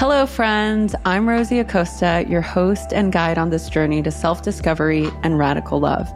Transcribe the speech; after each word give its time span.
Hello, 0.00 0.24
friends. 0.24 0.94
I'm 1.04 1.28
Rosie 1.28 1.58
Acosta, 1.58 2.24
your 2.26 2.40
host 2.40 2.94
and 2.94 3.12
guide 3.12 3.36
on 3.36 3.50
this 3.50 3.68
journey 3.68 4.02
to 4.02 4.10
self 4.10 4.40
discovery 4.40 5.10
and 5.22 5.38
radical 5.38 5.78
love. 5.78 6.10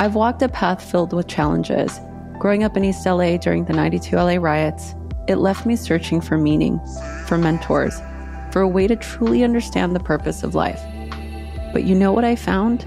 I've 0.00 0.14
walked 0.14 0.40
a 0.40 0.48
path 0.48 0.82
filled 0.82 1.12
with 1.12 1.28
challenges. 1.28 2.00
Growing 2.38 2.64
up 2.64 2.74
in 2.74 2.86
East 2.86 3.04
LA 3.04 3.36
during 3.36 3.66
the 3.66 3.74
92 3.74 4.16
LA 4.16 4.36
riots, 4.36 4.94
it 5.28 5.36
left 5.36 5.66
me 5.66 5.76
searching 5.76 6.22
for 6.22 6.38
meaning, 6.38 6.80
for 7.26 7.36
mentors, 7.36 8.00
for 8.50 8.62
a 8.62 8.68
way 8.68 8.86
to 8.86 8.96
truly 8.96 9.44
understand 9.44 9.94
the 9.94 10.00
purpose 10.00 10.42
of 10.42 10.54
life. 10.54 10.80
But 11.74 11.84
you 11.84 11.94
know 11.94 12.14
what 12.14 12.24
I 12.24 12.34
found? 12.34 12.86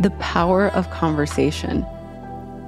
The 0.00 0.10
power 0.18 0.70
of 0.70 0.90
conversation. 0.90 1.84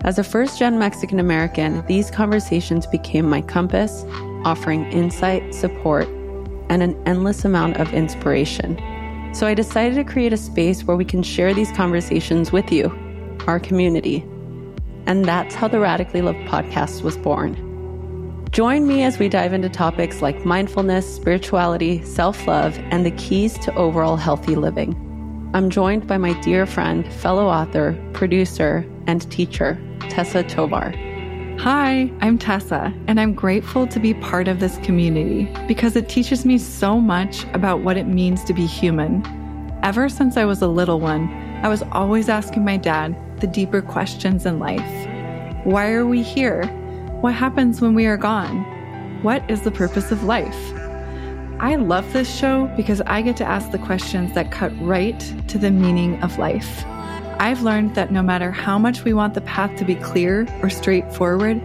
As 0.04 0.16
a 0.16 0.22
first 0.22 0.60
gen 0.60 0.78
Mexican 0.78 1.18
American, 1.18 1.84
these 1.86 2.08
conversations 2.08 2.86
became 2.86 3.28
my 3.28 3.42
compass, 3.42 4.04
offering 4.44 4.84
insight, 4.92 5.52
support, 5.52 6.08
and 6.68 6.82
an 6.82 7.00
endless 7.06 7.44
amount 7.44 7.76
of 7.76 7.92
inspiration. 7.92 8.78
So 9.34 9.46
I 9.46 9.54
decided 9.54 9.94
to 9.96 10.04
create 10.04 10.32
a 10.32 10.36
space 10.36 10.84
where 10.84 10.96
we 10.96 11.04
can 11.04 11.22
share 11.22 11.52
these 11.52 11.72
conversations 11.72 12.52
with 12.52 12.70
you, 12.70 12.86
our 13.46 13.58
community. 13.58 14.20
And 15.06 15.24
that's 15.24 15.54
how 15.54 15.68
the 15.68 15.80
Radically 15.80 16.22
Love 16.22 16.36
podcast 16.46 17.02
was 17.02 17.16
born. 17.16 17.54
Join 18.52 18.86
me 18.86 19.02
as 19.02 19.18
we 19.18 19.28
dive 19.28 19.52
into 19.52 19.68
topics 19.68 20.22
like 20.22 20.44
mindfulness, 20.44 21.12
spirituality, 21.16 22.04
self 22.04 22.46
love, 22.46 22.78
and 22.90 23.04
the 23.04 23.10
keys 23.12 23.58
to 23.58 23.74
overall 23.74 24.16
healthy 24.16 24.54
living. 24.54 24.94
I'm 25.54 25.70
joined 25.70 26.06
by 26.06 26.18
my 26.18 26.40
dear 26.40 26.64
friend, 26.64 27.12
fellow 27.14 27.46
author, 27.46 28.00
producer, 28.12 28.86
and 29.06 29.28
teacher, 29.30 29.78
Tessa 30.08 30.44
Tovar. 30.44 30.94
Hi, 31.58 32.12
I'm 32.20 32.36
Tessa, 32.36 32.92
and 33.06 33.18
I'm 33.18 33.32
grateful 33.32 33.86
to 33.86 33.98
be 33.98 34.12
part 34.12 34.48
of 34.48 34.60
this 34.60 34.76
community 34.78 35.50
because 35.66 35.96
it 35.96 36.10
teaches 36.10 36.44
me 36.44 36.58
so 36.58 37.00
much 37.00 37.44
about 37.54 37.80
what 37.80 37.96
it 37.96 38.06
means 38.06 38.44
to 38.44 38.52
be 38.52 38.66
human. 38.66 39.24
Ever 39.82 40.10
since 40.10 40.36
I 40.36 40.44
was 40.44 40.60
a 40.60 40.66
little 40.66 41.00
one, 41.00 41.28
I 41.62 41.68
was 41.68 41.82
always 41.92 42.28
asking 42.28 42.66
my 42.66 42.76
dad 42.76 43.16
the 43.40 43.46
deeper 43.46 43.80
questions 43.80 44.44
in 44.44 44.58
life 44.58 45.06
Why 45.64 45.92
are 45.92 46.04
we 46.04 46.22
here? 46.22 46.66
What 47.22 47.34
happens 47.34 47.80
when 47.80 47.94
we 47.94 48.04
are 48.06 48.18
gone? 48.18 48.62
What 49.22 49.48
is 49.50 49.62
the 49.62 49.70
purpose 49.70 50.12
of 50.12 50.24
life? 50.24 50.72
I 51.60 51.76
love 51.76 52.12
this 52.12 52.36
show 52.36 52.66
because 52.76 53.00
I 53.02 53.22
get 53.22 53.38
to 53.38 53.44
ask 53.44 53.70
the 53.70 53.78
questions 53.78 54.34
that 54.34 54.50
cut 54.50 54.72
right 54.82 55.18
to 55.48 55.56
the 55.56 55.70
meaning 55.70 56.22
of 56.22 56.36
life. 56.36 56.84
I've 57.38 57.62
learned 57.62 57.94
that 57.94 58.12
no 58.12 58.22
matter 58.22 58.50
how 58.50 58.78
much 58.78 59.04
we 59.04 59.12
want 59.12 59.34
the 59.34 59.40
path 59.40 59.76
to 59.78 59.84
be 59.84 59.94
clear 59.96 60.46
or 60.62 60.70
straightforward, 60.70 61.60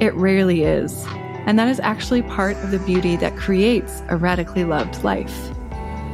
it 0.00 0.14
rarely 0.14 0.64
is. 0.64 1.04
And 1.46 1.58
that 1.58 1.68
is 1.68 1.80
actually 1.80 2.22
part 2.22 2.56
of 2.58 2.70
the 2.70 2.78
beauty 2.80 3.16
that 3.16 3.36
creates 3.36 4.02
a 4.08 4.16
radically 4.16 4.64
loved 4.64 5.02
life. 5.04 5.50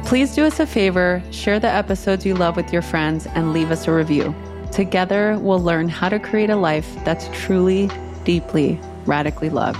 Please 0.05 0.33
do 0.35 0.45
us 0.45 0.59
a 0.59 0.65
favor, 0.65 1.21
share 1.31 1.59
the 1.59 1.69
episodes 1.69 2.25
you 2.25 2.33
love 2.33 2.55
with 2.55 2.71
your 2.71 2.81
friends, 2.81 3.27
and 3.27 3.53
leave 3.53 3.71
us 3.71 3.87
a 3.87 3.91
review. 3.91 4.33
Together, 4.71 5.37
we'll 5.39 5.61
learn 5.61 5.89
how 5.89 6.09
to 6.09 6.19
create 6.19 6.49
a 6.49 6.55
life 6.55 6.87
that's 7.03 7.27
truly, 7.33 7.89
deeply, 8.23 8.79
radically 9.05 9.49
loved. 9.49 9.79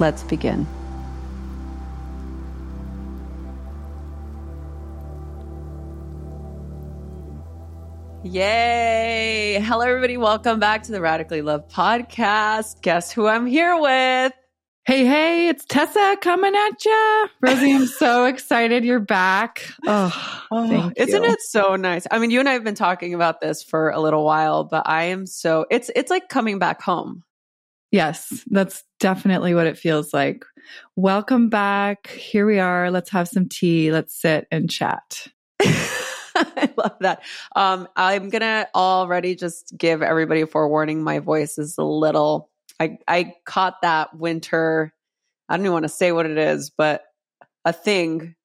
Let's 0.00 0.22
begin. 0.22 0.66
Yay! 8.30 9.58
Hello, 9.62 9.86
everybody. 9.86 10.18
Welcome 10.18 10.60
back 10.60 10.82
to 10.82 10.92
the 10.92 11.00
Radically 11.00 11.40
Love 11.40 11.66
podcast. 11.68 12.82
Guess 12.82 13.10
who 13.10 13.26
I'm 13.26 13.46
here 13.46 13.80
with? 13.80 14.34
Hey, 14.84 15.06
hey, 15.06 15.48
it's 15.48 15.64
Tessa 15.64 16.14
coming 16.20 16.54
at 16.54 16.84
you. 16.84 17.28
Rosie, 17.40 17.72
I'm 17.72 17.86
so 17.86 18.24
excited 18.26 18.84
you're 18.84 19.00
back. 19.00 19.64
Oh, 19.86 20.44
oh 20.50 20.92
isn't 20.94 21.24
you. 21.24 21.30
it 21.30 21.40
so 21.40 21.76
nice? 21.76 22.06
I 22.10 22.18
mean, 22.18 22.30
you 22.30 22.38
and 22.38 22.50
I 22.50 22.52
have 22.52 22.64
been 22.64 22.74
talking 22.74 23.14
about 23.14 23.40
this 23.40 23.62
for 23.62 23.88
a 23.88 23.98
little 23.98 24.26
while, 24.26 24.64
but 24.64 24.86
I 24.86 25.04
am 25.04 25.24
so 25.24 25.64
it's 25.70 25.90
it's 25.96 26.10
like 26.10 26.28
coming 26.28 26.58
back 26.58 26.82
home. 26.82 27.24
Yes, 27.92 28.44
that's 28.50 28.84
definitely 29.00 29.54
what 29.54 29.66
it 29.66 29.78
feels 29.78 30.12
like. 30.12 30.44
Welcome 30.96 31.48
back. 31.48 32.08
Here 32.08 32.44
we 32.44 32.58
are. 32.58 32.90
Let's 32.90 33.08
have 33.08 33.26
some 33.26 33.48
tea. 33.48 33.90
Let's 33.90 34.20
sit 34.20 34.46
and 34.50 34.68
chat. 34.68 35.28
I 36.56 36.70
love 36.76 36.96
that. 37.00 37.22
Um, 37.56 37.88
I'm 37.96 38.28
gonna 38.28 38.68
already 38.74 39.34
just 39.34 39.76
give 39.76 40.02
everybody 40.02 40.42
a 40.42 40.46
forewarning. 40.46 41.02
My 41.02 41.18
voice 41.18 41.58
is 41.58 41.76
a 41.78 41.84
little. 41.84 42.50
I 42.78 42.98
I 43.08 43.34
caught 43.44 43.82
that 43.82 44.16
winter. 44.16 44.92
I 45.48 45.56
don't 45.56 45.66
even 45.66 45.72
want 45.72 45.84
to 45.84 45.88
say 45.88 46.12
what 46.12 46.26
it 46.26 46.38
is, 46.38 46.70
but 46.70 47.02
a 47.64 47.72
thing, 47.72 48.36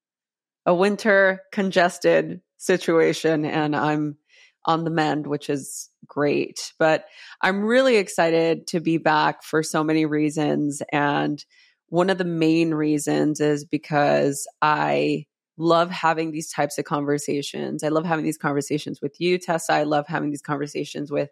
a 0.65 0.73
winter 0.73 1.41
congested 1.51 2.41
situation, 2.57 3.45
and 3.45 3.75
I'm 3.75 4.17
on 4.65 4.85
the 4.85 4.89
mend, 4.89 5.27
which 5.27 5.49
is 5.49 5.89
great. 6.07 6.73
But 6.79 7.05
I'm 7.41 7.63
really 7.63 7.97
excited 7.97 8.65
to 8.67 8.79
be 8.79 8.97
back 8.97 9.43
for 9.43 9.61
so 9.61 9.83
many 9.83 10.05
reasons, 10.05 10.81
and 10.91 11.43
one 11.89 12.09
of 12.09 12.17
the 12.17 12.25
main 12.25 12.73
reasons 12.73 13.39
is 13.39 13.65
because 13.65 14.47
I 14.63 15.27
love 15.57 15.91
having 15.91 16.31
these 16.31 16.51
types 16.51 16.77
of 16.77 16.85
conversations. 16.85 17.83
I 17.83 17.89
love 17.89 18.05
having 18.05 18.25
these 18.25 18.37
conversations 18.37 19.01
with 19.01 19.19
you, 19.19 19.37
Tessa. 19.37 19.73
I 19.73 19.83
love 19.83 20.07
having 20.07 20.29
these 20.29 20.41
conversations 20.41 21.11
with 21.11 21.29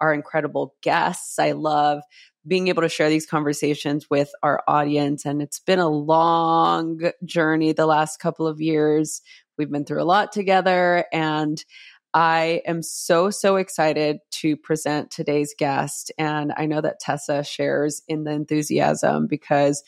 our 0.00 0.12
incredible 0.12 0.74
guests. 0.82 1.38
I 1.38 1.52
love 1.52 2.02
being 2.46 2.68
able 2.68 2.82
to 2.82 2.88
share 2.88 3.08
these 3.08 3.26
conversations 3.26 4.10
with 4.10 4.30
our 4.42 4.62
audience. 4.66 5.24
And 5.24 5.40
it's 5.40 5.60
been 5.60 5.78
a 5.78 5.88
long 5.88 7.00
journey 7.24 7.72
the 7.72 7.86
last 7.86 8.18
couple 8.18 8.46
of 8.46 8.60
years. 8.60 9.22
We've 9.56 9.70
been 9.70 9.84
through 9.84 10.02
a 10.02 10.04
lot 10.04 10.32
together. 10.32 11.04
And 11.12 11.64
I 12.14 12.62
am 12.66 12.82
so, 12.82 13.30
so 13.30 13.56
excited 13.56 14.18
to 14.32 14.56
present 14.56 15.10
today's 15.10 15.54
guest. 15.56 16.12
And 16.18 16.52
I 16.56 16.66
know 16.66 16.80
that 16.80 17.00
Tessa 17.00 17.42
shares 17.44 18.02
in 18.06 18.24
the 18.24 18.32
enthusiasm 18.32 19.28
because 19.28 19.82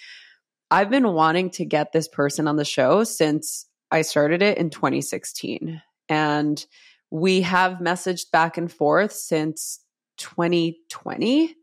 I've 0.70 0.90
been 0.90 1.12
wanting 1.12 1.50
to 1.50 1.64
get 1.64 1.92
this 1.92 2.08
person 2.08 2.48
on 2.48 2.56
the 2.56 2.64
show 2.64 3.04
since 3.04 3.66
I 3.90 4.02
started 4.02 4.42
it 4.42 4.58
in 4.58 4.70
2016. 4.70 5.82
And 6.08 6.66
we 7.10 7.42
have 7.42 7.78
messaged 7.78 8.30
back 8.30 8.58
and 8.58 8.70
forth 8.70 9.12
since 9.12 9.80
2020 10.18 11.54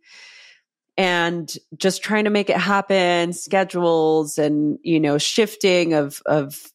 and 0.98 1.58
just 1.78 2.04
trying 2.04 2.26
to 2.26 2.30
make 2.30 2.50
it 2.50 2.58
happen 2.58 3.34
schedules 3.34 4.38
and 4.38 4.78
you 4.84 5.00
know 5.00 5.18
shifting 5.18 5.94
of 5.94 6.22
of 6.26 6.72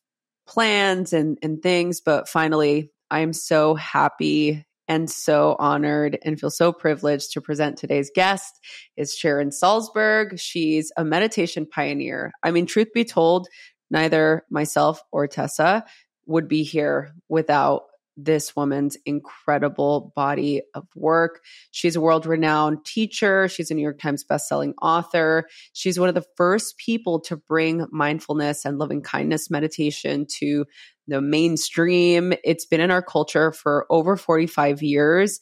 plans 0.47 1.13
and 1.13 1.39
and 1.43 1.63
things 1.63 2.01
but 2.01 2.27
finally 2.27 2.91
i'm 3.11 3.35
so 3.35 3.75
happy 3.75 4.65
and 4.89 5.11
so 5.11 5.57
honored 5.59 6.19
and 6.23 6.39
feel 6.39 6.51
so 6.51 6.73
privileged 6.73 7.33
to 7.33 7.41
present 7.41 7.77
today's 7.77 8.11
guest 8.15 8.61
is 8.97 9.15
Sharon 9.15 9.51
Salzberg. 9.51 10.39
She's 10.39 10.93
a 10.97 11.05
meditation 11.05 11.67
pioneer. 11.67 12.33
I 12.43 12.51
mean, 12.53 12.67
truth 12.67 12.93
be 12.95 13.05
told, 13.05 13.49
neither 13.91 14.45
myself 14.51 15.03
or 15.13 15.27
Tessa 15.27 15.85
would 16.27 16.49
be 16.49 16.63
here 16.63 17.13
without 17.29 17.83
this 18.17 18.57
woman's 18.57 18.97
incredible 19.05 20.13
body 20.17 20.63
of 20.75 20.87
work. 20.95 21.43
She's 21.71 21.97
a 21.97 22.01
world 22.01 22.25
renowned 22.27 22.85
teacher. 22.85 23.47
She's 23.49 23.71
a 23.71 23.75
New 23.75 23.83
York 23.83 23.99
Times 23.99 24.25
bestselling 24.25 24.73
author. 24.81 25.47
She's 25.75 26.01
one 26.01 26.09
of 26.09 26.15
the 26.15 26.25
first 26.37 26.79
people 26.79 27.21
to 27.21 27.37
bring 27.37 27.87
mindfulness 27.91 28.65
and 28.65 28.79
loving 28.79 29.03
kindness 29.03 29.51
meditation 29.51 30.27
to 30.39 30.65
the 31.07 31.21
mainstream. 31.21 32.33
It's 32.43 32.65
been 32.65 32.81
in 32.81 32.91
our 32.91 33.03
culture 33.03 33.53
for 33.53 33.87
over 33.91 34.17
45 34.17 34.83
years. 34.83 35.41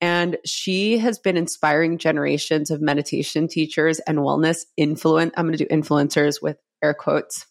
And 0.00 0.38
she 0.44 0.98
has 0.98 1.18
been 1.18 1.36
inspiring 1.36 1.98
generations 1.98 2.70
of 2.70 2.80
meditation 2.80 3.46
teachers 3.46 4.00
and 4.00 4.18
wellness 4.18 4.64
influence. 4.76 5.32
I'm 5.36 5.46
going 5.46 5.58
to 5.58 5.64
do 5.64 5.74
influencers 5.74 6.42
with 6.42 6.56
air 6.82 6.94
quotes 6.94 7.46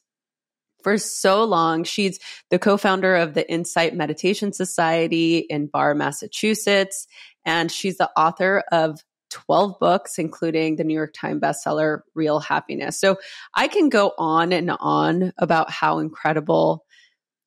for 0.83 0.97
so 0.97 1.43
long. 1.43 1.83
She's 1.83 2.19
the 2.49 2.59
co 2.59 2.77
founder 2.77 3.15
of 3.15 3.33
the 3.33 3.49
Insight 3.49 3.95
Meditation 3.95 4.53
Society 4.53 5.39
in 5.39 5.67
Barre, 5.67 5.95
Massachusetts. 5.95 7.07
And 7.45 7.71
she's 7.71 7.97
the 7.97 8.09
author 8.17 8.63
of 8.71 8.99
12 9.31 9.79
books, 9.79 10.19
including 10.19 10.75
the 10.75 10.83
New 10.83 10.93
York 10.93 11.13
Times 11.13 11.41
bestseller, 11.41 12.01
Real 12.13 12.39
Happiness. 12.39 12.99
So 12.99 13.17
I 13.55 13.67
can 13.67 13.89
go 13.89 14.13
on 14.17 14.51
and 14.51 14.71
on 14.79 15.33
about 15.37 15.71
how 15.71 15.99
incredible 15.99 16.85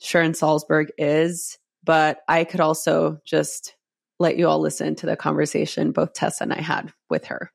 Sharon 0.00 0.32
Salzberg 0.32 0.88
is, 0.98 1.58
but 1.84 2.18
I 2.28 2.44
could 2.44 2.60
also 2.60 3.18
just 3.24 3.74
let 4.18 4.36
you 4.36 4.48
all 4.48 4.60
listen 4.60 4.94
to 4.96 5.06
the 5.06 5.16
conversation 5.16 5.92
both 5.92 6.14
Tessa 6.14 6.44
and 6.44 6.52
I 6.52 6.60
had 6.60 6.92
with 7.10 7.26
her. 7.26 7.50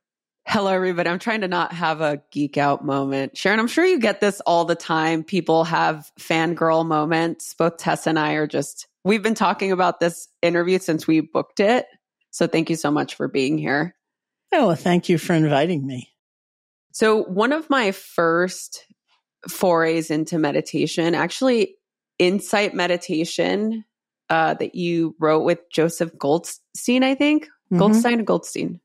Hello, 0.51 0.71
everybody. 0.71 1.07
I'm 1.07 1.19
trying 1.19 1.41
to 1.41 1.47
not 1.47 1.73
have 1.73 2.01
a 2.01 2.23
geek 2.31 2.57
out 2.57 2.83
moment. 2.83 3.37
Sharon, 3.37 3.59
I'm 3.59 3.67
sure 3.67 3.85
you 3.85 3.99
get 3.99 4.19
this 4.19 4.41
all 4.47 4.65
the 4.65 4.73
time. 4.73 5.23
People 5.23 5.63
have 5.63 6.11
fangirl 6.19 6.87
moments. 6.87 7.53
Both 7.53 7.77
Tess 7.77 8.07
and 8.07 8.17
I 8.17 8.33
are 8.33 8.47
just, 8.47 8.87
we've 9.03 9.21
been 9.21 9.35
talking 9.35 9.71
about 9.71 9.99
this 9.99 10.27
interview 10.41 10.79
since 10.79 11.05
we 11.05 11.19
booked 11.19 11.59
it. 11.59 11.85
So 12.31 12.47
thank 12.47 12.71
you 12.71 12.75
so 12.75 12.89
much 12.89 13.13
for 13.13 13.27
being 13.27 13.59
here. 13.59 13.93
Oh, 14.51 14.65
well, 14.65 14.75
thank 14.75 15.07
you 15.07 15.19
for 15.19 15.33
inviting 15.33 15.85
me. 15.85 16.09
So, 16.93 17.21
one 17.21 17.53
of 17.53 17.69
my 17.69 17.91
first 17.91 18.87
forays 19.47 20.09
into 20.09 20.39
meditation. 20.39 21.13
Actually, 21.13 21.75
Insight 22.17 22.73
Meditation 22.73 23.85
uh, 24.31 24.55
that 24.55 24.73
you 24.73 25.15
wrote 25.19 25.43
with 25.43 25.59
Joseph 25.71 26.17
Goldstein, 26.17 27.03
I 27.03 27.13
think. 27.13 27.45
Mm-hmm. 27.45 27.77
Goldstein 27.77 28.19
or 28.19 28.23
Goldstein? 28.23 28.79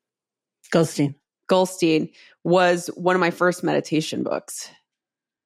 Goldstein. 0.71 1.15
Goldstein 1.49 2.11
was 2.43 2.89
one 2.95 3.17
of 3.17 3.21
my 3.21 3.31
first 3.31 3.63
meditation 3.63 4.23
books. 4.23 4.71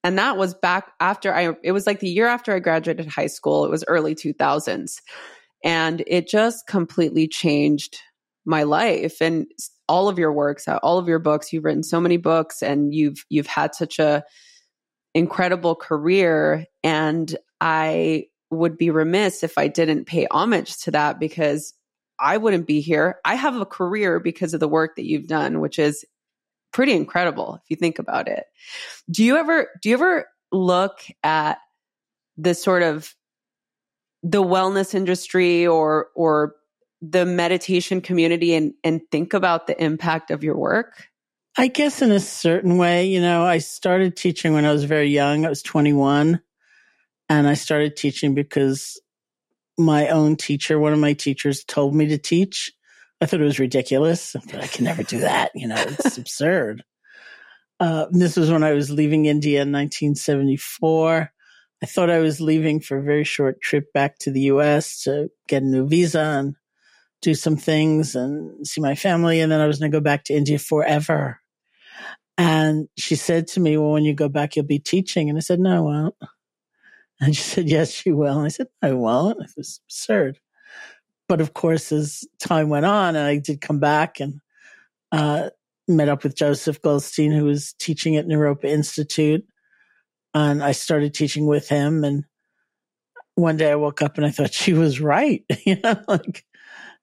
And 0.04 0.18
that 0.18 0.36
was 0.36 0.54
back 0.54 0.92
after 1.00 1.34
I, 1.34 1.54
it 1.62 1.72
was 1.72 1.86
like 1.86 2.00
the 2.00 2.08
year 2.08 2.26
after 2.26 2.54
I 2.54 2.60
graduated 2.60 3.06
high 3.06 3.26
school. 3.26 3.64
It 3.64 3.70
was 3.70 3.84
early 3.88 4.14
2000s. 4.14 5.00
And 5.64 6.04
it 6.06 6.28
just 6.28 6.66
completely 6.66 7.26
changed 7.26 7.98
my 8.46 8.62
life. 8.62 9.20
And 9.20 9.46
all 9.88 10.08
of 10.08 10.18
your 10.18 10.32
works, 10.32 10.68
all 10.68 10.98
of 10.98 11.08
your 11.08 11.18
books, 11.18 11.52
you've 11.52 11.64
written 11.64 11.82
so 11.82 12.00
many 12.00 12.16
books 12.16 12.62
and 12.62 12.94
you've, 12.94 13.24
you've 13.28 13.46
had 13.46 13.74
such 13.74 13.98
a 13.98 14.24
incredible 15.14 15.74
career. 15.74 16.64
And 16.84 17.36
I 17.60 18.26
would 18.50 18.78
be 18.78 18.90
remiss 18.90 19.42
if 19.42 19.58
I 19.58 19.68
didn't 19.68 20.06
pay 20.06 20.26
homage 20.30 20.78
to 20.82 20.92
that 20.92 21.18
because 21.18 21.74
I 22.20 22.36
wouldn't 22.36 22.66
be 22.66 22.80
here. 22.80 23.18
I 23.24 23.34
have 23.34 23.56
a 23.56 23.66
career 23.66 24.20
because 24.20 24.54
of 24.54 24.60
the 24.60 24.68
work 24.68 24.96
that 24.96 25.04
you've 25.04 25.26
done, 25.26 25.60
which 25.60 25.78
is 25.78 26.04
pretty 26.72 26.92
incredible 26.92 27.60
if 27.62 27.70
you 27.70 27.76
think 27.76 27.98
about 27.98 28.28
it. 28.28 28.44
Do 29.10 29.24
you 29.24 29.36
ever 29.36 29.68
do 29.82 29.88
you 29.88 29.94
ever 29.94 30.26
look 30.52 31.00
at 31.22 31.58
the 32.36 32.54
sort 32.54 32.82
of 32.82 33.14
the 34.22 34.42
wellness 34.42 34.94
industry 34.94 35.66
or 35.66 36.08
or 36.14 36.54
the 37.00 37.24
meditation 37.24 38.00
community 38.00 38.54
and 38.54 38.74
and 38.82 39.00
think 39.10 39.34
about 39.34 39.66
the 39.66 39.82
impact 39.82 40.30
of 40.30 40.42
your 40.42 40.56
work? 40.56 41.08
I 41.56 41.66
guess 41.66 42.02
in 42.02 42.12
a 42.12 42.20
certain 42.20 42.78
way, 42.78 43.06
you 43.06 43.20
know, 43.20 43.44
I 43.44 43.58
started 43.58 44.16
teaching 44.16 44.52
when 44.52 44.64
I 44.64 44.72
was 44.72 44.84
very 44.84 45.08
young. 45.08 45.44
I 45.44 45.48
was 45.48 45.62
21 45.62 46.40
and 47.28 47.48
I 47.48 47.54
started 47.54 47.96
teaching 47.96 48.34
because 48.34 49.00
my 49.78 50.08
own 50.08 50.36
teacher, 50.36 50.78
one 50.78 50.92
of 50.92 50.98
my 50.98 51.12
teachers 51.12 51.64
told 51.64 51.94
me 51.94 52.08
to 52.08 52.18
teach. 52.18 52.72
I 53.20 53.26
thought 53.26 53.40
it 53.40 53.44
was 53.44 53.58
ridiculous. 53.58 54.34
I, 54.36 54.40
thought, 54.40 54.62
I 54.62 54.66
can 54.66 54.84
never 54.84 55.02
do 55.02 55.20
that. 55.20 55.52
You 55.54 55.68
know, 55.68 55.76
it's 55.78 56.18
absurd. 56.18 56.84
Uh, 57.80 58.06
this 58.10 58.36
was 58.36 58.50
when 58.50 58.64
I 58.64 58.72
was 58.72 58.90
leaving 58.90 59.26
India 59.26 59.62
in 59.62 59.72
1974. 59.72 61.30
I 61.80 61.86
thought 61.86 62.10
I 62.10 62.18
was 62.18 62.40
leaving 62.40 62.80
for 62.80 62.98
a 62.98 63.02
very 63.02 63.24
short 63.24 63.60
trip 63.60 63.92
back 63.92 64.18
to 64.20 64.32
the 64.32 64.42
US 64.42 65.02
to 65.02 65.30
get 65.46 65.62
a 65.62 65.66
new 65.66 65.86
visa 65.86 66.20
and 66.20 66.56
do 67.22 67.34
some 67.34 67.56
things 67.56 68.14
and 68.14 68.66
see 68.66 68.80
my 68.80 68.94
family. 68.94 69.40
And 69.40 69.50
then 69.50 69.60
I 69.60 69.66
was 69.66 69.78
going 69.78 69.90
to 69.90 69.96
go 69.96 70.02
back 70.02 70.24
to 70.24 70.34
India 70.34 70.58
forever. 70.58 71.40
And 72.36 72.88
she 72.96 73.16
said 73.16 73.48
to 73.48 73.60
me, 73.60 73.76
well, 73.76 73.92
when 73.92 74.04
you 74.04 74.14
go 74.14 74.28
back, 74.28 74.54
you'll 74.54 74.64
be 74.64 74.78
teaching. 74.78 75.28
And 75.28 75.36
I 75.36 75.40
said, 75.40 75.58
no, 75.58 75.76
I 75.76 75.80
won't. 75.80 76.14
And 77.20 77.34
she 77.34 77.42
said, 77.42 77.68
yes, 77.68 78.06
you 78.06 78.16
will. 78.16 78.36
And 78.36 78.46
I 78.46 78.48
said, 78.48 78.68
I 78.80 78.92
won't. 78.92 79.40
It 79.40 79.50
was 79.56 79.80
absurd. 79.86 80.38
But 81.28 81.40
of 81.40 81.52
course, 81.52 81.90
as 81.90 82.24
time 82.38 82.68
went 82.68 82.86
on 82.86 83.16
and 83.16 83.26
I 83.26 83.38
did 83.38 83.60
come 83.60 83.80
back 83.80 84.20
and, 84.20 84.40
uh, 85.10 85.50
met 85.88 86.08
up 86.08 86.22
with 86.22 86.36
Joseph 86.36 86.80
Goldstein, 86.82 87.32
who 87.32 87.44
was 87.44 87.72
teaching 87.80 88.16
at 88.16 88.26
Naropa 88.26 88.66
Institute. 88.66 89.44
And 90.34 90.62
I 90.62 90.72
started 90.72 91.14
teaching 91.14 91.46
with 91.46 91.68
him. 91.68 92.04
And 92.04 92.24
one 93.34 93.56
day 93.56 93.72
I 93.72 93.76
woke 93.76 94.02
up 94.02 94.16
and 94.16 94.26
I 94.26 94.30
thought 94.30 94.52
she 94.52 94.74
was 94.74 95.00
right. 95.00 95.42
you 95.64 95.80
know, 95.82 96.00
like 96.06 96.44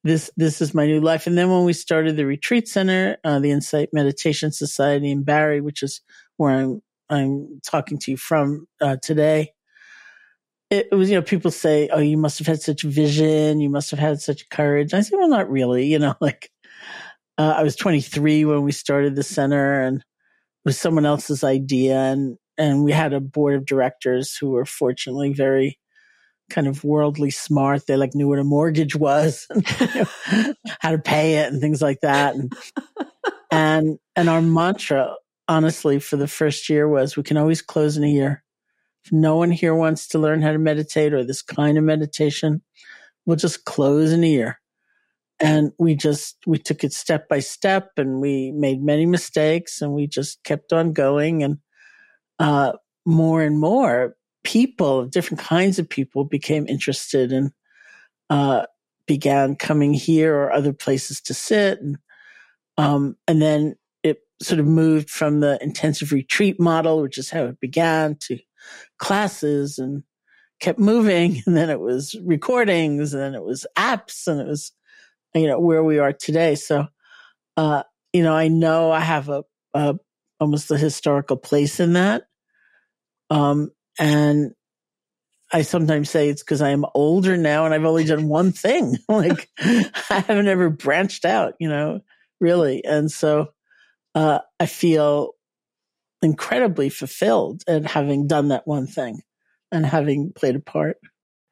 this, 0.03 0.31
this 0.37 0.61
is 0.61 0.73
my 0.73 0.85
new 0.85 1.01
life. 1.01 1.25
And 1.27 1.37
then 1.37 1.49
when 1.49 1.65
we 1.65 1.73
started 1.73 2.15
the 2.15 2.25
retreat 2.25 2.67
center, 2.67 3.17
uh, 3.23 3.39
the 3.39 3.51
Insight 3.51 3.89
Meditation 3.91 4.51
Society 4.51 5.11
in 5.11 5.23
Barre, 5.23 5.61
which 5.61 5.81
is 5.81 6.01
where 6.37 6.51
I'm, 6.51 6.81
I'm 7.09 7.59
talking 7.65 7.97
to 7.99 8.11
you 8.11 8.17
from 8.17 8.67
uh, 8.79 8.97
today, 9.01 9.54
it 10.69 10.91
was, 10.91 11.09
you 11.09 11.15
know, 11.15 11.21
people 11.21 11.51
say, 11.51 11.89
oh, 11.91 11.99
you 11.99 12.17
must 12.17 12.39
have 12.39 12.47
had 12.47 12.61
such 12.61 12.81
vision. 12.81 13.59
You 13.59 13.69
must 13.69 13.91
have 13.91 13.99
had 13.99 14.19
such 14.21 14.49
courage. 14.49 14.93
I 14.93 15.01
said, 15.01 15.17
well, 15.17 15.29
not 15.29 15.49
really. 15.49 15.85
You 15.85 15.99
know, 15.99 16.15
like 16.21 16.49
uh, 17.37 17.53
I 17.57 17.63
was 17.63 17.75
23 17.75 18.45
when 18.45 18.63
we 18.63 18.71
started 18.71 19.15
the 19.15 19.23
center 19.23 19.81
and 19.81 19.97
it 19.97 20.03
was 20.65 20.79
someone 20.79 21.05
else's 21.05 21.43
idea. 21.43 21.97
And, 21.97 22.37
and 22.57 22.83
we 22.83 22.91
had 22.91 23.13
a 23.13 23.19
board 23.19 23.55
of 23.55 23.65
directors 23.65 24.35
who 24.35 24.51
were 24.51 24.65
fortunately 24.65 25.33
very 25.33 25.77
kind 26.49 26.67
of 26.67 26.83
worldly 26.83 27.31
smart. 27.31 27.85
They 27.85 27.97
like 27.97 28.15
knew 28.15 28.29
what 28.29 28.39
a 28.39 28.43
mortgage 28.43 28.95
was 28.95 29.47
and 29.49 29.67
you 29.79 29.87
know, 29.87 30.53
how 30.79 30.91
to 30.91 30.99
pay 30.99 31.37
it 31.37 31.51
and 31.51 31.61
things 31.61 31.81
like 31.81 32.01
that. 32.01 32.35
And, 32.35 32.53
and, 33.51 33.99
and 34.15 34.29
our 34.29 34.41
mantra, 34.41 35.15
honestly, 35.47 35.99
for 35.99 36.17
the 36.17 36.27
first 36.27 36.69
year 36.69 36.87
was 36.87 37.15
we 37.15 37.23
can 37.23 37.37
always 37.37 37.61
close 37.61 37.97
in 37.97 38.03
a 38.03 38.09
year 38.09 38.44
if 39.05 39.11
no 39.11 39.35
one 39.35 39.51
here 39.51 39.75
wants 39.75 40.07
to 40.09 40.19
learn 40.19 40.41
how 40.41 40.51
to 40.51 40.57
meditate 40.57 41.13
or 41.13 41.23
this 41.23 41.43
kind 41.43 41.77
of 41.77 41.83
meditation, 41.83 42.63
we'll 43.25 43.37
just 43.37 43.65
close 43.65 44.11
an 44.11 44.23
ear. 44.23 44.59
And 45.39 45.71
we 45.77 45.95
just, 45.95 46.37
we 46.47 46.57
took 46.57 46.83
it 46.83 46.93
step 46.93 47.29
by 47.29 47.39
step 47.39 47.91
and 47.97 48.19
we 48.19 48.51
made 48.51 48.81
many 48.81 49.05
mistakes 49.05 49.81
and 49.81 49.93
we 49.93 50.07
just 50.07 50.43
kept 50.43 50.73
on 50.73 50.93
going. 50.93 51.43
And, 51.43 51.59
uh, 52.39 52.73
more 53.05 53.43
and 53.43 53.59
more 53.59 54.15
people, 54.43 55.05
different 55.05 55.41
kinds 55.41 55.77
of 55.77 55.87
people 55.87 56.23
became 56.23 56.67
interested 56.67 57.31
and, 57.31 57.51
uh, 58.29 58.65
began 59.07 59.55
coming 59.55 59.93
here 59.93 60.35
or 60.35 60.51
other 60.51 60.73
places 60.73 61.21
to 61.21 61.33
sit. 61.35 61.79
And, 61.79 61.97
um, 62.77 63.17
and 63.27 63.39
then 63.39 63.75
it 64.01 64.19
sort 64.41 64.59
of 64.59 64.65
moved 64.65 65.09
from 65.11 65.41
the 65.41 65.61
intensive 65.61 66.11
retreat 66.11 66.59
model, 66.59 67.01
which 67.01 67.19
is 67.19 67.29
how 67.29 67.43
it 67.43 67.59
began 67.59 68.15
to 68.21 68.39
classes 68.97 69.77
and 69.77 70.03
kept 70.59 70.79
moving. 70.79 71.41
And 71.45 71.55
then 71.55 71.69
it 71.69 71.79
was 71.79 72.15
recordings 72.23 73.13
and 73.13 73.21
then 73.21 73.35
it 73.35 73.43
was 73.43 73.65
apps 73.77 74.27
and 74.27 74.39
it 74.39 74.47
was, 74.47 74.71
you 75.33 75.47
know, 75.47 75.59
where 75.59 75.83
we 75.83 75.99
are 75.99 76.13
today. 76.13 76.55
So, 76.55 76.87
uh, 77.57 77.83
you 78.13 78.23
know, 78.23 78.33
I 78.33 78.47
know 78.47 78.91
I 78.91 79.01
have 79.01 79.29
a, 79.29 79.43
a 79.73 79.95
almost 80.39 80.71
a 80.71 80.77
historical 80.77 81.37
place 81.37 81.79
in 81.79 81.93
that. 81.93 82.23
Um, 83.29 83.71
and 83.99 84.53
I 85.53 85.61
sometimes 85.61 86.09
say 86.09 86.29
it's 86.29 86.43
because 86.43 86.61
I 86.61 86.69
am 86.69 86.85
older 86.93 87.37
now 87.37 87.65
and 87.65 87.73
I've 87.73 87.85
only 87.85 88.03
done 88.03 88.27
one 88.27 88.51
thing. 88.51 88.97
like 89.09 89.49
I 89.59 90.23
haven't 90.27 90.47
ever 90.47 90.69
branched 90.69 91.25
out, 91.25 91.53
you 91.59 91.69
know, 91.69 92.01
really. 92.39 92.83
And 92.83 93.11
so, 93.11 93.49
uh, 94.15 94.39
I 94.59 94.65
feel 94.65 95.34
incredibly 96.21 96.89
fulfilled 96.89 97.63
at 97.67 97.85
having 97.85 98.27
done 98.27 98.49
that 98.49 98.67
one 98.67 98.87
thing 98.87 99.21
and 99.71 99.85
having 99.85 100.31
played 100.33 100.55
a 100.55 100.59
part. 100.59 100.97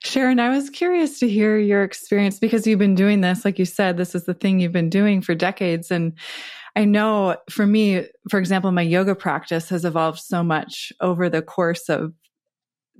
Sharon, 0.03 0.39
I 0.39 0.49
was 0.49 0.69
curious 0.69 1.19
to 1.19 1.29
hear 1.29 1.57
your 1.57 1.83
experience 1.83 2.37
because 2.37 2.67
you've 2.67 2.79
been 2.79 2.95
doing 2.95 3.21
this. 3.21 3.45
Like 3.45 3.57
you 3.57 3.65
said, 3.65 3.95
this 3.95 4.15
is 4.15 4.25
the 4.25 4.33
thing 4.33 4.59
you've 4.59 4.73
been 4.73 4.89
doing 4.89 5.21
for 5.21 5.33
decades. 5.33 5.91
And 5.91 6.13
I 6.75 6.85
know 6.85 7.37
for 7.49 7.65
me, 7.65 8.07
for 8.29 8.37
example, 8.37 8.71
my 8.71 8.81
yoga 8.81 9.15
practice 9.15 9.69
has 9.69 9.85
evolved 9.85 10.19
so 10.19 10.43
much 10.43 10.91
over 10.99 11.29
the 11.29 11.41
course 11.41 11.87
of 11.87 12.13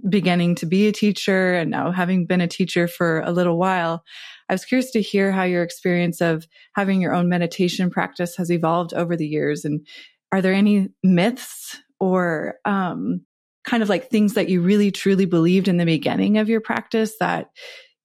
beginning 0.10 0.56
to 0.56 0.66
be 0.66 0.88
a 0.88 0.92
teacher 0.92 1.54
and 1.54 1.72
now 1.72 1.92
having 1.92 2.26
been 2.26 2.42
a 2.42 2.48
teacher 2.48 2.88
for 2.88 3.22
a 3.22 3.32
little 3.32 3.58
while. 3.58 4.04
I 4.50 4.54
was 4.54 4.66
curious 4.66 4.92
to 4.92 5.02
hear 5.02 5.32
how 5.32 5.44
your 5.44 5.64
experience 5.64 6.22
of 6.22 6.48
having 6.76 7.02
your 7.02 7.14
own 7.14 7.30
meditation 7.30 7.90
practice 7.90 8.36
has 8.38 8.52
evolved 8.52 8.94
over 8.94 9.16
the 9.16 9.28
years 9.28 9.66
and 9.66 9.86
are 10.34 10.42
there 10.42 10.54
any 10.54 10.90
myths 11.04 11.78
or 12.00 12.56
um, 12.66 13.22
kind 13.66 13.84
of 13.84 13.88
like 13.88 14.10
things 14.10 14.34
that 14.34 14.50
you 14.50 14.62
really 14.62 14.90
truly 14.90 15.26
believed 15.26 15.68
in 15.68 15.78
the 15.78 15.86
beginning 15.86 16.40
of 16.40 16.50
your 16.50 16.60
practice 16.60 17.18
that 17.20 17.52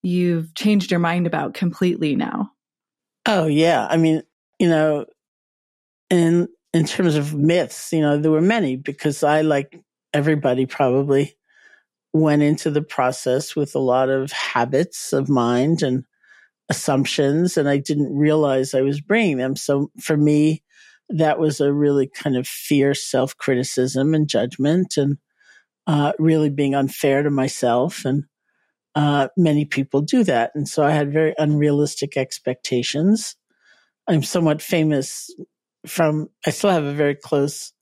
you've 0.03 0.55
changed 0.55 0.91
your 0.91 1.01
mind 1.01 1.27
about 1.27 1.55
completely 1.55 2.15
now? 2.15 2.51
Oh 3.25 3.47
yeah, 3.47 3.87
I 3.89 3.97
mean, 3.97 4.23
you 4.59 4.69
know, 4.69 5.07
in 6.11 6.49
in 6.75 6.85
terms 6.85 7.17
of 7.17 7.33
myths, 7.35 7.95
you 7.95 8.03
know, 8.03 8.19
there 8.19 8.31
were 8.31 8.43
many 8.43 8.77
because 8.77 9.23
I 9.23 9.41
like 9.41 9.81
everybody 10.13 10.67
probably 10.67 11.35
went 12.13 12.43
into 12.43 12.71
the 12.71 12.83
process 12.83 13.57
with 13.57 13.75
a 13.75 13.79
lot 13.79 14.11
of 14.11 14.31
habits 14.33 15.15
of 15.15 15.31
mind 15.31 15.83
and 15.83 16.05
assumptions 16.69 17.57
and 17.57 17.71
I 17.71 17.79
didn't 17.79 18.15
realize 18.15 18.75
I 18.75 18.83
was 18.83 19.01
bringing 19.01 19.39
them. 19.39 19.57
So 19.57 19.91
for 19.99 20.19
me, 20.19 20.63
that 21.11 21.39
was 21.39 21.61
a 21.61 21.73
really 21.73 22.07
kind 22.09 22.37
of 22.37 22.47
fierce 22.47 23.05
self 23.05 23.37
criticism 23.37 24.15
and 24.15 24.29
judgment 24.29 24.97
and 24.97 25.19
uh, 25.87 26.13
really 26.19 26.51
being 26.51 26.75
unfair 26.75 27.23
to 27.23 27.31
myself. 27.31 28.05
And 28.05 28.25
uh, 28.95 29.29
many 29.37 29.65
people 29.65 30.03
do 30.03 30.25
that. 30.25 30.53
And 30.55 30.69
so 30.69 30.85
I 30.85 30.91
had 30.91 31.13
very 31.13 31.35
unrealistic 31.39 32.17
expectations. 32.17 33.37
I'm 34.07 34.23
somewhat 34.23 34.61
famous 34.63 35.35
from, 35.87 36.29
I 36.47 36.51
still 36.51 36.71
have 36.71 36.85
a 36.85 36.93
very 36.93 37.15
close 37.15 37.73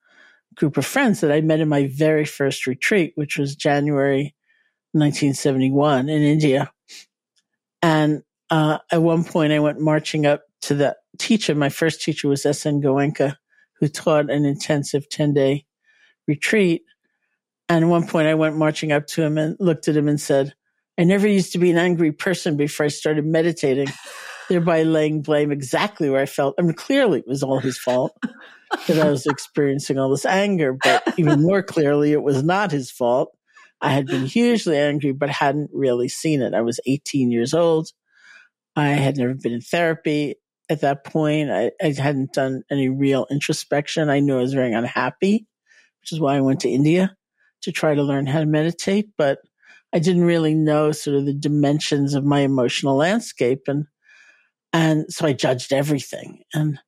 group 0.54 0.76
of 0.76 0.87
friends 0.87 1.21
that 1.21 1.33
I 1.33 1.40
met 1.40 1.61
in 1.61 1.68
my 1.68 1.87
very 1.87 2.25
first 2.25 2.66
retreat, 2.66 3.12
which 3.14 3.38
was 3.38 3.56
January 3.56 4.35
1971 4.92 6.09
in 6.09 6.23
India. 6.23 6.71
And 7.83 8.23
uh, 8.50 8.78
at 8.90 9.02
one 9.02 9.25
point, 9.25 9.52
I 9.52 9.59
went 9.59 9.80
marching 9.80 10.26
up 10.26 10.42
to 10.62 10.75
the 10.75 10.96
teacher. 11.18 11.54
My 11.54 11.68
first 11.68 12.02
teacher 12.02 12.28
was 12.28 12.46
S.N. 12.46 12.82
Goenka, 12.82 13.36
who 13.80 13.88
taught 13.88 14.30
an 14.30 14.44
intensive 14.44 15.08
10 15.08 15.34
day 15.34 15.64
retreat. 16.26 16.82
And 17.68 17.84
at 17.84 17.88
one 17.88 18.06
point 18.06 18.28
I 18.28 18.34
went 18.34 18.56
marching 18.56 18.92
up 18.92 19.06
to 19.08 19.22
him 19.22 19.38
and 19.38 19.56
looked 19.58 19.88
at 19.88 19.96
him 19.96 20.08
and 20.08 20.20
said, 20.20 20.54
I 20.98 21.04
never 21.04 21.26
used 21.26 21.52
to 21.52 21.58
be 21.58 21.70
an 21.70 21.78
angry 21.78 22.12
person 22.12 22.56
before 22.56 22.86
I 22.86 22.88
started 22.88 23.26
meditating, 23.26 23.88
thereby 24.48 24.82
laying 24.82 25.22
blame 25.22 25.50
exactly 25.50 26.08
where 26.08 26.22
I 26.22 26.26
felt. 26.26 26.54
I 26.58 26.62
mean, 26.62 26.75
clearly 26.75 27.20
it 27.20 27.28
was 27.28 27.42
all 27.42 27.58
his 27.58 27.78
fault 27.78 28.16
that 28.86 28.98
I 28.98 29.10
was 29.10 29.26
experiencing 29.26 29.98
all 29.98 30.10
this 30.10 30.25
anger, 30.25 30.76
but 30.82 31.14
even 31.18 31.42
more 31.42 31.62
clearly, 31.62 32.12
it 32.12 32.22
was 32.22 32.42
not 32.42 32.70
his 32.70 32.90
fault. 32.90 33.36
I 33.80 33.90
had 33.90 34.06
been 34.06 34.25
hugely 34.25 34.78
angry, 34.78 35.12
but 35.12 35.28
hadn't 35.28 35.70
really 35.72 36.08
seen 36.08 36.40
it. 36.40 36.54
I 36.54 36.62
was 36.62 36.80
18 36.86 37.30
years 37.30 37.52
old. 37.52 37.90
I 38.75 38.88
had 38.88 39.16
never 39.16 39.34
been 39.34 39.52
in 39.52 39.60
therapy 39.60 40.36
at 40.68 40.80
that 40.80 41.04
point. 41.04 41.50
I, 41.50 41.70
I 41.82 41.92
hadn't 41.92 42.32
done 42.32 42.62
any 42.70 42.88
real 42.88 43.26
introspection. 43.30 44.11
I 44.11 44.20
knew 44.20 44.38
I 44.38 44.42
was 44.42 44.54
very 44.54 44.73
unhappy, 44.73 45.46
which 46.00 46.12
is 46.12 46.20
why 46.20 46.37
I 46.37 46.40
went 46.40 46.61
to 46.61 46.70
India 46.70 47.16
to 47.62 47.73
try 47.73 47.94
to 47.94 48.02
learn 48.02 48.26
how 48.26 48.40
to 48.40 48.46
meditate. 48.46 49.11
But 49.16 49.38
I 49.92 49.99
didn't 49.99 50.25
really 50.25 50.54
know 50.54 50.92
sort 50.92 51.16
of 51.16 51.26
the 51.26 51.35
dimensions 51.35 52.14
of 52.14 52.25
my 52.25 52.40
emotional 52.40 52.96
landscape. 52.96 53.62
And, 53.66 53.87
and 54.73 55.12
so 55.12 55.26
I 55.26 55.32
judged 55.32 55.73
everything. 55.73 56.42
And, 56.52 56.78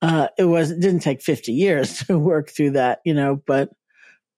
uh, 0.00 0.28
it 0.38 0.44
was, 0.44 0.70
it 0.70 0.80
didn't 0.80 1.00
take 1.00 1.20
50 1.22 1.52
years 1.52 1.98
to 2.06 2.18
work 2.18 2.50
through 2.50 2.72
that, 2.72 3.00
you 3.04 3.14
know, 3.14 3.42
but, 3.46 3.70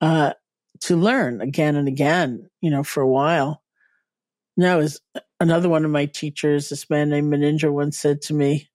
uh, 0.01 0.33
to 0.81 0.97
learn 0.97 1.43
again 1.43 1.77
and 1.77 1.89
again, 1.89 2.49
you 2.63 2.71
know, 2.71 2.83
for 2.83 3.03
a 3.03 3.09
while. 3.09 3.63
Now, 4.57 4.81
as 4.81 4.99
another 5.39 5.69
one 5.69 5.85
of 5.85 5.91
my 5.91 6.07
teachers, 6.07 6.69
this 6.69 6.89
man 6.89 7.11
named 7.11 7.33
Munindra, 7.33 7.71
once 7.71 7.99
said 7.99 8.23
to 8.23 8.35
me, 8.35 8.70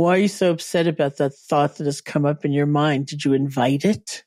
Why 0.00 0.14
are 0.14 0.18
you 0.20 0.28
so 0.28 0.50
upset 0.50 0.86
about 0.86 1.18
that 1.18 1.34
thought 1.34 1.76
that 1.76 1.84
has 1.84 2.00
come 2.00 2.24
up 2.24 2.46
in 2.46 2.52
your 2.52 2.64
mind? 2.64 3.06
Did 3.06 3.22
you 3.22 3.34
invite 3.34 3.84
it? 3.84 4.24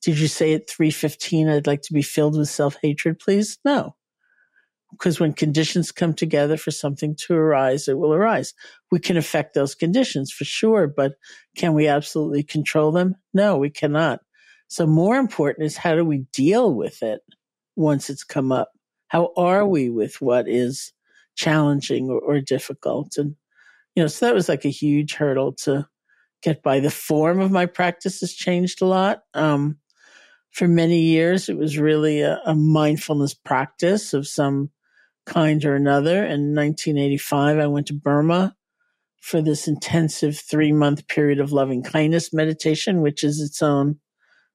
Did 0.00 0.18
you 0.18 0.28
say 0.28 0.54
at 0.54 0.66
315, 0.66 1.46
I'd 1.46 1.66
like 1.66 1.82
to 1.82 1.92
be 1.92 2.00
filled 2.00 2.38
with 2.38 2.48
self 2.48 2.78
hatred, 2.80 3.18
please? 3.18 3.58
No. 3.62 3.96
Because 4.92 5.20
when 5.20 5.34
conditions 5.34 5.92
come 5.92 6.14
together 6.14 6.56
for 6.56 6.70
something 6.70 7.14
to 7.16 7.34
arise, 7.34 7.86
it 7.86 7.98
will 7.98 8.14
arise. 8.14 8.54
We 8.90 8.98
can 8.98 9.18
affect 9.18 9.52
those 9.52 9.74
conditions 9.74 10.32
for 10.32 10.46
sure, 10.46 10.86
but 10.86 11.16
can 11.54 11.74
we 11.74 11.86
absolutely 11.86 12.42
control 12.42 12.90
them? 12.90 13.14
No, 13.34 13.58
we 13.58 13.68
cannot. 13.68 14.20
So 14.68 14.86
more 14.86 15.18
important 15.18 15.66
is 15.66 15.76
how 15.76 15.96
do 15.96 16.04
we 16.04 16.24
deal 16.32 16.72
with 16.72 17.02
it 17.02 17.20
once 17.76 18.08
it's 18.08 18.24
come 18.24 18.52
up? 18.52 18.70
How 19.08 19.34
are 19.36 19.66
we 19.66 19.90
with 19.90 20.22
what 20.22 20.48
is 20.48 20.94
challenging 21.36 22.08
or, 22.08 22.20
or 22.20 22.40
difficult? 22.40 23.18
And, 23.18 23.36
you 24.00 24.04
know, 24.04 24.08
so 24.08 24.24
that 24.24 24.34
was 24.34 24.48
like 24.48 24.64
a 24.64 24.70
huge 24.70 25.12
hurdle 25.12 25.52
to 25.52 25.86
get 26.42 26.62
by. 26.62 26.80
The 26.80 26.90
form 26.90 27.38
of 27.38 27.50
my 27.50 27.66
practice 27.66 28.20
has 28.20 28.32
changed 28.32 28.80
a 28.80 28.86
lot. 28.86 29.24
Um, 29.34 29.76
for 30.52 30.66
many 30.66 31.00
years, 31.00 31.50
it 31.50 31.58
was 31.58 31.76
really 31.76 32.22
a, 32.22 32.40
a 32.46 32.54
mindfulness 32.54 33.34
practice 33.34 34.14
of 34.14 34.26
some 34.26 34.70
kind 35.26 35.62
or 35.66 35.74
another. 35.74 36.24
In 36.24 36.54
1985, 36.54 37.58
I 37.58 37.66
went 37.66 37.88
to 37.88 37.92
Burma 37.92 38.56
for 39.20 39.42
this 39.42 39.68
intensive 39.68 40.38
three 40.38 40.72
month 40.72 41.06
period 41.06 41.38
of 41.38 41.52
loving 41.52 41.82
kindness 41.82 42.32
meditation, 42.32 43.02
which 43.02 43.22
is 43.22 43.38
its 43.38 43.60
own 43.60 44.00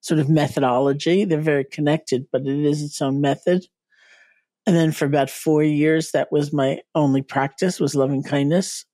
sort 0.02 0.20
of 0.20 0.28
methodology. 0.28 1.24
They're 1.24 1.40
very 1.40 1.66
connected, 1.66 2.26
but 2.32 2.48
it 2.48 2.66
is 2.66 2.82
its 2.82 3.00
own 3.00 3.22
method. 3.22 3.68
And 4.66 4.76
then 4.76 4.92
for 4.92 5.06
about 5.06 5.30
four 5.30 5.62
years, 5.62 6.14
that 6.14 6.32
was 6.32 6.52
my 6.52 6.80
only 6.96 7.22
practice 7.22 7.80
was 7.80 7.94
loving 7.94 8.24
kindness. 8.24 8.86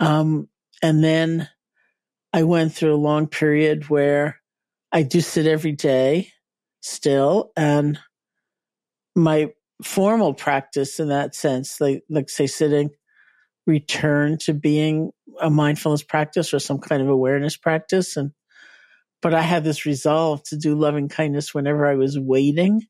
Um, 0.00 0.48
and 0.82 1.02
then 1.02 1.48
I 2.32 2.44
went 2.44 2.72
through 2.72 2.94
a 2.94 2.96
long 2.96 3.26
period 3.26 3.88
where 3.88 4.40
I 4.92 5.02
do 5.02 5.20
sit 5.20 5.46
every 5.46 5.72
day 5.72 6.30
still. 6.80 7.52
And 7.56 7.98
my 9.16 9.52
formal 9.82 10.34
practice 10.34 11.00
in 11.00 11.08
that 11.08 11.34
sense, 11.34 11.80
like, 11.80 12.04
like 12.08 12.30
say 12.30 12.46
sitting, 12.46 12.90
return 13.66 14.38
to 14.38 14.54
being 14.54 15.10
a 15.40 15.50
mindfulness 15.50 16.02
practice 16.02 16.54
or 16.54 16.58
some 16.58 16.78
kind 16.78 17.02
of 17.02 17.08
awareness 17.08 17.56
practice. 17.56 18.16
And 18.16 18.32
but 19.20 19.34
I 19.34 19.42
had 19.42 19.64
this 19.64 19.84
resolve 19.84 20.44
to 20.44 20.56
do 20.56 20.76
loving 20.76 21.08
kindness 21.08 21.52
whenever 21.52 21.86
I 21.86 21.96
was 21.96 22.18
waiting. 22.18 22.82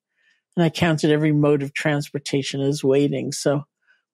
And 0.57 0.65
I 0.65 0.69
counted 0.69 1.11
every 1.11 1.33
mode 1.33 1.63
of 1.63 1.73
transportation 1.73 2.61
as 2.61 2.85
waiting. 2.85 3.33
So 3.33 3.63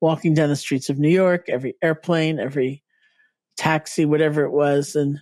walking 0.00 0.34
down 0.34 0.48
the 0.48 0.56
streets 0.56 0.90
of 0.90 0.98
New 0.98 1.08
York, 1.10 1.46
every 1.48 1.74
airplane, 1.82 2.38
every 2.38 2.83
taxi, 3.56 4.04
whatever 4.04 4.44
it 4.44 4.52
was. 4.52 4.94
And, 4.94 5.20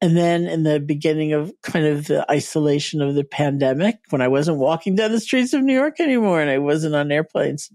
and 0.00 0.16
then 0.16 0.46
in 0.46 0.62
the 0.62 0.80
beginning 0.80 1.32
of 1.32 1.52
kind 1.62 1.86
of 1.86 2.06
the 2.06 2.30
isolation 2.30 3.00
of 3.00 3.14
the 3.14 3.24
pandemic, 3.24 3.96
when 4.10 4.20
I 4.20 4.28
wasn't 4.28 4.58
walking 4.58 4.94
down 4.94 5.12
the 5.12 5.20
streets 5.20 5.52
of 5.52 5.62
New 5.62 5.74
York 5.74 6.00
anymore 6.00 6.40
and 6.40 6.50
I 6.50 6.58
wasn't 6.58 6.94
on 6.94 7.10
airplanes 7.10 7.70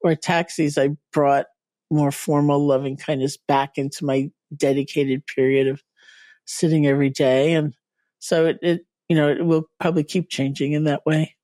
or 0.00 0.14
taxis, 0.14 0.78
I 0.78 0.90
brought 1.12 1.46
more 1.90 2.10
formal 2.10 2.66
loving 2.66 2.96
kindness 2.96 3.36
back 3.36 3.76
into 3.76 4.04
my 4.04 4.30
dedicated 4.56 5.26
period 5.26 5.68
of 5.68 5.82
sitting 6.46 6.86
every 6.86 7.10
day. 7.10 7.52
And 7.52 7.74
so 8.18 8.46
it, 8.46 8.58
it, 8.62 8.86
you 9.08 9.16
know, 9.16 9.28
it 9.28 9.44
will 9.44 9.68
probably 9.78 10.04
keep 10.04 10.28
changing 10.28 10.72
in 10.72 10.84
that 10.84 11.04
way. 11.06 11.36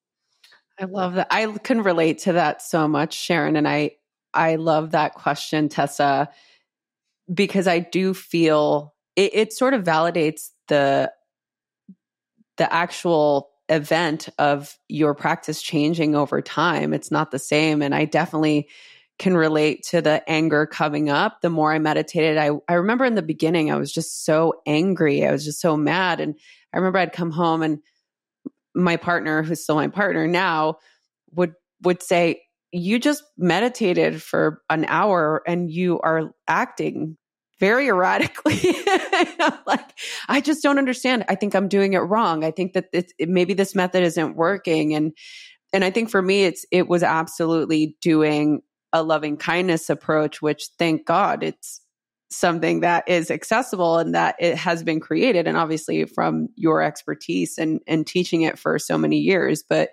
I 0.81 0.85
love 0.85 1.15
that. 1.15 1.29
I 1.31 1.47
can 1.47 1.83
relate 1.83 2.19
to 2.21 2.33
that 2.35 2.63
so 2.63 2.89
much, 2.89 3.15
Sharon. 3.15 3.57
And 3.57 3.69
I, 3.69 3.93
I 4.33 4.57
love 4.57 4.93
that 4.93 5.15
question, 5.15 5.69
Tessa, 5.69 6.31
because 7.33 7.67
I 7.67 7.81
do 7.81 8.15
feel 8.15 8.95
it, 9.17 9.35
it 9.35 9.53
sort 9.53 9.75
of 9.75 9.85
validates 9.85 10.51
the, 10.69 11.13
the 12.57 12.73
actual 12.73 13.51
event 13.69 14.29
of 14.39 14.79
your 14.89 15.15
practice 15.15 15.61
changing 15.61 16.15
over 16.15 16.41
time. 16.41 16.95
It's 16.95 17.11
not 17.11 17.31
the 17.31 17.39
same. 17.39 17.83
And 17.83 17.95
I 17.95 18.07
definitely 18.07 18.69
can 19.19 19.37
relate 19.37 19.83
to 19.83 20.01
the 20.01 20.23
anger 20.31 20.65
coming 20.65 21.11
up. 21.11 21.43
The 21.43 21.51
more 21.51 21.73
I 21.73 21.79
meditated, 21.79 22.39
I, 22.39 22.51
I 22.69 22.75
remember 22.75 23.05
in 23.05 23.15
the 23.17 23.23
beginning, 23.23 23.71
I 23.71 23.77
was 23.77 23.93
just 23.93 24.25
so 24.25 24.55
angry. 24.65 25.27
I 25.27 25.33
was 25.33 25.45
just 25.45 25.61
so 25.61 25.77
mad. 25.77 26.21
And 26.21 26.37
I 26.73 26.79
remember 26.79 26.99
I'd 26.99 27.13
come 27.13 27.33
home 27.33 27.63
and 27.63 27.81
my 28.75 28.97
partner, 28.97 29.43
who's 29.43 29.63
still 29.63 29.75
my 29.75 29.89
partner 29.89 30.27
now, 30.27 30.79
would, 31.33 31.55
would 31.83 32.03
say, 32.03 32.43
you 32.71 32.99
just 32.99 33.23
meditated 33.37 34.23
for 34.23 34.63
an 34.71 34.85
hour 34.87 35.43
and 35.47 35.71
you 35.71 36.01
are 36.01 36.31
acting 36.47 37.17
very 37.61 37.89
erratically. 37.89 38.61
like, 39.67 39.91
I 40.29 40.41
just 40.41 40.63
don't 40.63 40.79
understand. 40.79 41.25
I 41.29 41.35
think 41.35 41.55
I'm 41.55 41.69
doing 41.69 41.95
it 41.95 41.99
wrong. 41.99 42.45
I 42.45 42.51
think 42.51 42.73
that 42.75 42.87
it, 42.93 43.13
maybe 43.21 43.55
this 43.55 43.75
method 43.75 44.03
isn't 44.03 44.37
working. 44.37 44.95
And, 44.95 45.13
and 45.73 45.85
I 45.85 45.91
think 45.91 46.11
for 46.11 46.23
me, 46.23 46.45
it's, 46.45 46.65
it 46.71 46.89
was 46.89 47.03
absolutely 47.03 47.97
doing 48.01 48.63
a 48.93 49.03
loving 49.03 49.37
kindness 49.37 49.91
approach, 49.91 50.41
which 50.41 50.69
thank 50.79 51.05
God 51.07 51.43
it's 51.43 51.81
something 52.31 52.81
that 52.81 53.09
is 53.09 53.31
accessible 53.31 53.99
and 53.99 54.15
that 54.15 54.37
it 54.39 54.57
has 54.57 54.83
been 54.83 55.01
created. 55.01 55.47
And 55.47 55.57
obviously 55.57 56.05
from 56.05 56.49
your 56.57 56.83
expertise 56.83 57.59
and, 57.59 57.81
and 57.87 58.07
teaching 58.07 58.43
it 58.43 58.59
for 58.59 58.79
so 58.79 58.99
many 58.99 59.19
years. 59.19 59.65
But 59.69 59.91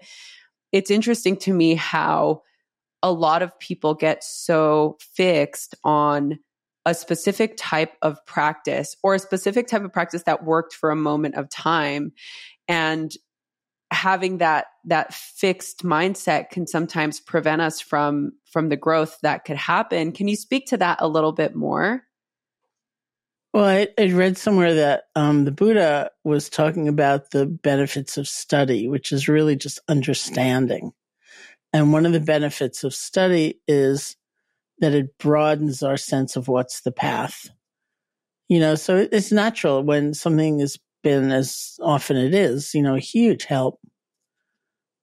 it's 0.72 0.92
interesting 0.92 1.38
to 1.38 1.54
me 1.54 1.76
how 1.76 2.42
a 3.02 3.12
lot 3.12 3.42
of 3.42 3.58
people 3.60 3.94
get 3.94 4.24
so 4.24 4.98
fixed 5.00 5.76
on 5.84 6.40
a 6.86 6.94
specific 6.94 7.56
type 7.58 7.94
of 8.02 8.24
practice 8.26 8.96
or 9.02 9.16
a 9.16 9.20
specific 9.20 9.68
type 9.68 9.84
of 9.84 9.92
practice 9.92 10.24
that 10.24 10.44
worked 10.44 10.74
for 10.74 10.92
a 10.92 10.96
moment 10.96 11.36
of 11.36 11.50
time. 11.50 12.12
And 12.68 13.12
having 13.92 14.40
that 14.40 14.66
that 14.86 15.14
fixed 15.14 15.84
mindset 15.84 16.50
can 16.50 16.68
sometimes 16.68 17.20
prevent 17.20 17.62
us 17.62 17.80
from 17.80 18.34
from 18.52 18.70
the 18.70 18.78
growth 18.78 19.18
that 19.22 19.46
could 19.46 19.58
happen. 19.58 20.12
Can 20.12 20.28
you 20.28 20.36
speak 20.36 20.68
to 20.68 20.78
that 20.78 21.00
a 21.02 21.08
little 21.08 21.32
bit 21.32 21.56
more? 21.56 22.04
Well 23.54 23.66
i, 23.66 23.88
I 23.98 24.12
read 24.12 24.38
somewhere 24.38 24.74
that 24.76 25.04
um, 25.16 25.46
the 25.46 25.52
buddha 25.52 26.12
was 26.24 26.50
talking 26.50 26.88
about 26.88 27.32
the 27.32 27.46
benefits 27.46 28.18
of 28.18 28.28
study 28.28 28.88
which 28.88 29.12
is 29.12 29.28
really 29.28 29.56
just 29.56 29.80
understanding. 29.88 30.92
And 31.72 31.92
one 31.92 32.06
of 32.06 32.14
the 32.14 32.20
benefits 32.20 32.84
of 32.84 32.94
study 32.94 33.62
is 33.68 34.16
that 34.80 34.94
it 34.94 35.18
broadens 35.18 35.84
our 35.84 35.98
sense 35.98 36.36
of 36.36 36.48
what's 36.48 36.82
the 36.82 36.92
path 36.92 37.50
you 38.50 38.60
know 38.60 38.76
so 38.76 39.08
it's 39.12 39.32
natural 39.32 39.84
when 39.84 40.14
something 40.14 40.60
has 40.60 40.78
been 41.04 41.32
as 41.32 41.78
often 41.82 42.18
it 42.18 42.34
is 42.34 42.74
you 42.74 42.82
know 42.82 42.96
a 42.96 43.00
huge 43.00 43.46
help 43.46 43.80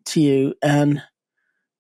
to 0.05 0.21
you 0.21 0.55
and 0.63 1.03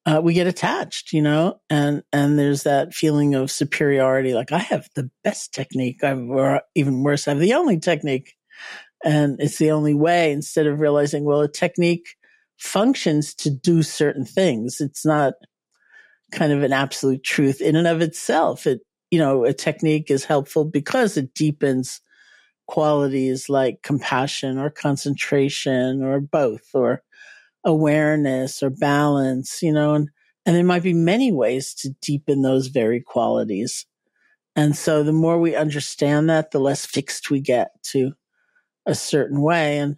uh, 0.05 0.21
we 0.23 0.35
get 0.35 0.49
attached, 0.49 1.13
you 1.13 1.23
know, 1.23 1.61
and, 1.71 2.03
and 2.13 2.39
there's 2.39 2.65
that 2.65 2.93
feeling 2.93 3.35
of 3.35 3.51
superiority. 3.51 4.35
Like 4.35 4.51
I 4.51 4.59
have 4.59 4.89
the 4.95 5.11
best 5.23 5.55
technique. 5.55 6.03
I've, 6.03 6.19
or 6.19 6.63
even 6.75 7.05
worse, 7.05 7.29
I 7.29 7.33
have 7.33 7.41
the 7.41 7.55
only 7.55 7.79
technique 7.79 8.35
and 9.05 9.41
it's 9.41 9.59
the 9.59 9.71
only 9.71 9.95
way 9.95 10.33
instead 10.33 10.67
of 10.67 10.81
realizing, 10.81 11.25
well, 11.25 11.41
a 11.41 11.51
technique 11.51 12.17
functions 12.59 13.35
to 13.35 13.51
do 13.51 13.83
certain 13.83 14.25
things. 14.25 14.81
It's 14.81 15.05
not 15.05 15.35
kind 16.33 16.53
of 16.53 16.63
an 16.63 16.73
absolute 16.73 17.23
truth 17.23 17.61
in 17.61 17.77
and 17.77 17.87
of 17.87 18.01
itself. 18.01 18.67
It, 18.67 18.81
you 19.11 19.19
know, 19.19 19.45
a 19.45 19.53
technique 19.53 20.11
is 20.11 20.25
helpful 20.25 20.65
because 20.65 21.17
it 21.17 21.35
deepens 21.35 22.01
qualities 22.67 23.49
like 23.49 23.83
compassion 23.83 24.59
or 24.59 24.71
concentration 24.71 26.03
or 26.03 26.21
both 26.21 26.63
or 26.75 27.03
awareness 27.65 28.63
or 28.63 28.71
balance, 28.71 29.63
you 29.63 29.73
know, 29.73 29.95
and, 29.95 30.09
and 30.47 30.57
there 30.57 30.65
might 30.65 30.83
be 30.83 30.95
many 30.95 31.31
ways 31.31 31.75
to 31.75 31.91
deepen 32.01 32.43
those 32.43 32.69
very 32.69 33.01
qualities. 33.01 33.87
And 34.57 34.77
so 34.77 35.03
the 35.03 35.13
more 35.13 35.39
we 35.39 35.55
understand 35.55 36.29
that, 36.31 36.51
the 36.51 36.59
less 36.59 36.85
fixed 36.85 37.31
we 37.31 37.41
get 37.41 37.71
to 37.91 38.13
a 38.87 38.95
certain 38.95 39.41
way. 39.41 39.79
And, 39.79 39.97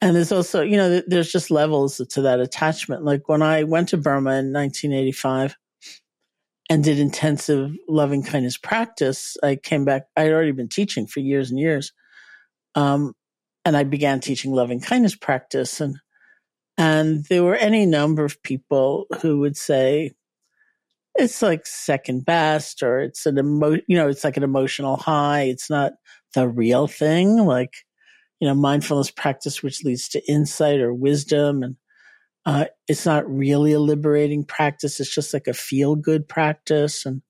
and 0.00 0.16
there's 0.16 0.32
also, 0.32 0.62
you 0.62 0.76
know, 0.76 1.02
there's 1.06 1.30
just 1.30 1.50
levels 1.50 1.98
to 1.98 2.22
that 2.22 2.40
attachment. 2.40 3.04
Like 3.04 3.28
when 3.28 3.42
I 3.42 3.62
went 3.62 3.90
to 3.90 3.96
Burma 3.96 4.38
in 4.38 4.52
1985 4.52 5.56
and 6.68 6.82
did 6.82 6.98
intensive 6.98 7.72
loving 7.88 8.22
kindness 8.22 8.56
practice, 8.56 9.36
I 9.42 9.56
came 9.56 9.84
back, 9.84 10.06
I 10.16 10.22
had 10.22 10.32
already 10.32 10.52
been 10.52 10.68
teaching 10.68 11.06
for 11.06 11.20
years 11.20 11.50
and 11.50 11.60
years. 11.60 11.92
Um, 12.74 13.14
and 13.64 13.76
I 13.76 13.84
began 13.84 14.20
teaching 14.20 14.52
loving 14.52 14.80
kindness 14.80 15.16
practice 15.16 15.80
and, 15.80 15.96
and 16.78 17.24
there 17.30 17.42
were 17.42 17.54
any 17.54 17.86
number 17.86 18.24
of 18.24 18.42
people 18.42 19.06
who 19.22 19.40
would 19.40 19.56
say, 19.56 20.12
it's 21.18 21.40
like 21.40 21.66
second 21.66 22.24
best 22.24 22.82
or 22.82 23.00
it's 23.00 23.26
an 23.26 23.38
emo, 23.38 23.78
you 23.88 23.96
know, 23.96 24.08
it's 24.08 24.24
like 24.24 24.36
an 24.36 24.42
emotional 24.42 24.96
high. 24.96 25.42
It's 25.42 25.70
not 25.70 25.92
the 26.34 26.46
real 26.46 26.86
thing. 26.86 27.38
Like, 27.38 27.72
you 28.40 28.46
know, 28.46 28.54
mindfulness 28.54 29.10
practice, 29.10 29.62
which 29.62 29.84
leads 29.84 30.08
to 30.10 30.30
insight 30.30 30.80
or 30.80 30.92
wisdom. 30.92 31.62
And, 31.62 31.76
uh, 32.46 32.66
it's 32.86 33.04
not 33.04 33.28
really 33.28 33.72
a 33.72 33.80
liberating 33.80 34.44
practice. 34.44 35.00
It's 35.00 35.12
just 35.12 35.34
like 35.34 35.48
a 35.48 35.52
feel 35.52 35.96
good 35.96 36.28
practice. 36.28 37.04
And, 37.04 37.22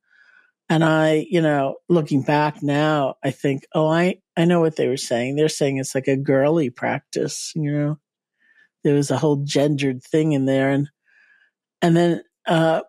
and 0.69 0.85
I, 0.85 1.27
you 1.31 1.41
know, 1.41 1.77
looking 1.89 2.23
back 2.23 2.63
now, 2.63 3.15
I 3.25 3.31
think, 3.31 3.63
oh, 3.75 3.89
I, 3.89 4.17
I 4.37 4.45
know 4.45 4.61
what 4.61 4.77
they 4.77 4.89
were 4.89 4.99
saying. 4.99 5.37
They're 5.37 5.49
saying 5.49 5.79
it's 5.79 5.95
like 5.95 6.07
a 6.07 6.17
girly 6.17 6.69
practice, 6.69 7.53
you 7.57 7.73
know, 7.73 7.99
there 8.85 8.95
was 8.95 9.11
a 9.11 9.17
whole 9.17 9.37
gendered 9.37 10.03
thing 10.03 10.33
in 10.33 10.45
there. 10.45 10.71
And, 10.71 10.91
and 11.81 11.97
then, 11.97 12.23
uh, 12.47 12.83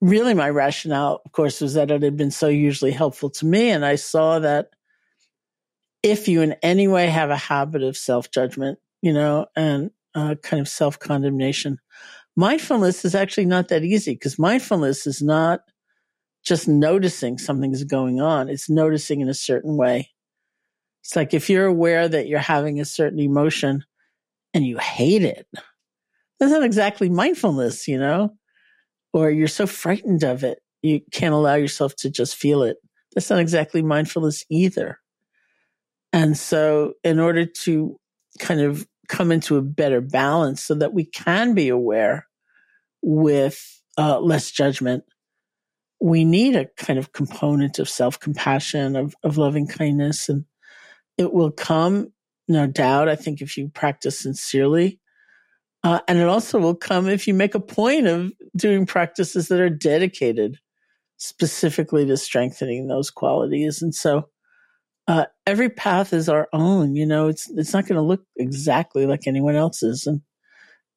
really 0.00 0.34
my 0.34 0.48
rationale, 0.48 1.20
of 1.24 1.32
course, 1.32 1.60
was 1.60 1.74
that 1.74 1.90
it 1.90 2.02
had 2.02 2.16
been 2.16 2.30
so 2.30 2.48
hugely 2.48 2.92
helpful 2.92 3.28
to 3.30 3.46
me. 3.46 3.70
And 3.70 3.84
I 3.84 3.96
saw 3.96 4.38
that 4.38 4.70
if 6.02 6.28
you 6.28 6.40
in 6.40 6.54
any 6.62 6.88
way 6.88 7.06
have 7.06 7.30
a 7.30 7.36
habit 7.36 7.82
of 7.82 7.96
self 7.96 8.30
judgment, 8.30 8.78
you 9.02 9.12
know, 9.12 9.46
and 9.54 9.90
uh, 10.14 10.34
kind 10.42 10.60
of 10.60 10.68
self 10.68 10.98
condemnation, 10.98 11.78
mindfulness 12.36 13.04
is 13.04 13.14
actually 13.14 13.46
not 13.46 13.68
that 13.68 13.84
easy 13.84 14.12
because 14.14 14.38
mindfulness 14.38 15.06
is 15.06 15.22
not 15.22 15.60
just 16.44 16.68
noticing 16.68 17.38
something's 17.38 17.84
going 17.84 18.20
on. 18.20 18.48
It's 18.48 18.68
noticing 18.68 19.20
in 19.20 19.28
a 19.28 19.34
certain 19.34 19.76
way. 19.76 20.10
It's 21.02 21.16
like 21.16 21.34
if 21.34 21.50
you're 21.50 21.66
aware 21.66 22.08
that 22.08 22.28
you're 22.28 22.38
having 22.38 22.80
a 22.80 22.84
certain 22.84 23.18
emotion 23.18 23.84
and 24.54 24.66
you 24.66 24.78
hate 24.78 25.24
it, 25.24 25.46
that's 26.38 26.52
not 26.52 26.64
exactly 26.64 27.08
mindfulness, 27.08 27.86
you 27.88 27.98
know? 27.98 28.36
or 29.12 29.30
you're 29.30 29.48
so 29.48 29.66
frightened 29.66 30.24
of 30.24 30.44
it, 30.44 30.60
you 30.82 31.00
can't 31.12 31.34
allow 31.34 31.54
yourself 31.54 31.94
to 31.96 32.10
just 32.10 32.36
feel 32.36 32.62
it. 32.62 32.78
That's 33.14 33.30
not 33.30 33.40
exactly 33.40 33.82
mindfulness 33.82 34.44
either. 34.50 34.98
And 36.12 36.36
so, 36.36 36.94
in 37.04 37.18
order 37.18 37.46
to 37.46 37.98
kind 38.38 38.60
of 38.60 38.86
come 39.08 39.32
into 39.32 39.56
a 39.56 39.62
better 39.62 40.00
balance 40.00 40.62
so 40.62 40.74
that 40.74 40.92
we 40.92 41.04
can 41.04 41.54
be 41.54 41.68
aware 41.68 42.26
with 43.02 43.82
uh, 43.98 44.18
less 44.20 44.50
judgment, 44.50 45.04
we 46.00 46.24
need 46.24 46.56
a 46.56 46.66
kind 46.76 46.98
of 46.98 47.12
component 47.12 47.78
of 47.78 47.88
self 47.88 48.18
compassion, 48.18 48.96
of, 48.96 49.14
of 49.22 49.38
loving 49.38 49.66
kindness. 49.66 50.28
And 50.28 50.44
it 51.18 51.32
will 51.32 51.50
come, 51.50 52.12
no 52.48 52.66
doubt, 52.66 53.08
I 53.08 53.16
think, 53.16 53.40
if 53.40 53.56
you 53.56 53.68
practice 53.68 54.20
sincerely 54.20 55.00
uh, 55.84 56.00
and 56.06 56.18
it 56.18 56.28
also 56.28 56.58
will 56.58 56.74
come 56.74 57.08
if 57.08 57.26
you 57.26 57.34
make 57.34 57.54
a 57.54 57.60
point 57.60 58.06
of 58.06 58.32
doing 58.56 58.86
practices 58.86 59.48
that 59.48 59.60
are 59.60 59.70
dedicated 59.70 60.58
specifically 61.16 62.06
to 62.06 62.16
strengthening 62.16 62.86
those 62.86 63.10
qualities. 63.10 63.82
And 63.82 63.94
so 63.94 64.28
uh, 65.08 65.26
every 65.46 65.68
path 65.68 66.12
is 66.12 66.28
our 66.28 66.48
own. 66.52 66.94
You 66.94 67.06
know, 67.06 67.28
it's 67.28 67.50
it's 67.50 67.72
not 67.72 67.86
going 67.86 67.96
to 67.96 68.02
look 68.02 68.24
exactly 68.36 69.06
like 69.06 69.26
anyone 69.26 69.56
else's, 69.56 70.06
and 70.06 70.20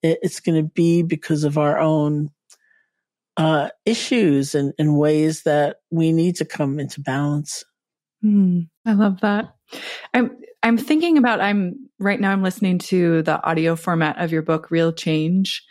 it, 0.03 0.19
it's 0.21 0.39
going 0.39 0.61
to 0.61 0.69
be 0.69 1.01
because 1.01 1.43
of 1.43 1.57
our 1.57 1.79
own 1.79 2.29
uh, 3.37 3.69
issues 3.85 4.55
and, 4.55 4.73
and 4.79 4.97
ways 4.97 5.43
that 5.43 5.77
we 5.91 6.11
need 6.11 6.35
to 6.37 6.45
come 6.45 6.79
into 6.79 7.01
balance. 7.01 7.63
Mm, 8.23 8.69
I 8.85 8.93
love 8.93 9.21
that. 9.21 9.55
I'm 10.13 10.37
I'm 10.63 10.77
thinking 10.77 11.17
about 11.17 11.41
I'm 11.41 11.89
right 11.99 12.19
now 12.19 12.31
I'm 12.31 12.43
listening 12.43 12.79
to 12.79 13.21
the 13.23 13.43
audio 13.43 13.75
format 13.75 14.19
of 14.19 14.31
your 14.31 14.41
book 14.41 14.71
Real 14.71 14.91
Change 14.91 15.63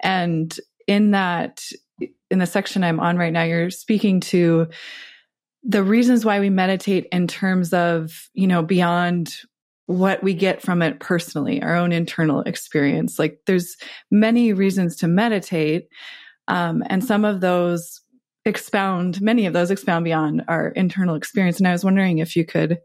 and 0.00 0.54
in 0.86 1.12
that 1.12 1.64
in 2.30 2.38
the 2.38 2.46
section 2.46 2.84
I'm 2.84 3.00
on 3.00 3.16
right 3.16 3.32
now 3.32 3.42
you're 3.42 3.70
speaking 3.70 4.20
to 4.20 4.68
the 5.66 5.82
reasons 5.82 6.24
why 6.24 6.40
we 6.40 6.50
meditate 6.50 7.06
in 7.12 7.26
terms 7.26 7.72
of, 7.72 8.28
you 8.34 8.46
know, 8.46 8.62
beyond 8.62 9.34
what 9.86 10.22
we 10.22 10.34
get 10.34 10.62
from 10.62 10.82
it 10.82 11.00
personally, 11.00 11.62
our 11.62 11.76
own 11.76 11.92
internal 11.92 12.40
experience. 12.42 13.18
Like 13.18 13.40
there's 13.46 13.76
many 14.10 14.52
reasons 14.52 14.96
to 14.96 15.08
meditate. 15.08 15.88
Um, 16.48 16.82
and 16.86 17.04
some 17.04 17.24
of 17.24 17.40
those 17.40 18.00
expound, 18.44 19.20
many 19.20 19.46
of 19.46 19.52
those 19.52 19.70
expound 19.70 20.04
beyond 20.04 20.44
our 20.48 20.68
internal 20.68 21.14
experience. 21.14 21.58
And 21.58 21.68
I 21.68 21.72
was 21.72 21.84
wondering 21.84 22.18
if 22.18 22.36
you 22.36 22.44
could 22.44 22.78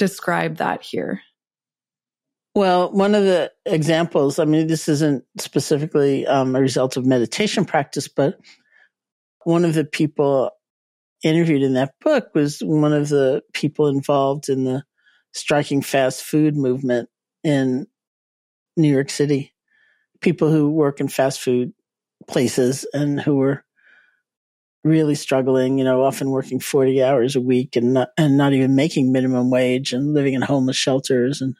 describe 0.00 0.56
that 0.56 0.82
here? 0.82 1.20
Well, 2.56 2.90
one 2.90 3.14
of 3.14 3.22
the 3.22 3.52
examples, 3.66 4.40
I 4.40 4.44
mean, 4.44 4.66
this 4.66 4.88
isn't 4.88 5.22
specifically 5.38 6.26
um, 6.26 6.56
a 6.56 6.60
result 6.60 6.96
of 6.96 7.06
meditation 7.06 7.64
practice, 7.64 8.08
but 8.08 8.40
one 9.44 9.64
of 9.64 9.74
the 9.74 9.84
people 9.84 10.50
interviewed 11.22 11.62
in 11.62 11.74
that 11.74 11.94
book 12.00 12.30
was 12.34 12.60
one 12.60 12.92
of 12.92 13.08
the 13.08 13.42
people 13.52 13.88
involved 13.88 14.48
in 14.48 14.64
the 14.64 14.84
striking 15.32 15.82
fast 15.82 16.22
food 16.22 16.56
movement 16.56 17.08
in 17.44 17.86
New 18.76 18.92
York 18.92 19.10
City. 19.10 19.52
People 20.20 20.50
who 20.50 20.70
work 20.70 21.00
in 21.00 21.08
fast 21.08 21.40
food 21.40 21.72
places 22.28 22.86
and 22.92 23.20
who 23.20 23.36
were 23.36 23.64
really 24.82 25.14
struggling, 25.14 25.78
you 25.78 25.84
know, 25.84 26.02
often 26.02 26.30
working 26.30 26.58
40 26.58 27.02
hours 27.02 27.36
a 27.36 27.40
week 27.40 27.76
and 27.76 27.92
not, 27.94 28.08
and 28.16 28.36
not 28.36 28.52
even 28.52 28.74
making 28.74 29.12
minimum 29.12 29.50
wage 29.50 29.92
and 29.92 30.14
living 30.14 30.34
in 30.34 30.42
homeless 30.42 30.76
shelters. 30.76 31.40
And, 31.42 31.54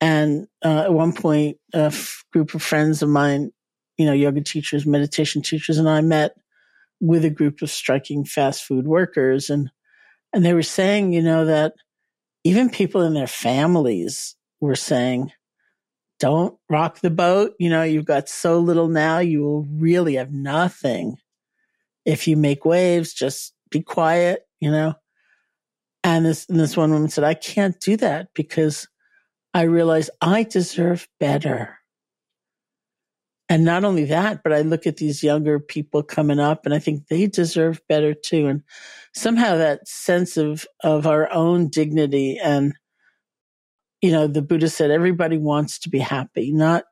and 0.00 0.48
uh, 0.64 0.82
at 0.84 0.92
one 0.92 1.12
point, 1.12 1.58
a 1.72 1.84
f- 1.84 2.24
group 2.32 2.54
of 2.54 2.62
friends 2.62 3.02
of 3.02 3.08
mine, 3.08 3.50
you 3.96 4.06
know, 4.06 4.12
yoga 4.12 4.42
teachers, 4.42 4.84
meditation 4.84 5.42
teachers, 5.42 5.78
and 5.78 5.88
I 5.88 6.00
met 6.00 6.34
with 7.00 7.24
a 7.24 7.30
group 7.30 7.62
of 7.62 7.70
striking 7.70 8.24
fast 8.24 8.64
food 8.64 8.86
workers. 8.86 9.50
And, 9.50 9.70
and 10.32 10.44
they 10.44 10.54
were 10.54 10.62
saying, 10.62 11.12
you 11.12 11.22
know, 11.22 11.44
that 11.46 11.74
even 12.44 12.70
people 12.70 13.02
in 13.02 13.14
their 13.14 13.26
families 13.26 14.36
were 14.60 14.76
saying, 14.76 15.32
don't 16.18 16.56
rock 16.70 17.00
the 17.00 17.10
boat. 17.10 17.54
You 17.58 17.70
know, 17.70 17.82
you've 17.82 18.04
got 18.04 18.28
so 18.28 18.58
little 18.58 18.88
now, 18.88 19.18
you 19.18 19.42
will 19.42 19.64
really 19.64 20.14
have 20.14 20.32
nothing. 20.32 21.16
If 22.04 22.28
you 22.28 22.36
make 22.36 22.64
waves, 22.64 23.12
just 23.12 23.52
be 23.70 23.82
quiet, 23.82 24.46
you 24.60 24.70
know. 24.70 24.94
And 26.04 26.24
this, 26.24 26.48
and 26.48 26.58
this 26.58 26.76
one 26.76 26.92
woman 26.92 27.08
said, 27.08 27.24
I 27.24 27.34
can't 27.34 27.78
do 27.80 27.96
that 27.96 28.28
because 28.34 28.88
I 29.52 29.62
realize 29.62 30.08
I 30.20 30.44
deserve 30.44 31.08
better. 31.18 31.78
And 33.48 33.64
not 33.64 33.84
only 33.84 34.06
that, 34.06 34.42
but 34.42 34.52
I 34.52 34.62
look 34.62 34.86
at 34.86 34.96
these 34.96 35.22
younger 35.22 35.60
people 35.60 36.02
coming 36.02 36.40
up 36.40 36.66
and 36.66 36.74
I 36.74 36.80
think 36.80 37.06
they 37.06 37.26
deserve 37.26 37.80
better 37.88 38.12
too. 38.12 38.48
And 38.48 38.62
somehow 39.14 39.56
that 39.56 39.86
sense 39.86 40.36
of, 40.36 40.66
of 40.82 41.06
our 41.06 41.32
own 41.32 41.68
dignity 41.68 42.38
and 42.42 42.74
you 44.02 44.12
know, 44.12 44.26
the 44.26 44.42
Buddha 44.42 44.68
said 44.68 44.90
everybody 44.90 45.38
wants 45.38 45.78
to 45.80 45.88
be 45.88 45.98
happy, 45.98 46.52
not 46.52 46.84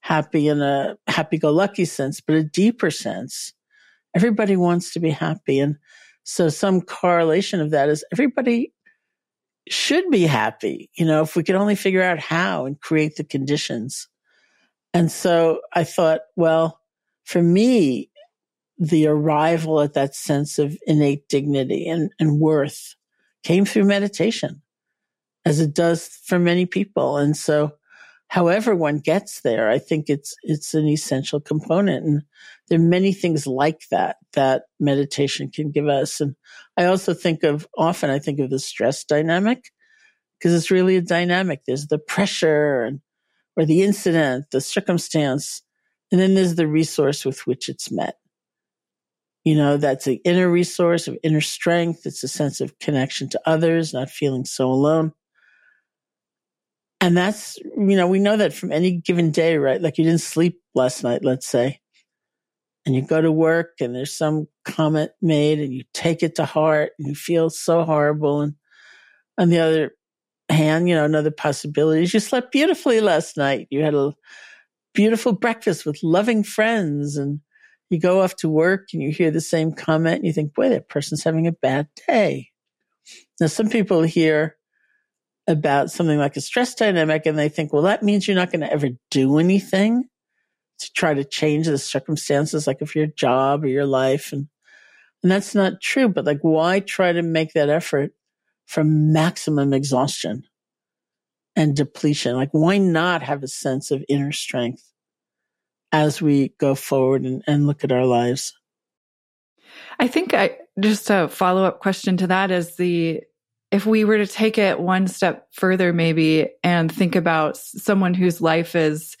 happy 0.00 0.48
in 0.48 0.60
a 0.60 0.96
happy 1.06 1.38
go 1.38 1.50
lucky 1.50 1.84
sense, 1.84 2.20
but 2.20 2.36
a 2.36 2.44
deeper 2.44 2.90
sense. 2.90 3.52
Everybody 4.14 4.56
wants 4.56 4.92
to 4.92 5.00
be 5.00 5.10
happy. 5.10 5.58
And 5.58 5.76
so 6.22 6.48
some 6.48 6.80
correlation 6.82 7.60
of 7.60 7.70
that 7.70 7.88
is 7.88 8.04
everybody 8.12 8.72
should 9.68 10.10
be 10.10 10.26
happy, 10.26 10.90
you 10.94 11.06
know, 11.06 11.22
if 11.22 11.34
we 11.34 11.42
could 11.42 11.54
only 11.54 11.74
figure 11.74 12.02
out 12.02 12.18
how 12.18 12.66
and 12.66 12.80
create 12.80 13.16
the 13.16 13.24
conditions. 13.24 14.08
And 14.94 15.10
so 15.10 15.60
I 15.72 15.82
thought, 15.82 16.20
well, 16.36 16.80
for 17.24 17.42
me, 17.42 18.10
the 18.78 19.08
arrival 19.08 19.80
at 19.80 19.94
that 19.94 20.14
sense 20.14 20.58
of 20.58 20.78
innate 20.86 21.28
dignity 21.28 21.88
and, 21.88 22.12
and 22.18 22.40
worth 22.40 22.94
came 23.42 23.64
through 23.64 23.84
meditation 23.84 24.62
as 25.44 25.60
it 25.60 25.74
does 25.74 26.06
for 26.24 26.38
many 26.38 26.64
people. 26.64 27.18
And 27.18 27.36
so 27.36 27.72
however 28.28 28.74
one 28.74 28.98
gets 28.98 29.42
there, 29.42 29.68
I 29.68 29.78
think 29.78 30.08
it's, 30.08 30.34
it's 30.42 30.74
an 30.74 30.86
essential 30.86 31.40
component. 31.40 32.06
And 32.06 32.22
there 32.68 32.78
are 32.78 32.82
many 32.82 33.12
things 33.12 33.46
like 33.46 33.82
that 33.90 34.16
that 34.32 34.64
meditation 34.80 35.50
can 35.50 35.70
give 35.70 35.88
us. 35.88 36.20
And 36.20 36.36
I 36.76 36.86
also 36.86 37.14
think 37.14 37.42
of 37.42 37.66
often, 37.76 38.10
I 38.10 38.18
think 38.20 38.38
of 38.40 38.50
the 38.50 38.58
stress 38.58 39.04
dynamic 39.04 39.70
because 40.38 40.54
it's 40.54 40.70
really 40.70 40.96
a 40.96 41.02
dynamic. 41.02 41.62
There's 41.66 41.88
the 41.88 41.98
pressure 41.98 42.82
and, 42.82 43.00
or 43.56 43.64
the 43.64 43.82
incident, 43.82 44.46
the 44.50 44.60
circumstance, 44.60 45.62
and 46.10 46.20
then 46.20 46.34
there's 46.34 46.54
the 46.54 46.66
resource 46.66 47.24
with 47.24 47.46
which 47.46 47.68
it's 47.68 47.90
met. 47.90 48.16
You 49.44 49.54
know, 49.56 49.76
that's 49.76 50.06
the 50.06 50.20
inner 50.24 50.48
resource 50.48 51.06
of 51.06 51.18
inner 51.22 51.42
strength. 51.42 52.06
It's 52.06 52.24
a 52.24 52.28
sense 52.28 52.60
of 52.60 52.78
connection 52.78 53.28
to 53.30 53.40
others, 53.44 53.92
not 53.92 54.10
feeling 54.10 54.44
so 54.44 54.70
alone. 54.70 55.12
And 57.00 57.14
that's, 57.14 57.58
you 57.58 57.96
know, 57.96 58.06
we 58.06 58.18
know 58.18 58.38
that 58.38 58.54
from 58.54 58.72
any 58.72 58.92
given 58.92 59.30
day, 59.30 59.58
right? 59.58 59.80
Like 59.80 59.98
you 59.98 60.04
didn't 60.04 60.22
sleep 60.22 60.60
last 60.74 61.02
night, 61.04 61.22
let's 61.22 61.46
say, 61.46 61.80
and 62.86 62.94
you 62.94 63.02
go 63.02 63.20
to 63.20 63.30
work 63.30 63.72
and 63.80 63.94
there's 63.94 64.16
some 64.16 64.46
comment 64.64 65.10
made 65.20 65.58
and 65.58 65.74
you 65.74 65.84
take 65.92 66.22
it 66.22 66.36
to 66.36 66.46
heart 66.46 66.92
and 66.98 67.08
you 67.08 67.14
feel 67.14 67.50
so 67.50 67.84
horrible. 67.84 68.40
And 68.40 68.54
on 69.36 69.50
the 69.50 69.58
other 69.58 69.90
hand, 70.48 70.88
you 70.88 70.94
know, 70.94 71.04
another 71.04 71.30
possibility 71.30 72.02
is 72.02 72.14
you 72.14 72.20
slept 72.20 72.52
beautifully 72.52 73.00
last 73.00 73.36
night. 73.36 73.66
You 73.70 73.82
had 73.82 73.94
a 73.94 74.12
beautiful 74.94 75.32
breakfast 75.32 75.84
with 75.84 76.02
loving 76.02 76.42
friends 76.42 77.16
and 77.16 77.40
you 77.90 78.00
go 78.00 78.22
off 78.22 78.36
to 78.36 78.48
work 78.48 78.88
and 78.92 79.02
you 79.02 79.10
hear 79.10 79.30
the 79.30 79.40
same 79.40 79.72
comment 79.72 80.16
and 80.16 80.26
you 80.26 80.32
think, 80.32 80.54
boy, 80.54 80.68
that 80.70 80.88
person's 80.88 81.24
having 81.24 81.46
a 81.46 81.52
bad 81.52 81.88
day. 82.08 82.50
Now, 83.40 83.48
some 83.48 83.68
people 83.68 84.02
hear 84.02 84.56
about 85.46 85.90
something 85.90 86.18
like 86.18 86.36
a 86.36 86.40
stress 86.40 86.74
dynamic 86.74 87.26
and 87.26 87.38
they 87.38 87.48
think, 87.48 87.72
well, 87.72 87.82
that 87.82 88.02
means 88.02 88.26
you're 88.26 88.36
not 88.36 88.50
going 88.50 88.60
to 88.60 88.72
ever 88.72 88.90
do 89.10 89.38
anything 89.38 90.04
to 90.78 90.92
try 90.92 91.14
to 91.14 91.24
change 91.24 91.66
the 91.66 91.78
circumstances, 91.78 92.66
like 92.66 92.80
of 92.80 92.94
your 92.94 93.06
job 93.06 93.64
or 93.64 93.68
your 93.68 93.86
life. 93.86 94.32
And, 94.32 94.48
and 95.22 95.30
that's 95.30 95.54
not 95.54 95.80
true. 95.80 96.08
But 96.08 96.24
like, 96.24 96.40
why 96.40 96.80
try 96.80 97.12
to 97.12 97.22
make 97.22 97.52
that 97.52 97.68
effort 97.68 98.12
from 98.66 99.12
maximum 99.12 99.72
exhaustion 99.72 100.44
and 101.56 101.76
depletion? 101.76 102.36
Like, 102.36 102.50
why 102.52 102.78
not 102.78 103.22
have 103.22 103.42
a 103.42 103.48
sense 103.48 103.90
of 103.90 104.04
inner 104.08 104.32
strength 104.32 104.82
as 105.92 106.20
we 106.20 106.54
go 106.58 106.74
forward 106.74 107.22
and, 107.22 107.42
and 107.46 107.66
look 107.66 107.84
at 107.84 107.92
our 107.92 108.06
lives? 108.06 108.54
I 109.98 110.08
think 110.08 110.34
I 110.34 110.58
just 110.80 111.08
a 111.10 111.28
follow 111.28 111.64
up 111.64 111.80
question 111.80 112.16
to 112.18 112.26
that 112.28 112.50
is 112.50 112.76
the 112.76 113.22
if 113.70 113.86
we 113.86 114.04
were 114.04 114.18
to 114.18 114.26
take 114.26 114.56
it 114.56 114.78
one 114.78 115.08
step 115.08 115.48
further, 115.50 115.92
maybe, 115.92 116.48
and 116.62 116.92
think 116.92 117.16
about 117.16 117.56
someone 117.56 118.14
whose 118.14 118.40
life 118.40 118.76
is 118.76 119.16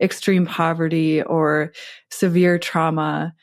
extreme 0.00 0.46
poverty 0.46 1.22
or 1.22 1.72
severe 2.12 2.56
trauma, 2.56 3.34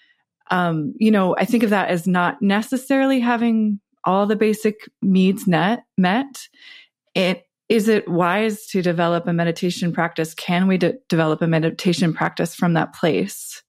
um, 0.52 0.94
you 0.98 1.12
know, 1.12 1.36
I 1.38 1.44
think 1.44 1.64
of 1.64 1.72
that 1.72 1.90
as 1.90 2.08
not 2.08 2.42
necessarily 2.42 3.20
having 3.20 3.82
all 4.06 4.26
the 4.26 4.36
basic 4.36 4.90
needs 5.02 5.48
net, 5.48 5.84
met. 5.98 6.48
It, 7.16 7.46
is 7.70 7.88
it 7.88 8.08
wise 8.08 8.68
to 8.68 8.82
develop 8.82 9.28
a 9.28 9.34
meditation 9.34 9.94
practice? 9.94 10.34
Can 10.34 10.68
we 10.68 10.78
de- 10.78 10.98
develop 11.10 11.42
a 11.42 11.48
meditation 11.48 12.14
practice 12.14 12.54
from 12.54 12.74
that 12.74 12.94
place? 12.94 13.64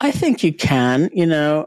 I 0.00 0.10
think 0.10 0.42
you 0.42 0.52
can. 0.52 1.10
You 1.12 1.26
know, 1.26 1.66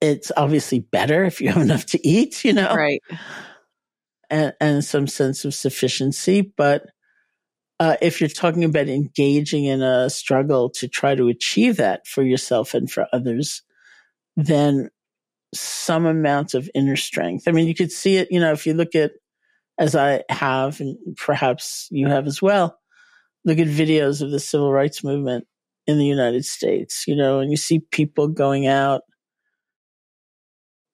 it's 0.00 0.32
obviously 0.36 0.80
better 0.80 1.24
if 1.24 1.40
you 1.40 1.48
have 1.48 1.62
enough 1.62 1.86
to 1.86 2.08
eat, 2.08 2.44
you 2.44 2.52
know? 2.52 2.74
Right. 2.74 3.02
And, 4.28 4.52
and 4.60 4.84
some 4.84 5.06
sense 5.06 5.44
of 5.44 5.54
sufficiency. 5.54 6.52
But 6.56 6.86
uh, 7.78 7.96
if 8.02 8.20
you're 8.20 8.28
talking 8.28 8.64
about 8.64 8.88
engaging 8.88 9.64
in 9.64 9.82
a 9.82 10.10
struggle 10.10 10.70
to 10.70 10.86
try 10.86 11.14
to 11.14 11.28
achieve 11.28 11.78
that 11.78 12.06
for 12.06 12.22
yourself 12.22 12.74
and 12.74 12.90
for 12.90 13.06
others, 13.12 13.62
then 14.36 14.90
some 15.54 16.06
amount 16.06 16.54
of 16.54 16.70
inner 16.74 16.96
strength. 16.96 17.48
I 17.48 17.52
mean, 17.52 17.66
you 17.66 17.74
could 17.74 17.92
see 17.92 18.16
it, 18.16 18.28
you 18.30 18.40
know, 18.40 18.52
if 18.52 18.66
you 18.66 18.74
look 18.74 18.94
at, 18.94 19.12
as 19.78 19.96
I 19.96 20.22
have, 20.28 20.80
and 20.80 20.96
perhaps 21.16 21.88
you 21.90 22.06
have 22.08 22.26
as 22.26 22.40
well, 22.40 22.78
look 23.44 23.58
at 23.58 23.66
videos 23.66 24.22
of 24.22 24.30
the 24.30 24.40
civil 24.40 24.72
rights 24.72 25.02
movement 25.02 25.46
in 25.86 25.98
the 25.98 26.06
United 26.06 26.44
States, 26.44 27.04
you 27.06 27.16
know, 27.16 27.40
and 27.40 27.50
you 27.50 27.56
see 27.56 27.80
people 27.90 28.28
going 28.28 28.66
out 28.66 29.02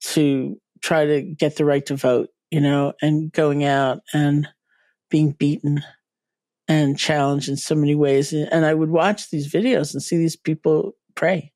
to 0.01 0.57
try 0.83 1.05
to 1.05 1.22
get 1.22 1.57
the 1.57 1.64
right 1.64 1.85
to 1.87 1.96
vote, 1.96 2.29
you 2.51 2.61
know, 2.61 2.92
and 3.03 3.33
going 3.33 3.64
out 3.64 3.99
and 4.14 4.49
being 5.11 5.33
beaten 5.33 5.83
and 6.68 6.99
challenged 6.99 7.49
in 7.49 7.57
so 7.57 7.75
many 7.75 7.94
ways. 7.94 8.33
And 8.33 8.64
I 8.64 8.72
would 8.75 8.90
watch 8.90 9.31
these 9.31 9.53
videos 9.53 9.92
and 9.92 10.03
see 10.03 10.16
these 10.16 10.37
people 10.37 10.92
pray 11.14 11.53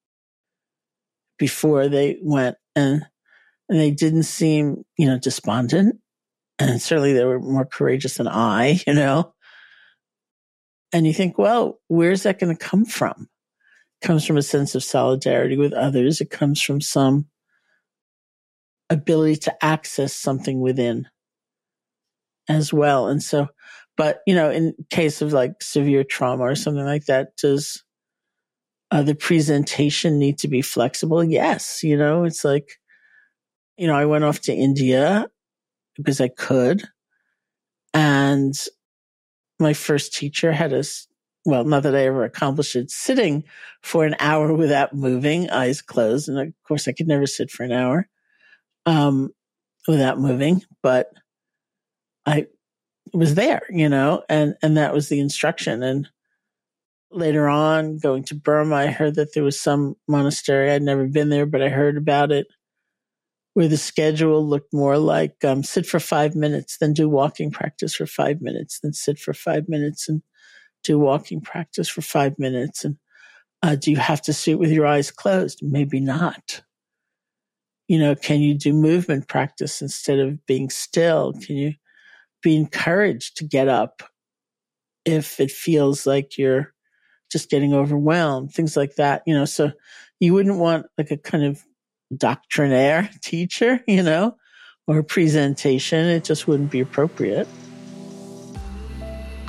before 1.41 1.89
they 1.89 2.19
went 2.23 2.57
and, 2.77 3.03
and 3.69 3.81
they 3.81 3.91
didn't 3.91 4.25
seem, 4.25 4.85
you 4.97 5.07
know, 5.07 5.19
despondent. 5.19 5.97
And 6.59 6.81
certainly 6.81 7.15
they 7.15 7.25
were 7.25 7.41
more 7.41 7.65
courageous 7.65 8.19
than 8.19 8.29
I, 8.29 8.79
you 8.87 8.95
know. 8.95 9.33
And 10.93 11.07
you 11.07 11.15
think, 11.15 11.39
well, 11.39 11.81
where's 11.89 12.25
that 12.25 12.39
going 12.39 12.55
to 12.55 12.65
come 12.65 12.85
from? 12.85 13.29
It 14.03 14.07
comes 14.07 14.27
from 14.27 14.37
a 14.37 14.43
sense 14.43 14.75
of 14.75 14.85
solidarity 14.85 15.57
with 15.57 15.73
others. 15.73 16.21
It 16.21 16.31
comes 16.31 16.61
from 16.61 16.81
some 16.81 17.27
ability 18.91 19.37
to 19.37 19.65
access 19.65 20.13
something 20.13 20.61
within 20.61 21.07
as 22.49 22.73
well. 22.73 23.07
And 23.09 23.23
so, 23.23 23.49
but 23.97 24.21
you 24.27 24.35
know, 24.35 24.51
in 24.51 24.75
case 24.91 25.23
of 25.23 25.33
like 25.33 25.63
severe 25.63 26.05
trauma 26.05 26.43
or 26.43 26.55
something 26.55 26.85
like 26.85 27.07
that, 27.07 27.37
does 27.37 27.83
uh, 28.91 29.03
the 29.03 29.15
presentation 29.15 30.19
need 30.19 30.39
to 30.39 30.49
be 30.49 30.63
flexible? 30.63 31.23
Yes. 31.23 31.83
You 31.83 31.97
know, 31.97 32.25
it's 32.25 32.45
like, 32.45 32.79
you 33.77 33.87
know, 33.87 33.95
I 33.95 34.05
went 34.05 34.25
off 34.25 34.41
to 34.43 34.55
India 34.55 35.27
because 35.97 36.21
I 36.21 36.29
could. 36.29 36.83
And 37.95 38.55
my 39.59 39.73
first 39.73 40.15
teacher 40.15 40.53
had 40.53 40.73
us, 40.73 41.07
well, 41.45 41.65
not 41.65 41.83
that 41.85 41.97
I 41.97 42.07
ever 42.07 42.25
accomplished 42.25 42.77
it, 42.77 42.91
sitting 42.91 43.45
for 43.83 44.05
an 44.05 44.17
hour 44.19 44.53
without 44.53 44.95
moving, 44.95 45.51
eyes 45.51 45.83
closed. 45.83 46.29
And 46.29 46.39
of 46.39 46.53
course, 46.67 46.87
I 46.87 46.93
could 46.93 47.09
never 47.09 47.27
sit 47.27 47.51
for 47.51 47.65
an 47.65 47.73
hour 47.73 48.09
um, 48.87 49.31
without 49.89 50.19
moving, 50.19 50.63
but 50.83 51.13
I 52.27 52.47
was 53.13 53.35
there, 53.35 53.63
you 53.71 53.89
know, 53.89 54.23
and, 54.29 54.55
and 54.63 54.77
that 54.77 54.93
was 54.93 55.09
the 55.09 55.21
instruction. 55.21 55.83
And 55.83 56.09
later 57.11 57.49
on, 57.49 57.99
going 57.99 58.25
to 58.25 58.35
Burma, 58.35 58.77
I 58.77 58.87
heard 58.89 59.17
that 59.17 59.35
there 59.35 59.43
was 59.43 59.61
some 59.61 59.97
monastery. 60.09 60.71
I'd 60.71 60.83
never 60.83 61.07
been 61.07 61.29
there, 61.29 61.47
but 61.47 61.63
I 61.63 61.69
heard 61.69 61.97
about 61.97 62.33
it 62.33 62.47
where 63.55 63.69
the 63.69 63.77
schedule 63.77 64.47
looked 64.47 64.73
more 64.73 64.97
like 64.97 65.45
um, 65.45 65.63
sit 65.65 65.85
for 65.85 65.99
five 65.99 66.37
minutes, 66.37 66.79
then 66.79 66.93
do 66.93 67.09
walking 67.09 67.51
practice 67.51 67.95
for 67.95 68.07
five 68.07 68.41
minutes, 68.41 68.79
then 68.81 68.93
sit 68.93 69.19
for 69.19 69.35
five 69.35 69.69
minutes 69.69 70.09
and 70.09 70.23
do 70.85 70.99
walking 70.99 71.41
practice 71.41 71.89
for 71.89 72.01
five 72.01 72.39
minutes. 72.39 72.85
And 72.85 72.97
uh, 73.63 73.75
do 73.75 73.91
you 73.91 73.97
have 73.97 74.23
to 74.23 74.33
sit 74.33 74.59
with 74.59 74.71
your 74.71 74.87
eyes 74.87 75.11
closed? 75.11 75.61
Maybe 75.63 76.01
not 76.01 76.63
you 77.91 77.99
know, 77.99 78.15
can 78.15 78.39
you 78.41 78.55
do 78.55 78.73
movement 78.73 79.27
practice 79.27 79.83
instead 79.83 80.21
of 80.21 80.47
being 80.47 80.71
still? 80.71 81.33
Can 81.33 81.57
you 81.57 81.73
be 82.41 82.55
encouraged 82.55 83.37
to 83.39 83.45
get 83.45 83.67
up 83.67 84.05
if 85.05 85.41
it 85.41 85.51
feels 85.51 86.07
like 86.07 86.39
you're 86.39 86.73
just 87.31 87.51
getting 87.51 87.75
overwhelmed? 87.75 88.53
Things 88.53 88.77
like 88.77 88.97
that, 88.97 89.23
you 89.27 89.35
know, 89.35 89.45
so 89.45 89.73
you 90.19 90.35
wouldn't 90.35 90.59
want 90.59 90.87
like 90.99 91.11
a 91.11 91.17
kind 91.17 91.45
of 91.45 91.63
doctrinaire 92.17 93.11
teacher, 93.23 93.83
you 93.87 94.03
know, 94.03 94.37
or 94.87 95.03
presentation. 95.03 96.07
It 96.07 96.25
just 96.25 96.47
wouldn't 96.49 96.71
be 96.71 96.81
appropriate. 96.81 97.49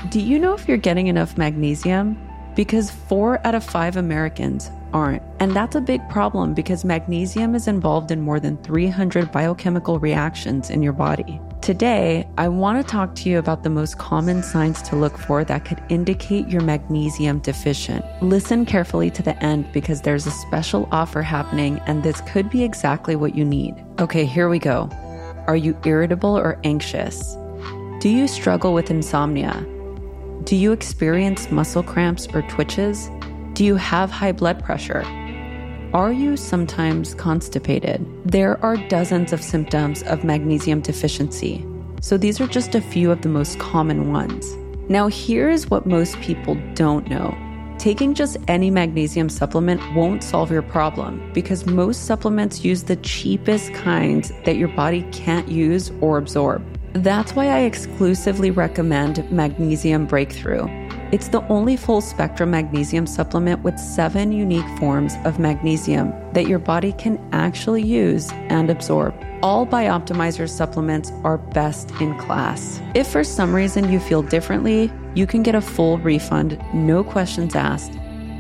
Do 0.10 0.20
you 0.20 0.40
know 0.40 0.54
if 0.54 0.68
you're 0.68 0.78
getting 0.78 1.08
enough 1.08 1.38
magnesium? 1.38 2.18
Because 2.56 2.92
four 2.92 3.46
out 3.46 3.56
of 3.56 3.64
five 3.64 3.96
Americans 3.96 4.70
aren't. 4.94 5.24
And 5.40 5.56
that's 5.56 5.76
a 5.76 5.82
big 5.82 6.08
problem 6.10 6.54
because 6.54 6.84
magnesium 6.84 7.56
is 7.56 7.68
involved 7.68 8.12
in 8.12 8.22
more 8.22 8.40
than 8.40 8.58
300 8.58 9.32
biochemical 9.32 10.00
reactions 10.00 10.70
in 10.70 10.84
your 10.84 10.94
body. 10.94 11.40
Today, 11.62 12.28
I 12.40 12.48
want 12.50 12.84
to 12.84 12.92
talk 12.92 13.14
to 13.18 13.30
you 13.30 13.38
about 13.38 13.62
the 13.62 13.70
most 13.70 14.00
common 14.00 14.42
signs 14.42 14.82
to 14.82 14.96
look 14.96 15.16
for 15.16 15.44
that 15.44 15.64
could 15.64 15.80
indicate 15.90 16.48
you're 16.48 16.64
magnesium 16.64 17.38
deficient. 17.38 18.04
Listen 18.20 18.66
carefully 18.66 19.12
to 19.12 19.22
the 19.22 19.38
end 19.44 19.72
because 19.72 20.02
there's 20.02 20.26
a 20.26 20.32
special 20.32 20.90
offer 20.92 21.22
happening 21.22 21.80
and 21.86 22.02
this 22.02 22.20
could 22.22 22.50
be 22.50 22.64
exactly 22.64 23.16
what 23.16 23.36
you 23.36 23.46
need. 23.46 23.76
Okay, 24.00 24.26
here 24.26 24.50
we 24.50 24.58
go. 24.58 24.90
Are 25.46 25.56
you 25.56 25.78
irritable 25.86 26.36
or 26.36 26.60
anxious? 26.64 27.38
Do 28.00 28.10
you 28.10 28.28
struggle 28.28 28.74
with 28.74 28.90
insomnia? 28.90 29.64
Do 30.46 30.56
you 30.56 30.72
experience 30.72 31.52
muscle 31.52 31.84
cramps 31.84 32.28
or 32.34 32.42
twitches? 32.50 33.12
Do 33.54 33.64
you 33.64 33.76
have 33.76 34.10
high 34.10 34.32
blood 34.32 34.64
pressure? 34.64 35.04
Are 35.94 36.14
you 36.14 36.38
sometimes 36.38 37.14
constipated? 37.16 38.06
There 38.24 38.64
are 38.64 38.78
dozens 38.88 39.34
of 39.34 39.44
symptoms 39.44 40.04
of 40.04 40.24
magnesium 40.24 40.80
deficiency. 40.80 41.66
So 42.00 42.16
these 42.18 42.40
are 42.40 42.48
just 42.48 42.76
a 42.76 42.82
few 42.82 43.12
of 43.12 43.24
the 43.24 43.28
most 43.28 43.60
common 43.60 44.14
ones. 44.14 44.56
Now, 44.88 45.10
here's 45.10 45.70
what 45.70 45.86
most 45.86 46.18
people 46.22 46.56
don't 46.76 47.10
know. 47.10 47.36
Taking 47.78 48.14
just 48.14 48.38
any 48.48 48.72
magnesium 48.72 49.28
supplement 49.28 49.82
won't 49.94 50.24
solve 50.24 50.50
your 50.50 50.62
problem 50.62 51.30
because 51.34 51.66
most 51.66 52.06
supplements 52.06 52.64
use 52.64 52.84
the 52.84 52.96
cheapest 52.96 53.74
kinds 53.74 54.32
that 54.46 54.56
your 54.56 54.70
body 54.70 55.02
can't 55.12 55.50
use 55.50 55.92
or 56.00 56.18
absorb. 56.18 56.64
That's 56.94 57.36
why 57.36 57.48
I 57.48 57.60
exclusively 57.60 58.50
recommend 58.50 59.30
Magnesium 59.30 60.06
Breakthrough. 60.06 60.68
It's 61.12 61.28
the 61.28 61.46
only 61.50 61.76
full 61.76 62.00
spectrum 62.00 62.52
magnesium 62.52 63.06
supplement 63.06 63.64
with 63.64 63.78
seven 63.78 64.32
unique 64.32 64.68
forms 64.80 65.16
of 65.26 65.40
magnesium 65.40 66.14
that 66.32 66.48
your 66.48 66.58
body 66.58 66.94
can 66.94 67.20
actually 67.34 67.84
use 67.84 68.32
and 68.48 68.70
absorb. 68.70 69.14
All 69.44 69.68
Bioptimizer 69.68 70.48
supplements 70.48 71.12
are 71.26 71.38
best 71.38 71.92
in 72.00 72.18
class. 72.18 72.80
If 72.96 73.08
for 73.08 73.26
some 73.26 73.54
reason 73.54 73.92
you 73.92 74.00
feel 74.00 74.22
differently, 74.24 74.90
you 75.14 75.28
can 75.28 75.44
get 75.44 75.54
a 75.54 75.60
full 75.60 75.98
refund, 75.98 76.58
no 76.74 77.04
questions 77.04 77.56
asked. 77.56 77.92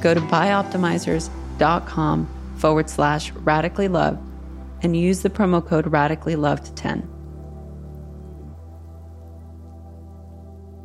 Go 0.00 0.14
to 0.14 0.20
bioptimizers.com 0.22 2.28
forward 2.56 2.88
slash 2.88 3.32
radically 3.32 3.88
loved 3.88 4.18
and 4.82 4.96
use 4.96 5.20
the 5.20 5.28
promo 5.28 5.62
code 5.62 5.88
radically 5.88 6.36
loved 6.36 6.74
10. 6.74 7.06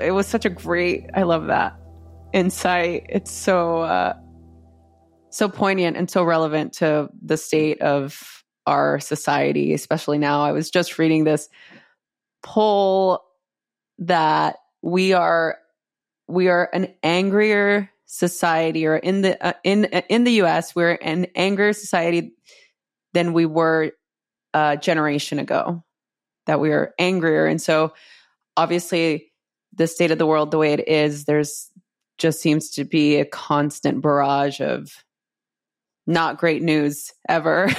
It 0.01 0.11
was 0.11 0.27
such 0.27 0.45
a 0.45 0.49
great 0.49 1.09
i 1.13 1.23
love 1.23 1.47
that 1.47 1.81
insight. 2.33 3.05
It's 3.09 3.31
so 3.31 3.81
uh 3.81 4.13
so 5.29 5.47
poignant 5.47 5.95
and 5.95 6.09
so 6.11 6.23
relevant 6.23 6.73
to 6.73 7.09
the 7.21 7.37
state 7.37 7.81
of 7.81 8.43
our 8.67 8.99
society 8.99 9.73
especially 9.73 10.17
now. 10.17 10.43
I 10.43 10.51
was 10.51 10.69
just 10.69 10.97
reading 10.99 11.23
this 11.23 11.49
poll 12.43 13.21
that 13.99 14.57
we 14.81 15.13
are 15.13 15.57
we 16.27 16.47
are 16.47 16.69
an 16.73 16.93
angrier 17.03 17.89
society 18.05 18.85
or 18.85 18.97
in 18.97 19.21
the 19.21 19.45
uh, 19.45 19.53
in 19.63 19.85
in 19.85 20.23
the 20.23 20.41
US 20.43 20.75
we're 20.75 20.91
an 20.91 21.27
angrier 21.35 21.73
society 21.73 22.33
than 23.13 23.33
we 23.33 23.45
were 23.45 23.91
a 24.53 24.77
generation 24.77 25.39
ago 25.39 25.83
that 26.45 26.59
we 26.59 26.71
are 26.71 26.93
angrier. 26.99 27.45
And 27.45 27.61
so 27.61 27.93
obviously 28.57 29.30
the 29.73 29.87
state 29.87 30.11
of 30.11 30.17
the 30.17 30.25
world 30.25 30.51
the 30.51 30.57
way 30.57 30.73
it 30.73 30.87
is, 30.87 31.25
there's 31.25 31.69
just 32.17 32.41
seems 32.41 32.69
to 32.71 32.83
be 32.83 33.17
a 33.17 33.25
constant 33.25 34.01
barrage 34.01 34.61
of 34.61 34.91
not 36.05 36.37
great 36.37 36.61
news 36.61 37.11
ever. 37.29 37.69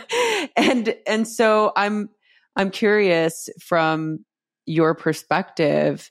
and 0.56 0.94
and 1.06 1.26
so 1.26 1.72
I'm 1.76 2.10
I'm 2.56 2.70
curious 2.70 3.48
from 3.60 4.24
your 4.66 4.94
perspective 4.94 6.10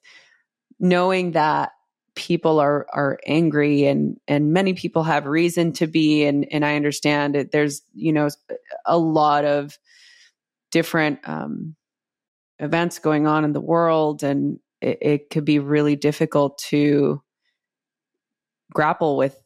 knowing 0.79 1.31
that 1.31 1.71
people 2.15 2.59
are 2.59 2.87
are 2.91 3.19
angry 3.27 3.85
and 3.85 4.17
and 4.27 4.51
many 4.51 4.73
people 4.73 5.03
have 5.03 5.25
reason 5.27 5.71
to 5.71 5.85
be 5.85 6.25
and 6.25 6.47
and 6.51 6.65
I 6.65 6.75
understand 6.75 7.35
it 7.35 7.51
there's 7.51 7.83
you 7.93 8.11
know 8.11 8.27
a 8.85 8.97
lot 8.97 9.45
of 9.45 9.77
different 10.71 11.19
um 11.29 11.75
events 12.59 12.97
going 12.97 13.27
on 13.27 13.45
in 13.45 13.53
the 13.53 13.61
world 13.61 14.23
and 14.23 14.59
it, 14.81 14.97
it 15.01 15.29
could 15.29 15.45
be 15.45 15.59
really 15.59 15.95
difficult 15.95 16.57
to 16.57 17.21
grapple 18.73 19.17
with 19.17 19.41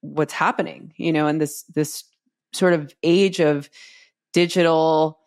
what's 0.00 0.32
happening 0.32 0.92
you 0.96 1.12
know 1.12 1.26
in 1.26 1.38
this 1.38 1.62
this 1.74 2.04
sort 2.52 2.72
of 2.72 2.94
age 3.02 3.40
of 3.40 3.70
digital 4.32 5.18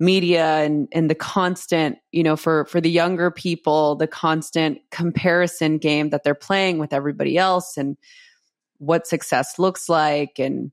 media 0.00 0.58
and 0.58 0.88
and 0.92 1.10
the 1.10 1.14
constant 1.14 1.98
you 2.12 2.22
know 2.22 2.34
for 2.34 2.64
for 2.64 2.80
the 2.80 2.90
younger 2.90 3.30
people 3.30 3.94
the 3.94 4.06
constant 4.06 4.78
comparison 4.90 5.78
game 5.78 6.10
that 6.10 6.24
they're 6.24 6.34
playing 6.34 6.78
with 6.78 6.92
everybody 6.92 7.36
else 7.36 7.76
and 7.76 7.96
what 8.78 9.06
success 9.06 9.58
looks 9.58 9.88
like 9.88 10.38
and 10.38 10.72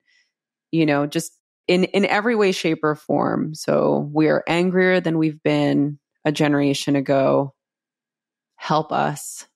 you 0.71 0.85
know 0.85 1.05
just 1.05 1.33
in 1.69 1.83
in 1.85 2.03
every 2.05 2.35
way 2.35 2.51
shape 2.51 2.79
or 2.83 2.95
form. 2.95 3.53
So 3.53 4.09
we're 4.11 4.43
angrier 4.47 4.99
than 4.99 5.19
we've 5.19 5.41
been 5.43 5.99
a 6.25 6.31
generation 6.31 6.95
ago 6.97 7.53
help 8.59 8.91
us. 8.91 9.47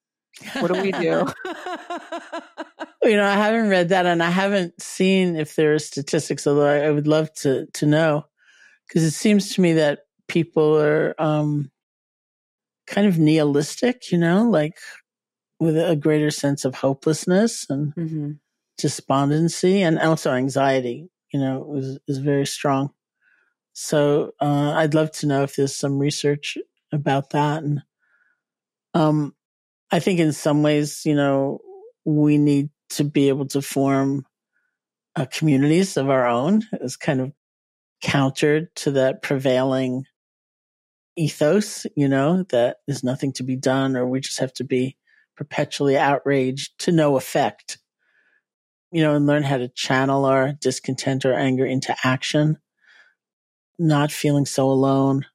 What 0.59 0.73
do 0.73 0.81
we 0.81 0.91
do? 0.91 1.27
you 3.03 3.17
know, 3.17 3.25
I 3.25 3.35
haven't 3.35 3.69
read 3.69 3.89
that 3.89 4.05
and 4.05 4.23
I 4.23 4.29
haven't 4.29 4.81
seen 4.81 5.35
if 5.35 5.55
there 5.55 5.73
are 5.73 5.79
statistics, 5.79 6.47
although 6.47 6.65
I, 6.65 6.89
would 6.89 7.07
love 7.07 7.31
to, 7.41 7.67
to 7.73 7.85
know. 7.85 8.25
Because 8.87 9.03
it 9.03 9.11
seems 9.11 9.53
to 9.53 9.61
me 9.61 9.73
that 9.73 9.99
people 10.27 10.79
are 10.79 11.13
um, 11.19 11.69
kind 12.87 13.07
of 13.07 13.19
nihilistic, 13.19 14.11
you 14.11 14.17
know, 14.17 14.43
like 14.49 14.77
with 15.59 15.77
a 15.77 15.95
greater 15.95 16.31
sense 16.31 16.65
of 16.65 16.75
hopelessness 16.75 17.65
and 17.69 17.93
mm-hmm. 17.95 18.31
despondency 18.77 19.81
and 19.81 19.99
also 19.99 20.31
anxiety, 20.31 21.09
you 21.33 21.39
know, 21.39 21.75
is, 21.75 21.99
is 22.07 22.17
very 22.19 22.45
strong. 22.45 22.91
So 23.73 24.31
uh, 24.39 24.73
I'd 24.75 24.93
love 24.93 25.11
to 25.13 25.27
know 25.27 25.43
if 25.43 25.55
there's 25.55 25.75
some 25.75 25.99
research 25.99 26.57
about 26.91 27.31
that 27.31 27.63
and 27.63 27.81
um, 28.93 29.33
I 29.91 29.99
think 29.99 30.19
in 30.19 30.33
some 30.33 30.63
ways, 30.63 31.05
you 31.05 31.15
know, 31.15 31.59
we 32.05 32.37
need 32.37 32.69
to 32.91 33.03
be 33.03 33.29
able 33.29 33.47
to 33.47 33.61
form 33.61 34.25
uh, 35.15 35.25
communities 35.31 35.97
of 35.97 36.09
our 36.09 36.27
own 36.27 36.63
as 36.81 36.97
kind 36.97 37.21
of 37.21 37.31
countered 38.01 38.73
to 38.75 38.91
that 38.91 39.21
prevailing 39.21 40.05
ethos, 41.15 41.85
you 41.95 42.07
know, 42.07 42.43
that 42.49 42.77
there's 42.87 43.03
nothing 43.03 43.31
to 43.33 43.43
be 43.43 43.55
done 43.55 43.95
or 43.95 44.05
we 44.07 44.19
just 44.19 44.39
have 44.39 44.53
to 44.53 44.63
be 44.63 44.97
perpetually 45.37 45.97
outraged 45.97 46.77
to 46.79 46.91
no 46.91 47.15
effect, 47.15 47.77
you 48.91 49.01
know, 49.01 49.15
and 49.15 49.25
learn 49.25 49.43
how 49.43 49.57
to 49.57 49.69
channel 49.69 50.25
our 50.25 50.53
discontent 50.53 51.25
or 51.25 51.33
anger 51.33 51.65
into 51.65 51.95
action, 52.03 52.57
not 53.79 54.11
feeling 54.11 54.45
so 54.45 54.69
alone, 54.69 55.25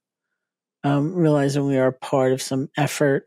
um, 0.84 1.14
realizing 1.14 1.66
we 1.66 1.78
are 1.78 1.92
part 1.92 2.32
of 2.32 2.42
some 2.42 2.68
effort 2.76 3.26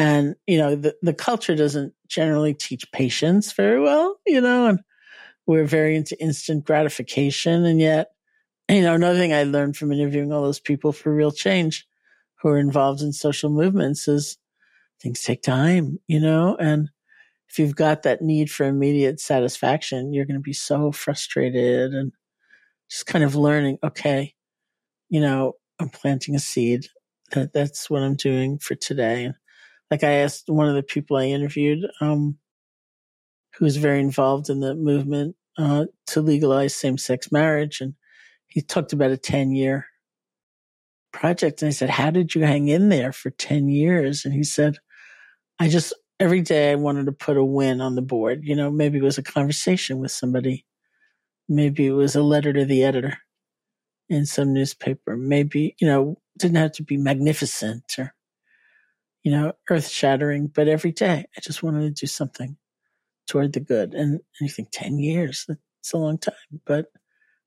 and, 0.00 0.34
you 0.46 0.56
know, 0.56 0.76
the, 0.76 0.96
the 1.02 1.12
culture 1.12 1.54
doesn't 1.54 1.92
generally 2.08 2.54
teach 2.54 2.90
patience 2.90 3.52
very 3.52 3.78
well, 3.78 4.18
you 4.26 4.40
know, 4.40 4.66
and 4.66 4.80
we're 5.46 5.66
very 5.66 5.94
into 5.94 6.18
instant 6.18 6.64
gratification. 6.64 7.66
And 7.66 7.78
yet, 7.78 8.12
you 8.70 8.80
know, 8.80 8.94
another 8.94 9.18
thing 9.18 9.34
I 9.34 9.42
learned 9.42 9.76
from 9.76 9.92
interviewing 9.92 10.32
all 10.32 10.42
those 10.42 10.58
people 10.58 10.92
for 10.92 11.14
real 11.14 11.30
change 11.30 11.86
who 12.40 12.48
are 12.48 12.56
involved 12.58 13.02
in 13.02 13.12
social 13.12 13.50
movements 13.50 14.08
is 14.08 14.38
things 15.02 15.20
take 15.20 15.42
time, 15.42 15.98
you 16.08 16.18
know, 16.18 16.56
and 16.58 16.88
if 17.50 17.58
you've 17.58 17.76
got 17.76 18.04
that 18.04 18.22
need 18.22 18.50
for 18.50 18.64
immediate 18.64 19.20
satisfaction, 19.20 20.14
you're 20.14 20.24
going 20.24 20.40
to 20.40 20.40
be 20.40 20.54
so 20.54 20.92
frustrated 20.92 21.92
and 21.92 22.12
just 22.88 23.04
kind 23.04 23.22
of 23.22 23.34
learning, 23.34 23.76
okay, 23.84 24.32
you 25.10 25.20
know, 25.20 25.56
I'm 25.78 25.90
planting 25.90 26.34
a 26.34 26.38
seed. 26.38 26.86
That 27.32 27.52
that's 27.52 27.90
what 27.90 28.02
I'm 28.02 28.16
doing 28.16 28.58
for 28.58 28.74
today. 28.74 29.24
And 29.24 29.34
like 29.90 30.04
I 30.04 30.12
asked 30.12 30.48
one 30.48 30.68
of 30.68 30.74
the 30.74 30.82
people 30.82 31.16
I 31.16 31.26
interviewed, 31.26 31.86
um, 32.00 32.38
who 33.56 33.64
was 33.64 33.76
very 33.76 34.00
involved 34.00 34.48
in 34.48 34.60
the 34.60 34.74
movement 34.74 35.36
uh, 35.58 35.86
to 36.08 36.20
legalize 36.20 36.74
same-sex 36.74 37.32
marriage, 37.32 37.80
and 37.80 37.94
he 38.48 38.62
talked 38.62 38.92
about 38.92 39.10
a 39.10 39.16
ten-year 39.16 39.86
project. 41.12 41.62
And 41.62 41.68
I 41.68 41.72
said, 41.72 41.90
"How 41.90 42.10
did 42.10 42.34
you 42.34 42.42
hang 42.42 42.68
in 42.68 42.88
there 42.88 43.12
for 43.12 43.30
ten 43.30 43.68
years?" 43.68 44.24
And 44.24 44.34
he 44.34 44.44
said, 44.44 44.78
"I 45.58 45.68
just 45.68 45.92
every 46.20 46.42
day 46.42 46.72
I 46.72 46.76
wanted 46.76 47.06
to 47.06 47.12
put 47.12 47.36
a 47.36 47.44
win 47.44 47.80
on 47.80 47.94
the 47.96 48.02
board. 48.02 48.42
You 48.44 48.56
know, 48.56 48.70
maybe 48.70 48.98
it 48.98 49.04
was 49.04 49.18
a 49.18 49.22
conversation 49.22 49.98
with 49.98 50.12
somebody, 50.12 50.66
maybe 51.48 51.86
it 51.86 51.92
was 51.92 52.16
a 52.16 52.22
letter 52.22 52.52
to 52.52 52.64
the 52.64 52.84
editor." 52.84 53.18
in 54.10 54.26
some 54.26 54.52
newspaper. 54.52 55.16
Maybe, 55.16 55.76
you 55.80 55.86
know, 55.86 56.18
didn't 56.38 56.56
have 56.56 56.72
to 56.72 56.82
be 56.82 56.96
magnificent 56.96 57.84
or 57.98 58.12
you 59.22 59.30
know, 59.30 59.52
earth 59.68 59.88
shattering, 59.88 60.46
but 60.46 60.68
every 60.68 60.92
day 60.92 61.24
I 61.36 61.40
just 61.40 61.62
wanted 61.62 61.82
to 61.82 62.00
do 62.00 62.06
something 62.06 62.56
toward 63.26 63.52
the 63.52 63.60
good. 63.60 63.94
And, 63.94 64.12
and 64.12 64.20
you 64.40 64.48
think 64.48 64.68
10 64.72 64.98
years, 64.98 65.44
that's 65.46 65.92
a 65.92 65.98
long 65.98 66.18
time, 66.18 66.34
but 66.64 66.86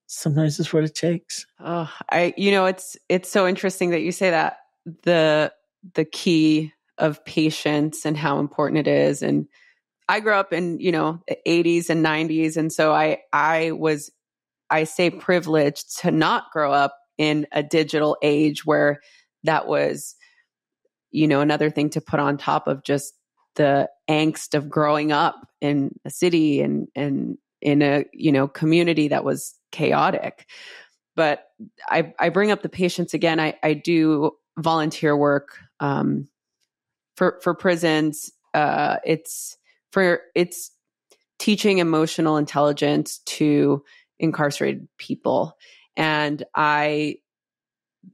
sometimes 0.05 0.59
it's 0.59 0.71
what 0.71 0.83
it 0.83 0.95
takes. 0.95 1.45
Oh, 1.59 1.91
I, 2.11 2.33
you 2.37 2.51
know, 2.51 2.65
it's, 2.65 2.95
it's 3.09 3.29
so 3.29 3.47
interesting 3.47 3.89
that 3.91 4.01
you 4.01 4.11
say 4.11 4.29
that 4.29 4.57
the, 5.03 5.51
the 5.95 6.05
key 6.05 6.73
of 6.97 7.25
patience 7.25 8.05
and 8.05 8.15
how 8.15 8.39
important 8.39 8.79
it 8.79 8.87
is. 8.87 9.23
And 9.23 9.47
I 10.07 10.19
grew 10.19 10.33
up 10.33 10.53
in, 10.53 10.79
you 10.79 10.91
know, 10.91 11.21
the 11.27 11.37
80s 11.47 11.89
and 11.89 12.05
90s. 12.05 12.55
And 12.55 12.71
so 12.71 12.93
I, 12.93 13.19
I 13.31 13.71
was, 13.71 14.11
I 14.69 14.83
say 14.83 15.09
privileged 15.09 15.99
to 16.01 16.11
not 16.11 16.51
grow 16.51 16.71
up 16.71 16.95
in 17.17 17.47
a 17.51 17.63
digital 17.63 18.17
age 18.21 18.65
where 18.65 19.01
that 19.43 19.67
was, 19.67 20.15
you 21.13 21.27
know, 21.27 21.39
another 21.39 21.69
thing 21.69 21.89
to 21.91 22.01
put 22.01 22.19
on 22.19 22.37
top 22.37 22.67
of 22.67 22.83
just 22.83 23.13
the 23.55 23.87
angst 24.09 24.55
of 24.55 24.69
growing 24.69 25.11
up 25.11 25.47
in 25.61 25.91
a 26.03 26.09
city 26.09 26.61
and, 26.61 26.87
and 26.95 27.37
in 27.61 27.81
a, 27.81 28.03
you 28.11 28.31
know, 28.31 28.47
community 28.47 29.09
that 29.09 29.23
was 29.23 29.55
chaotic. 29.71 30.49
But 31.15 31.45
I, 31.87 32.13
I 32.19 32.29
bring 32.29 32.51
up 32.51 32.63
the 32.63 32.69
patience 32.69 33.13
again. 33.13 33.39
I, 33.39 33.53
I 33.61 33.73
do 33.75 34.31
volunteer 34.57 35.15
work 35.15 35.59
um, 35.79 36.27
for 37.15 37.39
for 37.43 37.53
prisons. 37.53 38.31
Uh, 38.53 38.97
it's 39.05 39.57
for 39.91 40.21
it's 40.35 40.71
teaching 41.37 41.77
emotional 41.77 42.37
intelligence 42.37 43.19
to 43.25 43.83
incarcerated 44.19 44.87
people, 44.97 45.55
and 45.95 46.43
I, 46.55 47.17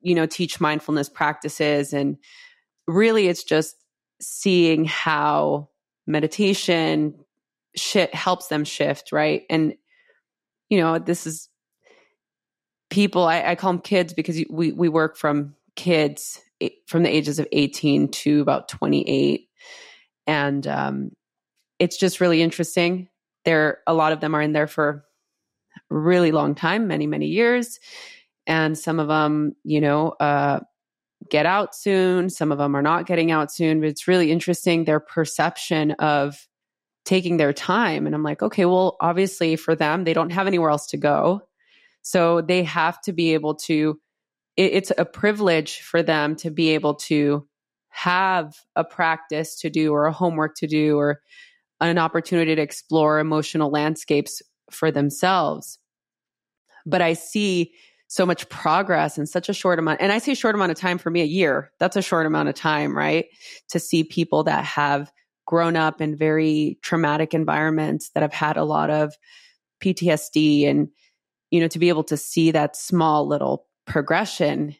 you 0.01 0.15
know, 0.15 0.25
teach 0.25 0.59
mindfulness 0.59 1.07
practices, 1.09 1.93
and 1.93 2.17
really, 2.89 3.27
it's 3.27 3.43
just 3.43 3.75
seeing 4.21 4.85
how 4.85 5.69
meditation 6.07 7.13
shit 7.75 8.13
helps 8.13 8.47
them 8.47 8.65
shift 8.65 9.11
right? 9.11 9.43
And 9.49 9.75
you 10.69 10.79
know 10.79 10.99
this 10.99 11.25
is 11.27 11.49
people 12.89 13.23
I, 13.23 13.43
I 13.43 13.55
call 13.55 13.73
them 13.73 13.81
kids 13.81 14.13
because 14.13 14.43
we 14.49 14.71
we 14.71 14.89
work 14.89 15.17
from 15.17 15.55
kids 15.75 16.41
from 16.87 17.03
the 17.03 17.09
ages 17.09 17.39
of 17.39 17.47
18 17.51 18.09
to 18.09 18.41
about 18.41 18.67
28 18.67 19.47
and 20.27 20.67
um, 20.67 21.11
it's 21.79 21.97
just 21.97 22.19
really 22.19 22.41
interesting. 22.41 23.07
There 23.45 23.79
a 23.87 23.93
lot 23.93 24.11
of 24.11 24.19
them 24.19 24.35
are 24.35 24.41
in 24.41 24.51
there 24.51 24.67
for 24.67 25.05
really 25.89 26.31
long 26.31 26.55
time 26.55 26.87
many 26.87 27.07
many 27.07 27.27
years. 27.27 27.79
And 28.47 28.77
some 28.77 28.99
of 28.99 29.07
them 29.07 29.55
you 29.63 29.79
know 29.79 30.09
uh, 30.19 30.61
get 31.29 31.45
out 31.45 31.75
soon. 31.75 32.29
Some 32.29 32.51
of 32.51 32.57
them 32.57 32.75
are 32.75 32.81
not 32.81 33.05
getting 33.05 33.31
out 33.31 33.51
soon 33.51 33.79
but 33.79 33.89
it's 33.89 34.07
really 34.07 34.31
interesting 34.31 34.83
their 34.83 34.99
perception 34.99 35.91
of 35.91 36.47
taking 37.05 37.37
their 37.37 37.53
time. 37.53 38.05
And 38.05 38.15
i'm 38.15 38.23
like 38.23 38.41
okay 38.41 38.65
well 38.65 38.97
obviously 38.99 39.55
for 39.55 39.75
them 39.75 40.03
they 40.03 40.13
don't 40.13 40.31
have 40.31 40.47
anywhere 40.47 40.69
else 40.69 40.87
to 40.87 40.97
go. 40.97 41.41
So 42.01 42.41
they 42.41 42.63
have 42.63 43.01
to 43.01 43.13
be 43.13 43.33
able 43.33 43.55
to, 43.55 43.99
it, 44.57 44.73
it's 44.73 44.91
a 44.97 45.05
privilege 45.05 45.81
for 45.81 46.01
them 46.01 46.35
to 46.37 46.49
be 46.49 46.69
able 46.69 46.95
to 46.95 47.47
have 47.89 48.55
a 48.75 48.83
practice 48.83 49.59
to 49.59 49.69
do 49.69 49.91
or 49.91 50.05
a 50.05 50.11
homework 50.11 50.55
to 50.55 50.67
do 50.67 50.97
or 50.97 51.21
an 51.81 51.97
opportunity 51.97 52.55
to 52.55 52.61
explore 52.61 53.19
emotional 53.19 53.69
landscapes 53.69 54.41
for 54.71 54.91
themselves. 54.91 55.79
But 56.85 57.01
I 57.01 57.13
see 57.13 57.73
so 58.09 58.25
much 58.25 58.49
progress 58.49 59.17
in 59.17 59.25
such 59.25 59.47
a 59.47 59.53
short 59.53 59.79
amount. 59.79 60.01
And 60.01 60.11
I 60.11 60.17
say 60.17 60.33
short 60.33 60.55
amount 60.55 60.71
of 60.71 60.77
time 60.77 60.97
for 60.97 61.09
me, 61.09 61.21
a 61.21 61.25
year. 61.25 61.71
That's 61.79 61.95
a 61.95 62.01
short 62.01 62.25
amount 62.25 62.49
of 62.49 62.55
time, 62.55 62.97
right? 62.97 63.27
To 63.69 63.79
see 63.79 64.03
people 64.03 64.43
that 64.43 64.65
have 64.65 65.11
grown 65.45 65.77
up 65.77 66.01
in 66.01 66.15
very 66.15 66.77
traumatic 66.81 67.33
environments 67.33 68.09
that 68.09 68.23
have 68.23 68.33
had 68.33 68.57
a 68.57 68.63
lot 68.63 68.89
of 68.89 69.13
PTSD 69.81 70.67
and 70.67 70.89
you 71.51 71.59
know, 71.59 71.67
to 71.67 71.79
be 71.79 71.89
able 71.89 72.03
to 72.05 72.17
see 72.17 72.51
that 72.51 72.75
small 72.75 73.27
little 73.27 73.65
progression. 73.85 74.75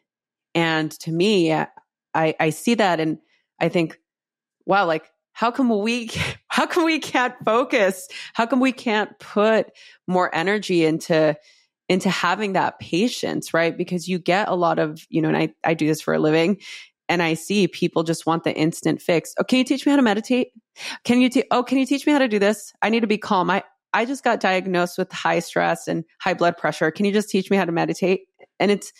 And 0.54 0.90
to 1.00 1.12
me, 1.12 1.52
I, 1.52 1.66
I 2.14 2.50
see 2.50 2.74
that 2.74 3.00
and 3.00 3.18
I 3.58 3.68
think, 3.68 3.98
wow, 4.66 4.86
like, 4.86 5.10
how 5.32 5.50
come 5.50 5.68
we, 5.80 6.10
how 6.48 6.66
come 6.66 6.84
we 6.84 6.98
can't 6.98 7.34
focus? 7.44 8.08
How 8.34 8.46
come 8.46 8.60
we 8.60 8.72
can't 8.72 9.18
put 9.18 9.70
more 10.06 10.34
energy 10.34 10.84
into, 10.84 11.36
into 11.90 12.08
having 12.08 12.52
that 12.52 12.78
patience, 12.78 13.52
right? 13.52 13.76
Because 13.76 14.08
you 14.08 14.20
get 14.20 14.48
a 14.48 14.54
lot 14.54 14.78
of, 14.78 15.04
you 15.10 15.20
know, 15.20 15.26
and 15.26 15.36
I, 15.36 15.52
I 15.64 15.74
do 15.74 15.88
this 15.88 16.00
for 16.00 16.14
a 16.14 16.20
living 16.20 16.58
and 17.08 17.20
I 17.20 17.34
see 17.34 17.66
people 17.66 18.04
just 18.04 18.26
want 18.26 18.44
the 18.44 18.54
instant 18.54 19.02
fix. 19.02 19.34
Oh, 19.40 19.42
can 19.42 19.58
you 19.58 19.64
teach 19.64 19.84
me 19.84 19.90
how 19.90 19.96
to 19.96 20.02
meditate? 20.02 20.52
Can 21.02 21.20
you, 21.20 21.28
te- 21.28 21.48
oh, 21.50 21.64
can 21.64 21.78
you 21.78 21.84
teach 21.84 22.06
me 22.06 22.12
how 22.12 22.20
to 22.20 22.28
do 22.28 22.38
this? 22.38 22.72
I 22.80 22.90
need 22.90 23.00
to 23.00 23.08
be 23.08 23.18
calm. 23.18 23.50
I, 23.50 23.64
I 23.92 24.04
just 24.04 24.22
got 24.22 24.38
diagnosed 24.38 24.98
with 24.98 25.10
high 25.10 25.40
stress 25.40 25.88
and 25.88 26.04
high 26.20 26.32
blood 26.32 26.56
pressure. 26.56 26.92
Can 26.92 27.06
you 27.06 27.12
just 27.12 27.28
teach 27.28 27.50
me 27.50 27.56
how 27.56 27.64
to 27.64 27.72
meditate? 27.72 28.28
And 28.60 28.70
it's 28.70 28.92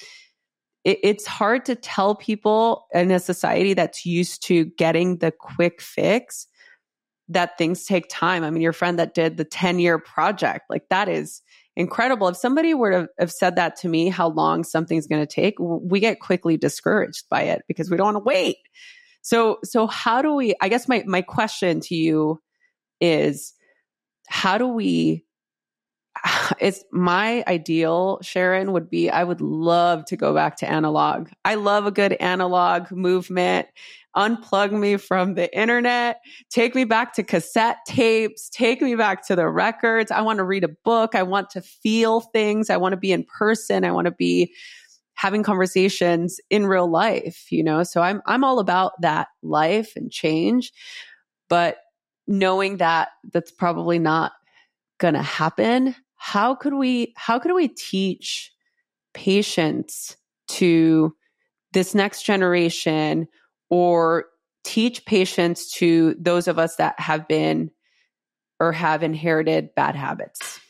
it, 0.83 0.99
it's 1.05 1.27
hard 1.27 1.65
to 1.67 1.77
tell 1.77 2.17
people 2.17 2.87
in 2.93 3.13
a 3.13 3.21
society 3.21 3.73
that's 3.73 4.05
used 4.05 4.43
to 4.47 4.65
getting 4.65 5.19
the 5.19 5.31
quick 5.31 5.81
fix 5.81 6.49
that 7.29 7.57
things 7.57 7.85
take 7.85 8.09
time. 8.11 8.43
I 8.43 8.51
mean, 8.51 8.63
your 8.63 8.73
friend 8.73 8.99
that 8.99 9.15
did 9.15 9.37
the 9.37 9.45
10 9.45 9.79
year 9.79 10.01
project, 10.01 10.65
like 10.69 10.89
that 10.91 11.09
is 11.09 11.41
incredible. 11.81 12.29
If 12.29 12.37
somebody 12.37 12.75
were 12.75 12.91
to 12.91 13.09
have 13.19 13.33
said 13.33 13.57
that 13.57 13.77
to 13.77 13.89
me, 13.89 14.09
how 14.09 14.29
long 14.29 14.63
something's 14.63 15.07
going 15.07 15.27
to 15.27 15.35
take, 15.35 15.55
we 15.59 15.99
get 15.99 16.21
quickly 16.21 16.57
discouraged 16.57 17.25
by 17.29 17.43
it 17.43 17.63
because 17.67 17.91
we 17.91 17.97
don't 17.97 18.15
want 18.15 18.17
to 18.17 18.29
wait. 18.29 18.57
So, 19.23 19.59
so 19.65 19.87
how 19.87 20.23
do 20.23 20.35
we, 20.35 20.55
I 20.61 20.69
guess 20.69 20.89
my, 20.89 21.03
my 21.07 21.23
question 21.23 21.81
to 21.81 21.95
you 21.95 22.41
is, 23.01 23.55
how 24.29 24.59
do 24.59 24.69
we 24.69 25.25
it's 26.61 26.85
my 26.93 27.45
ideal 27.47 28.19
sharon 28.23 28.73
would 28.73 28.91
be 28.91 29.11
i 29.11 29.25
would 29.25 29.41
love 29.41 30.05
to 30.05 30.17
go 30.17 30.35
back 30.35 30.57
to 30.57 30.71
analog. 30.71 31.29
I 31.45 31.55
love 31.55 31.87
a 31.87 31.91
good 31.91 32.13
analog 32.15 32.91
movement. 32.91 33.69
Unplug 34.17 34.73
me 34.73 34.97
from 34.97 35.35
the 35.35 35.57
internet. 35.57 36.21
Take 36.51 36.75
me 36.75 36.85
back 36.85 37.15
to 37.15 37.23
cassette 37.23 37.79
tapes. 37.87 38.49
Take 38.51 38.83
me 38.83 38.97
back 38.97 39.25
to 39.29 39.37
the 39.37 39.49
records. 39.49 40.11
I 40.11 40.21
want 40.21 40.39
to 40.39 40.45
read 40.45 40.65
a 40.65 40.69
book. 40.85 41.15
I 41.15 41.23
want 41.23 41.51
to 41.51 41.61
feel 41.61 42.21
things. 42.21 42.71
I 42.71 42.77
want 42.77 42.93
to 42.93 42.97
be 42.97 43.13
in 43.13 43.25
person. 43.25 43.85
I 43.85 43.93
want 43.93 44.07
to 44.07 44.11
be 44.11 44.53
having 45.15 45.43
conversations 45.43 46.41
in 46.49 46.67
real 46.67 46.91
life 46.91 47.53
you 47.53 47.63
know? 47.63 47.83
So 47.83 48.01
i'm 48.01 48.23
i'm 48.27 48.43
all 48.43 48.59
about 48.59 48.93
that 49.03 49.29
life 49.43 49.93
and 49.95 50.11
change. 50.11 50.73
But 51.49 51.77
knowing 52.27 52.79
that 52.79 53.09
that's 53.33 53.51
probably 53.51 53.99
not 53.99 54.33
going 54.99 55.15
to 55.15 55.23
happen 55.23 55.95
how 56.23 56.55
could 56.55 56.75
we 56.75 57.15
how 57.17 57.39
could 57.39 57.55
we 57.55 57.67
teach 57.67 58.53
patience 59.15 60.19
to 60.49 61.17
this 61.73 61.95
next 61.95 62.25
generation 62.25 63.27
or 63.71 64.27
teach 64.63 65.07
patience 65.07 65.73
to 65.73 66.15
those 66.21 66.47
of 66.47 66.59
us 66.59 66.77
that 66.77 67.01
have 67.01 67.27
been 67.27 67.71
or 68.61 68.71
have 68.71 69.03
inherited 69.03 69.75
bad 69.75 69.97
habits? 69.97 70.61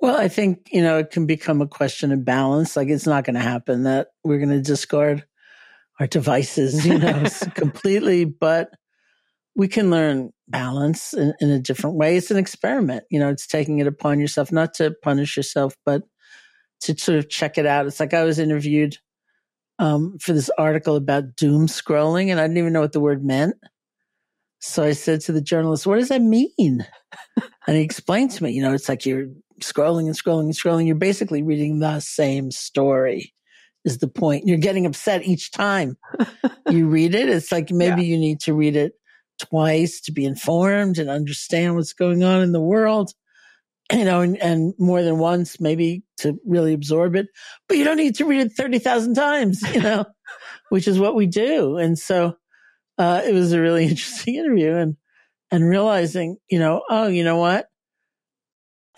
Well 0.00 0.16
i 0.16 0.28
think 0.28 0.68
you 0.72 0.82
know 0.82 0.98
it 0.98 1.10
can 1.10 1.26
become 1.26 1.60
a 1.60 1.66
question 1.66 2.12
of 2.12 2.24
balance. 2.24 2.76
Like 2.76 2.88
it's 2.88 3.06
not 3.06 3.24
going 3.24 3.34
to 3.34 3.40
happen 3.40 3.82
that 3.82 4.10
we're 4.22 4.38
going 4.38 4.50
to 4.50 4.62
discard 4.62 5.24
our 5.98 6.06
devices 6.06 6.86
you 6.86 6.96
know 6.96 7.24
completely 7.54 8.24
but 8.24 8.70
we 9.56 9.68
can 9.68 9.90
learn 9.90 10.30
balance 10.48 11.14
in, 11.14 11.32
in, 11.40 11.50
a 11.50 11.58
different 11.58 11.96
way. 11.96 12.16
It's 12.16 12.30
an 12.30 12.36
experiment. 12.36 13.04
You 13.10 13.18
know, 13.18 13.30
it's 13.30 13.46
taking 13.46 13.78
it 13.78 13.86
upon 13.86 14.20
yourself, 14.20 14.52
not 14.52 14.74
to 14.74 14.94
punish 15.02 15.36
yourself, 15.36 15.74
but 15.84 16.02
to 16.82 16.96
sort 16.96 17.18
of 17.18 17.30
check 17.30 17.56
it 17.56 17.66
out. 17.66 17.86
It's 17.86 17.98
like 17.98 18.12
I 18.12 18.24
was 18.24 18.38
interviewed 18.38 18.98
um, 19.78 20.18
for 20.20 20.34
this 20.34 20.50
article 20.58 20.94
about 20.94 21.36
doom 21.36 21.66
scrolling, 21.66 22.30
and 22.30 22.38
I 22.38 22.44
didn't 22.44 22.58
even 22.58 22.74
know 22.74 22.82
what 22.82 22.92
the 22.92 23.00
word 23.00 23.24
meant. 23.24 23.56
So 24.60 24.82
I 24.82 24.92
said 24.92 25.22
to 25.22 25.32
the 25.32 25.40
journalist, 25.40 25.86
What 25.86 25.98
does 25.98 26.08
that 26.10 26.22
mean? 26.22 26.50
and 26.58 27.76
he 27.76 27.80
explained 27.80 28.32
to 28.32 28.44
me, 28.44 28.52
you 28.52 28.62
know, 28.62 28.74
it's 28.74 28.88
like 28.88 29.06
you're 29.06 29.28
scrolling 29.62 30.06
and 30.06 30.16
scrolling 30.16 30.44
and 30.44 30.54
scrolling. 30.54 30.86
You're 30.86 30.96
basically 30.96 31.42
reading 31.42 31.78
the 31.78 32.00
same 32.00 32.50
story 32.50 33.32
is 33.86 33.98
the 33.98 34.08
point. 34.08 34.46
You're 34.46 34.58
getting 34.58 34.84
upset 34.84 35.24
each 35.24 35.50
time 35.50 35.96
you 36.70 36.88
read 36.88 37.14
it. 37.14 37.28
It's 37.28 37.52
like 37.52 37.70
maybe 37.70 38.02
yeah. 38.02 38.08
you 38.08 38.18
need 38.18 38.40
to 38.40 38.52
read 38.52 38.76
it 38.76 38.92
twice 39.38 40.00
to 40.02 40.12
be 40.12 40.24
informed 40.24 40.98
and 40.98 41.10
understand 41.10 41.74
what's 41.74 41.92
going 41.92 42.22
on 42.22 42.42
in 42.42 42.52
the 42.52 42.60
world 42.60 43.12
you 43.92 44.04
know, 44.04 44.20
and, 44.20 44.36
and, 44.42 44.74
more 44.78 45.02
than 45.02 45.18
once, 45.18 45.60
maybe 45.60 46.02
to 46.18 46.38
really 46.44 46.72
absorb 46.72 47.14
it. 47.14 47.28
But 47.68 47.78
you 47.78 47.84
don't 47.84 47.96
need 47.96 48.16
to 48.16 48.24
read 48.24 48.40
it 48.40 48.52
30,000 48.52 49.14
times, 49.14 49.62
you 49.74 49.80
know, 49.80 50.04
which 50.70 50.88
is 50.88 50.98
what 50.98 51.14
we 51.14 51.26
do. 51.26 51.76
And 51.76 51.98
so, 51.98 52.36
uh, 52.98 53.22
it 53.24 53.32
was 53.32 53.52
a 53.52 53.60
really 53.60 53.84
interesting 53.88 54.36
interview 54.36 54.74
and, 54.74 54.96
and 55.50 55.68
realizing, 55.68 56.38
you 56.50 56.58
know, 56.58 56.82
oh, 56.90 57.06
you 57.06 57.22
know 57.22 57.36
what? 57.36 57.68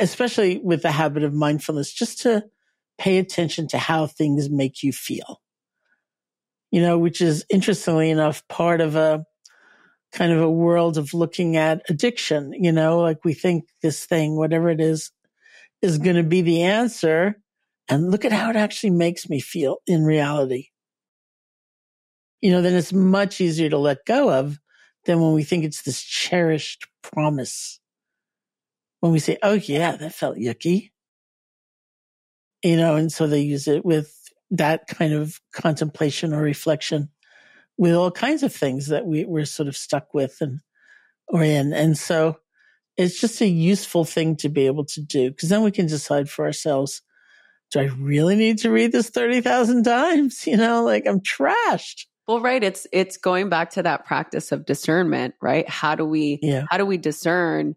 Especially 0.01 0.59
with 0.59 0.83
the 0.83 0.93
habit 0.93 1.25
of 1.25 1.35
mindfulness, 1.35 1.93
just 1.93 2.21
to 2.23 2.45
pay 2.99 3.19
attention 3.19 3.69
to 3.69 3.79
how 3.79 4.07
things 4.07 4.49
make 4.49 4.83
you 4.83 4.93
feel, 4.93 5.41
you 6.71 6.81
know, 6.81 6.99
which 6.99 7.21
is 7.21 7.45
interestingly 7.51 8.11
enough 8.11 8.47
part 8.49 8.81
of 8.81 8.97
a, 8.97 9.25
kind 10.13 10.33
of 10.33 10.41
a 10.41 10.51
world 10.51 10.97
of 10.97 11.15
looking 11.15 11.57
at 11.57 11.83
addiction, 11.89 12.53
you 12.53 12.73
know, 12.73 13.01
like 13.01 13.25
we 13.25 13.35
think 13.35 13.65
this 13.83 14.05
thing, 14.05 14.37
whatever 14.37 14.71
it 14.71 14.81
is, 14.81 15.11
is 15.83 15.99
going 15.99 16.17
to 16.17 16.23
be 16.23 16.41
the 16.41 16.63
answer. 16.63 17.41
And 17.89 18.11
look 18.11 18.25
at 18.25 18.33
how 18.33 18.51
it 18.51 18.57
actually 18.57 18.91
makes 18.91 19.29
me 19.29 19.41
feel 19.41 19.79
in 19.87 20.05
reality. 20.05 20.69
You 22.41 22.53
know, 22.53 22.63
then 22.63 22.75
it's 22.75 22.93
much 22.93 23.41
easier 23.41 23.71
to 23.71 23.79
let 23.79 24.05
go 24.07 24.31
of 24.31 24.59
than 25.07 25.21
when 25.21 25.33
we 25.33 25.43
think 25.43 25.65
it's 25.65 25.83
this 25.83 26.03
cherished 26.03 26.87
promise. 27.03 27.81
When 29.01 29.13
we 29.13 29.19
say, 29.19 29.39
oh 29.43 29.55
yeah, 29.55 29.97
that 29.97 30.15
felt 30.15 30.37
yucky. 30.37 30.91
You 32.63 32.77
know, 32.77 32.97
and 32.97 33.11
so 33.11 33.27
they 33.27 33.41
use 33.41 33.69
it 33.69 33.85
with 33.85 34.15
that 34.51 34.87
kind 34.87 35.13
of 35.13 35.41
contemplation 35.53 36.35
or 36.35 36.43
reflection 36.43 37.11
with 37.79 37.95
all 37.95 38.11
kinds 38.11 38.43
of 38.43 38.53
things 38.53 38.89
that 38.89 39.07
we, 39.07 39.25
we're 39.25 39.45
sort 39.45 39.69
of 39.69 39.77
stuck 39.77 40.13
with 40.13 40.37
and 40.41 40.61
or 41.29 41.43
in. 41.43 41.73
And 41.73 41.97
so 41.97 42.39
it's 42.97 43.21
just 43.21 43.41
a 43.41 43.47
useful 43.47 44.05
thing 44.05 44.37
to 44.37 44.49
be 44.49 44.67
able 44.67 44.85
to 44.87 45.01
do 45.01 45.31
because 45.31 45.49
then 45.49 45.63
we 45.63 45.71
can 45.71 45.87
decide 45.87 46.29
for 46.29 46.45
ourselves, 46.45 47.01
do 47.71 47.81
I 47.81 47.85
really 47.99 48.35
need 48.35 48.59
to 48.59 48.71
read 48.71 48.93
this 48.93 49.11
30,000 49.11 49.85
times? 49.85 50.47
You 50.47 50.57
know, 50.57 50.83
like 50.83 51.07
I'm 51.07 51.21
trashed. 51.21 52.07
Well, 52.27 52.41
right. 52.41 52.63
It's, 52.63 52.87
it's 52.93 53.17
going 53.17 53.49
back 53.49 53.71
to 53.71 53.83
that 53.85 54.05
practice 54.05 54.53
of 54.53 54.67
discernment, 54.67 55.35
right? 55.41 55.67
How 55.69 55.95
do 55.95 56.05
we, 56.05 56.41
yeah. 56.43 56.65
how 56.69 56.77
do 56.77 56.85
we 56.85 56.99
discern? 56.99 57.75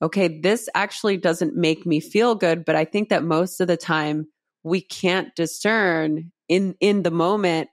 Okay, 0.00 0.40
this 0.40 0.68
actually 0.74 1.18
doesn't 1.18 1.54
make 1.54 1.86
me 1.86 2.00
feel 2.00 2.34
good, 2.34 2.64
but 2.64 2.74
I 2.74 2.84
think 2.84 3.10
that 3.10 3.22
most 3.22 3.60
of 3.60 3.68
the 3.68 3.76
time 3.76 4.26
we 4.64 4.80
can't 4.80 5.32
discern 5.36 6.32
in, 6.48 6.74
in 6.80 7.04
the 7.04 7.12
moment 7.12 7.68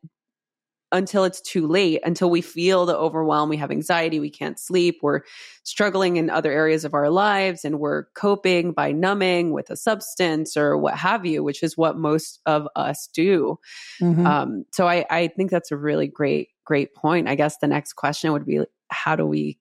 until 0.92 1.24
it's 1.24 1.42
too 1.42 1.68
late, 1.68 2.02
until 2.04 2.30
we 2.30 2.42
feel 2.42 2.86
the 2.86 2.98
overwhelm, 2.98 3.50
we 3.50 3.58
have 3.58 3.72
anxiety, 3.72 4.20
we 4.20 4.30
can't 4.30 4.60
sleep, 4.60 5.00
we're 5.02 5.22
struggling 5.64 6.18
in 6.18 6.30
other 6.30 6.52
areas 6.52 6.86
of 6.86 6.94
our 6.94 7.10
lives, 7.10 7.64
and 7.64 7.80
we're 7.80 8.06
coping 8.16 8.72
by 8.72 8.92
numbing 8.92 9.52
with 9.52 9.70
a 9.70 9.78
substance 9.78 10.58
or 10.58 10.78
what 10.78 10.96
have 10.96 11.26
you, 11.26 11.44
which 11.44 11.62
is 11.62 11.78
what 11.78 11.98
most 11.98 12.40
of 12.46 12.68
us 12.76 13.08
do. 13.14 13.60
Mm-hmm. 14.02 14.26
Um, 14.26 14.66
so 14.72 14.88
I, 14.88 15.06
I 15.10 15.28
think 15.28 15.52
that's 15.52 15.72
a 15.72 15.78
really 15.78 16.08
great, 16.08 16.50
great 16.66 16.96
point. 16.96 17.28
I 17.28 17.36
guess 17.36 17.58
the 17.58 17.68
next 17.68 17.94
question 17.94 18.32
would 18.32 18.46
be 18.46 18.62
how 18.90 19.16
do 19.16 19.26
we 19.26 19.60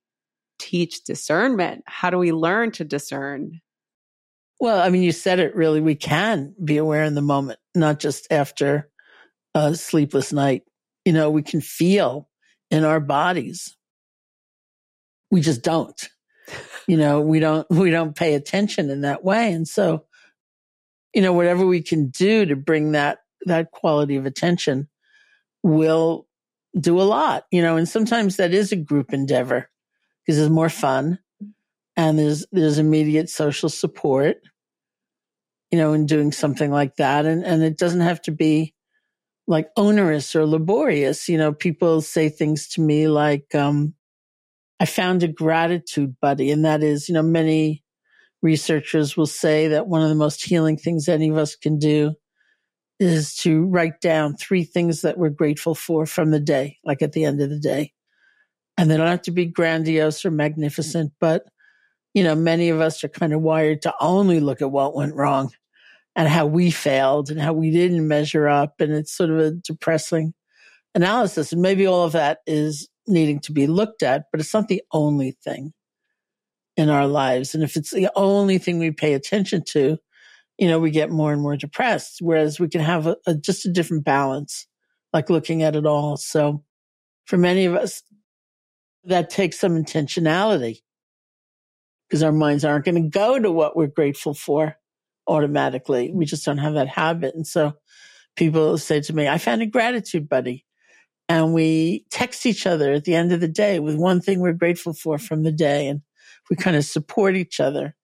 teach 0.59 1.05
discernment? 1.05 1.85
How 1.87 2.11
do 2.11 2.19
we 2.19 2.33
learn 2.33 2.73
to 2.73 2.85
discern? 2.85 3.61
Well, 4.61 4.81
I 4.81 4.89
mean, 4.89 5.03
you 5.03 5.13
said 5.13 5.39
it 5.39 5.55
really. 5.55 5.81
We 5.81 5.95
can 5.95 6.55
be 6.63 6.79
aware 6.79 7.05
in 7.05 7.15
the 7.15 7.23
moment, 7.23 7.61
not 7.75 8.01
just 8.01 8.27
after 8.33 8.91
a 9.55 9.75
sleepless 9.75 10.33
night 10.33 10.63
you 11.09 11.15
know, 11.15 11.31
we 11.31 11.43
can 11.43 11.63
feel 11.63 12.29
in 12.71 12.85
our 12.85 13.01
bodies. 13.01 13.75
We 15.31 15.41
just 15.41 15.63
don't. 15.63 15.99
You 16.87 16.99
know, 16.99 17.23
we 17.23 17.41
don't, 17.41 17.67
we 17.71 17.91
don't 17.91 18.15
pay 18.15 18.35
attention 18.35 18.91
in 18.91 19.01
that 19.01 19.25
way. 19.25 19.55
And 19.55 19.67
so, 19.67 20.05
you 21.15 21.23
know, 21.23 21.33
whatever 21.33 21.65
we 21.65 21.81
can 21.81 22.09
do 22.09 22.45
to 22.45 22.57
bring 22.57 22.93
that, 22.93 23.21
that 23.47 23.71
quality 23.71 24.17
of 24.17 24.27
attention 24.27 24.87
will 25.63 26.27
do 26.79 27.01
a 27.01 27.09
lot, 27.09 27.47
you 27.51 27.63
know, 27.63 27.79
and 27.79 27.89
sometimes 27.89 28.37
that 28.37 28.53
is 28.53 28.71
a 28.71 28.77
group 28.77 29.15
endeavor 29.15 29.71
because 30.27 30.39
it's 30.39 30.51
more 30.51 30.69
fun 30.69 31.19
and 31.97 32.19
there's, 32.19 32.45
there's 32.53 32.77
immediate 32.77 33.31
social 33.31 33.71
support, 33.71 34.43
you 35.71 35.79
know, 35.79 35.95
in 35.95 36.05
doing 36.05 36.33
something 36.33 36.71
like 36.71 36.97
that. 36.97 37.25
And, 37.25 37.47
and 37.47 37.63
it 37.63 37.79
doesn't 37.79 38.03
have 38.03 38.21
to 38.23 38.31
be 38.31 38.75
like 39.49 39.71
onerous 39.77 40.37
or 40.37 40.47
laborious. 40.47 41.29
You 41.29 41.39
know, 41.39 41.53
people 41.53 42.03
say 42.03 42.29
things 42.29 42.69
to 42.69 42.81
me 42.83 43.09
like, 43.09 43.55
um, 43.55 43.95
I 44.79 44.85
found 44.85 45.23
a 45.23 45.29
gratitude 45.29 46.15
buddy. 46.21 46.53
And 46.53 46.65
that 46.65 46.85
is, 46.85 47.09
you 47.09 47.15
know, 47.15 47.23
many 47.23 47.83
researchers 48.43 49.17
will 49.17 49.27
say 49.27 49.69
that 49.69 49.89
one 49.89 50.03
of 50.03 50.11
the 50.11 50.15
most 50.15 50.45
healing 50.45 50.77
things 50.77 51.09
any 51.09 51.31
of 51.31 51.39
us 51.39 51.57
can 51.57 51.79
do 51.79 52.15
is 53.01 53.35
to 53.37 53.65
write 53.65 54.01
down 54.01 54.37
three 54.37 54.65
things 54.65 55.01
that 55.01 55.19
we're 55.19 55.31
grateful 55.31 55.75
for 55.75 56.05
from 56.05 56.31
the 56.31 56.41
day, 56.41 56.77
like 56.85 57.01
at 57.01 57.13
the 57.13 57.25
end 57.25 57.41
of 57.41 57.49
the 57.49 57.59
day. 57.59 57.93
And 58.77 58.91
they 58.91 58.97
don't 58.97 59.07
have 59.07 59.23
to 59.23 59.33
be 59.33 59.47
grandiose 59.47 60.25
or 60.25 60.31
magnificent, 60.31 61.13
but 61.21 61.45
you 62.15 62.23
know, 62.23 62.35
many 62.35 62.69
of 62.69 62.81
us 62.81 63.03
are 63.03 63.09
kind 63.09 63.33
of 63.33 63.43
wired 63.43 63.83
to 63.83 63.95
only 64.01 64.41
look 64.41 64.63
at 64.63 64.71
what 64.71 64.95
went 64.95 65.15
wrong 65.15 65.53
and 66.19 66.27
how 66.27 66.47
we 66.47 66.73
failed 66.73 67.31
and 67.31 67.41
how 67.41 67.53
we 67.53 67.71
didn't 67.71 68.09
measure 68.09 68.49
up. 68.49 68.81
And 68.81 68.93
it's 68.93 69.17
sort 69.17 69.31
of 69.31 69.39
a 69.39 69.53
depressing 69.53 70.35
analysis. 70.93 71.53
And 71.53 71.63
maybe 71.63 71.87
all 71.87 72.03
of 72.03 72.13
that 72.13 72.39
is 72.45 72.89
needing 73.07 73.39
to 73.43 73.53
be 73.53 73.69
looked 73.69 74.03
at, 74.03 74.25
but 74.33 74.41
it's 74.41 74.53
not 74.53 74.67
the 74.67 74.83
only 74.93 75.39
thing 75.45 75.73
in 76.77 76.91
our 76.91 77.07
lives. 77.07 77.55
And 77.55 77.63
if 77.63 77.77
it's 77.77 77.93
the 77.93 78.11
only 78.17 78.59
thing 78.59 78.81
we 78.81 78.91
pay 78.91 79.15
attention 79.15 79.63
to, 79.69 79.97
you 80.59 80.69
know, 80.69 80.81
we 80.81 80.91
get 80.91 81.09
more 81.09 81.33
and 81.33 81.41
more 81.41 81.57
depressed. 81.57 82.19
Whereas 82.21 82.59
we 82.59 82.69
can 82.69 82.81
have 82.81 83.07
a, 83.07 83.17
a, 83.25 83.37
just 83.37 83.65
a 83.65 83.73
different 83.73 84.05
balance, 84.05 84.67
like 85.13 85.31
looking 85.31 85.63
at 85.63 85.77
it 85.77 85.87
all. 85.87 86.17
So 86.17 86.65
for 87.27 87.37
many 87.37 87.65
of 87.67 87.77
us, 87.77 88.03
that 89.05 89.31
takes 89.31 89.61
some 89.61 89.81
intentionality 89.81 90.79
because 92.09 92.25
our 92.25 92.33
minds 92.33 92.65
aren't 92.65 92.87
going 92.87 93.01
to 93.01 93.09
go 93.09 93.39
to 93.39 93.53
what 93.53 93.77
we're 93.77 93.87
grateful 93.87 94.35
for 94.35 94.77
automatically. 95.29 96.11
We 96.13 96.25
just 96.25 96.45
don't 96.45 96.59
have 96.59 96.75
that 96.75 96.89
habit. 96.89 97.35
And 97.35 97.47
so 97.47 97.75
people 98.37 98.79
say 98.79 99.01
to 99.03 99.13
me, 99.13 99.29
I 99.29 99.39
found 99.39 99.63
a 99.63 99.67
gratitude 99.67 100.29
buddy. 100.29 100.65
And 101.29 101.53
we 101.53 102.07
text 102.11 102.47
each 102.47 102.67
other 102.67 102.93
at 102.93 103.05
the 103.05 103.15
end 103.15 103.33
of 103.33 103.41
the 103.41 103.49
day 103.49 103.81
with 103.81 103.97
one 103.97 104.23
thing 104.23 104.41
we're 104.41 104.55
grateful 104.55 104.95
for 104.95 105.19
from 105.19 105.43
the 105.43 105.53
day. 105.53 105.87
And 105.89 106.01
we 106.49 106.57
kind 106.57 106.77
of 106.77 106.85
support 106.85 107.37
each 107.37 107.61
other 107.61 107.95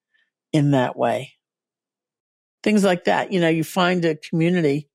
in 0.52 0.72
that 0.72 0.96
way. 0.96 1.32
Things 2.62 2.84
like 2.84 3.04
that. 3.04 3.32
You 3.32 3.40
know, 3.40 3.48
you 3.48 3.64
find 3.64 4.04
a 4.04 4.16
community 4.16 4.90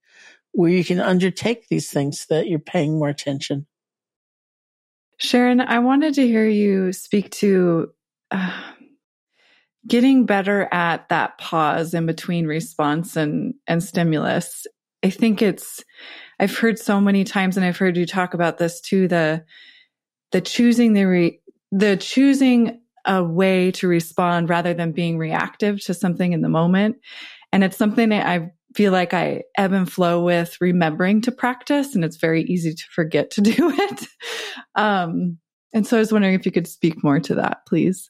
where 0.51 0.69
you 0.69 0.83
can 0.83 0.99
undertake 0.99 1.67
these 1.67 1.89
things 1.89 2.27
that 2.29 2.47
you're 2.47 2.59
paying 2.59 2.99
more 2.99 3.09
attention. 3.09 3.65
Sharon, 5.17 5.59
I 5.59 5.79
wanted 5.79 6.13
to 6.15 6.25
hear 6.25 6.47
you 6.47 6.93
speak 6.93 7.29
to 7.31 7.91
uh, 8.31 8.71
getting 9.87 10.25
better 10.25 10.67
at 10.71 11.09
that 11.09 11.37
pause 11.37 11.93
in 11.93 12.05
between 12.05 12.47
response 12.47 13.15
and, 13.15 13.53
and 13.67 13.83
stimulus. 13.83 14.67
I 15.03 15.09
think 15.09 15.41
it's, 15.41 15.83
I've 16.39 16.57
heard 16.57 16.77
so 16.77 16.99
many 16.99 17.23
times 17.23 17.57
and 17.57 17.65
I've 17.65 17.77
heard 17.77 17.97
you 17.97 18.05
talk 18.05 18.33
about 18.33 18.57
this 18.57 18.81
too, 18.81 19.07
the, 19.07 19.45
the 20.31 20.41
choosing 20.41 20.93
the, 20.93 21.05
re, 21.05 21.41
the 21.71 21.97
choosing 21.97 22.81
a 23.05 23.23
way 23.23 23.71
to 23.71 23.87
respond 23.87 24.49
rather 24.49 24.73
than 24.73 24.91
being 24.91 25.17
reactive 25.17 25.83
to 25.85 25.93
something 25.93 26.33
in 26.33 26.41
the 26.41 26.49
moment. 26.49 26.97
And 27.51 27.63
it's 27.63 27.77
something 27.77 28.09
that 28.09 28.27
I 28.27 28.51
feel 28.75 28.91
like 28.91 29.13
I 29.13 29.43
ebb 29.57 29.73
and 29.73 29.91
flow 29.91 30.23
with 30.23 30.57
remembering 30.61 31.21
to 31.21 31.31
practice 31.31 31.95
and 31.95 32.05
it's 32.05 32.17
very 32.17 32.43
easy 32.43 32.73
to 32.73 32.83
forget 32.91 33.31
to 33.31 33.41
do 33.41 33.53
it. 33.73 34.05
Um, 34.75 35.39
and 35.73 35.85
so 35.87 35.97
I 35.97 35.99
was 35.99 36.11
wondering 36.11 36.35
if 36.35 36.45
you 36.45 36.51
could 36.51 36.67
speak 36.67 37.03
more 37.03 37.19
to 37.21 37.35
that, 37.35 37.65
please. 37.67 38.09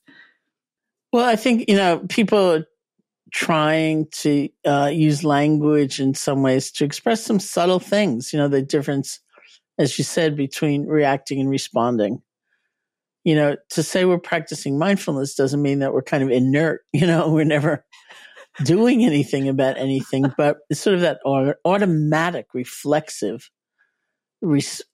Well, 1.11 1.25
I 1.25 1.35
think, 1.35 1.65
you 1.67 1.75
know, 1.75 1.99
people 2.07 2.51
are 2.51 2.65
trying 3.31 4.07
to 4.11 4.49
uh, 4.65 4.89
use 4.93 5.23
language 5.23 5.99
in 5.99 6.13
some 6.13 6.41
ways 6.41 6.71
to 6.73 6.85
express 6.85 7.23
some 7.23 7.39
subtle 7.39 7.79
things, 7.79 8.31
you 8.33 8.39
know, 8.39 8.47
the 8.47 8.61
difference, 8.61 9.19
as 9.77 9.97
you 9.97 10.03
said, 10.03 10.35
between 10.35 10.85
reacting 10.85 11.39
and 11.39 11.49
responding. 11.49 12.21
You 13.23 13.35
know, 13.35 13.57
to 13.71 13.83
say 13.83 14.05
we're 14.05 14.17
practicing 14.17 14.79
mindfulness 14.79 15.35
doesn't 15.35 15.61
mean 15.61 15.79
that 15.79 15.93
we're 15.93 16.01
kind 16.01 16.23
of 16.23 16.29
inert, 16.29 16.81
you 16.93 17.05
know, 17.05 17.29
we're 17.31 17.43
never 17.43 17.85
doing 18.63 19.03
anything 19.03 19.47
about 19.49 19.77
anything, 19.77 20.31
but 20.37 20.57
it's 20.69 20.79
sort 20.79 20.95
of 20.95 21.01
that 21.01 21.19
automatic, 21.65 22.47
reflexive, 22.53 23.49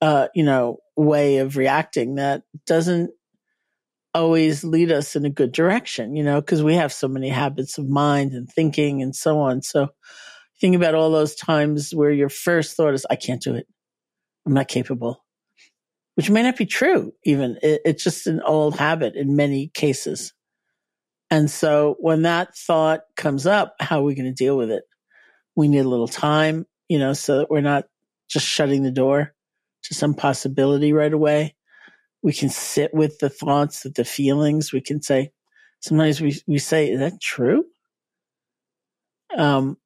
uh, 0.00 0.28
you 0.34 0.44
know, 0.44 0.78
way 0.96 1.38
of 1.38 1.56
reacting 1.56 2.16
that 2.16 2.42
doesn't 2.66 3.10
always 4.16 4.64
lead 4.64 4.90
us 4.90 5.14
in 5.14 5.26
a 5.26 5.30
good 5.30 5.52
direction, 5.52 6.16
you 6.16 6.24
know, 6.24 6.40
because 6.40 6.62
we 6.62 6.74
have 6.74 6.92
so 6.92 7.06
many 7.06 7.28
habits 7.28 7.76
of 7.76 7.88
mind 7.88 8.32
and 8.32 8.50
thinking 8.50 9.02
and 9.02 9.14
so 9.14 9.38
on. 9.38 9.60
So 9.62 9.88
think 10.60 10.74
about 10.74 10.94
all 10.94 11.10
those 11.10 11.34
times 11.34 11.94
where 11.94 12.10
your 12.10 12.30
first 12.30 12.76
thought 12.76 12.94
is, 12.94 13.06
I 13.10 13.16
can't 13.16 13.42
do 13.42 13.54
it. 13.54 13.66
I'm 14.46 14.54
not 14.54 14.68
capable, 14.68 15.22
which 16.14 16.30
may 16.30 16.42
not 16.42 16.56
be 16.56 16.64
true 16.64 17.12
even. 17.24 17.58
It, 17.62 17.82
it's 17.84 18.02
just 18.02 18.26
an 18.26 18.40
old 18.40 18.78
habit 18.78 19.16
in 19.16 19.36
many 19.36 19.68
cases. 19.68 20.32
And 21.30 21.50
so 21.50 21.96
when 21.98 22.22
that 22.22 22.56
thought 22.56 23.00
comes 23.16 23.46
up, 23.46 23.74
how 23.80 24.00
are 24.00 24.04
we 24.04 24.14
going 24.14 24.26
to 24.26 24.32
deal 24.32 24.56
with 24.56 24.70
it? 24.70 24.84
We 25.56 25.68
need 25.68 25.80
a 25.80 25.88
little 25.88 26.08
time, 26.08 26.64
you 26.88 26.98
know, 26.98 27.12
so 27.12 27.38
that 27.38 27.50
we're 27.50 27.60
not 27.60 27.84
just 28.30 28.46
shutting 28.46 28.82
the 28.82 28.90
door 28.90 29.34
to 29.84 29.94
some 29.94 30.14
possibility 30.14 30.92
right 30.92 31.12
away 31.12 31.54
we 32.26 32.32
can 32.32 32.48
sit 32.48 32.92
with 32.92 33.20
the 33.20 33.30
thoughts, 33.30 33.84
with 33.84 33.94
the 33.94 34.04
feelings. 34.04 34.72
We 34.72 34.80
can 34.80 35.00
say, 35.00 35.30
sometimes 35.78 36.20
we, 36.20 36.36
we 36.48 36.58
say, 36.58 36.90
is 36.90 36.98
that 36.98 37.20
true? 37.20 37.64
Um, 39.38 39.76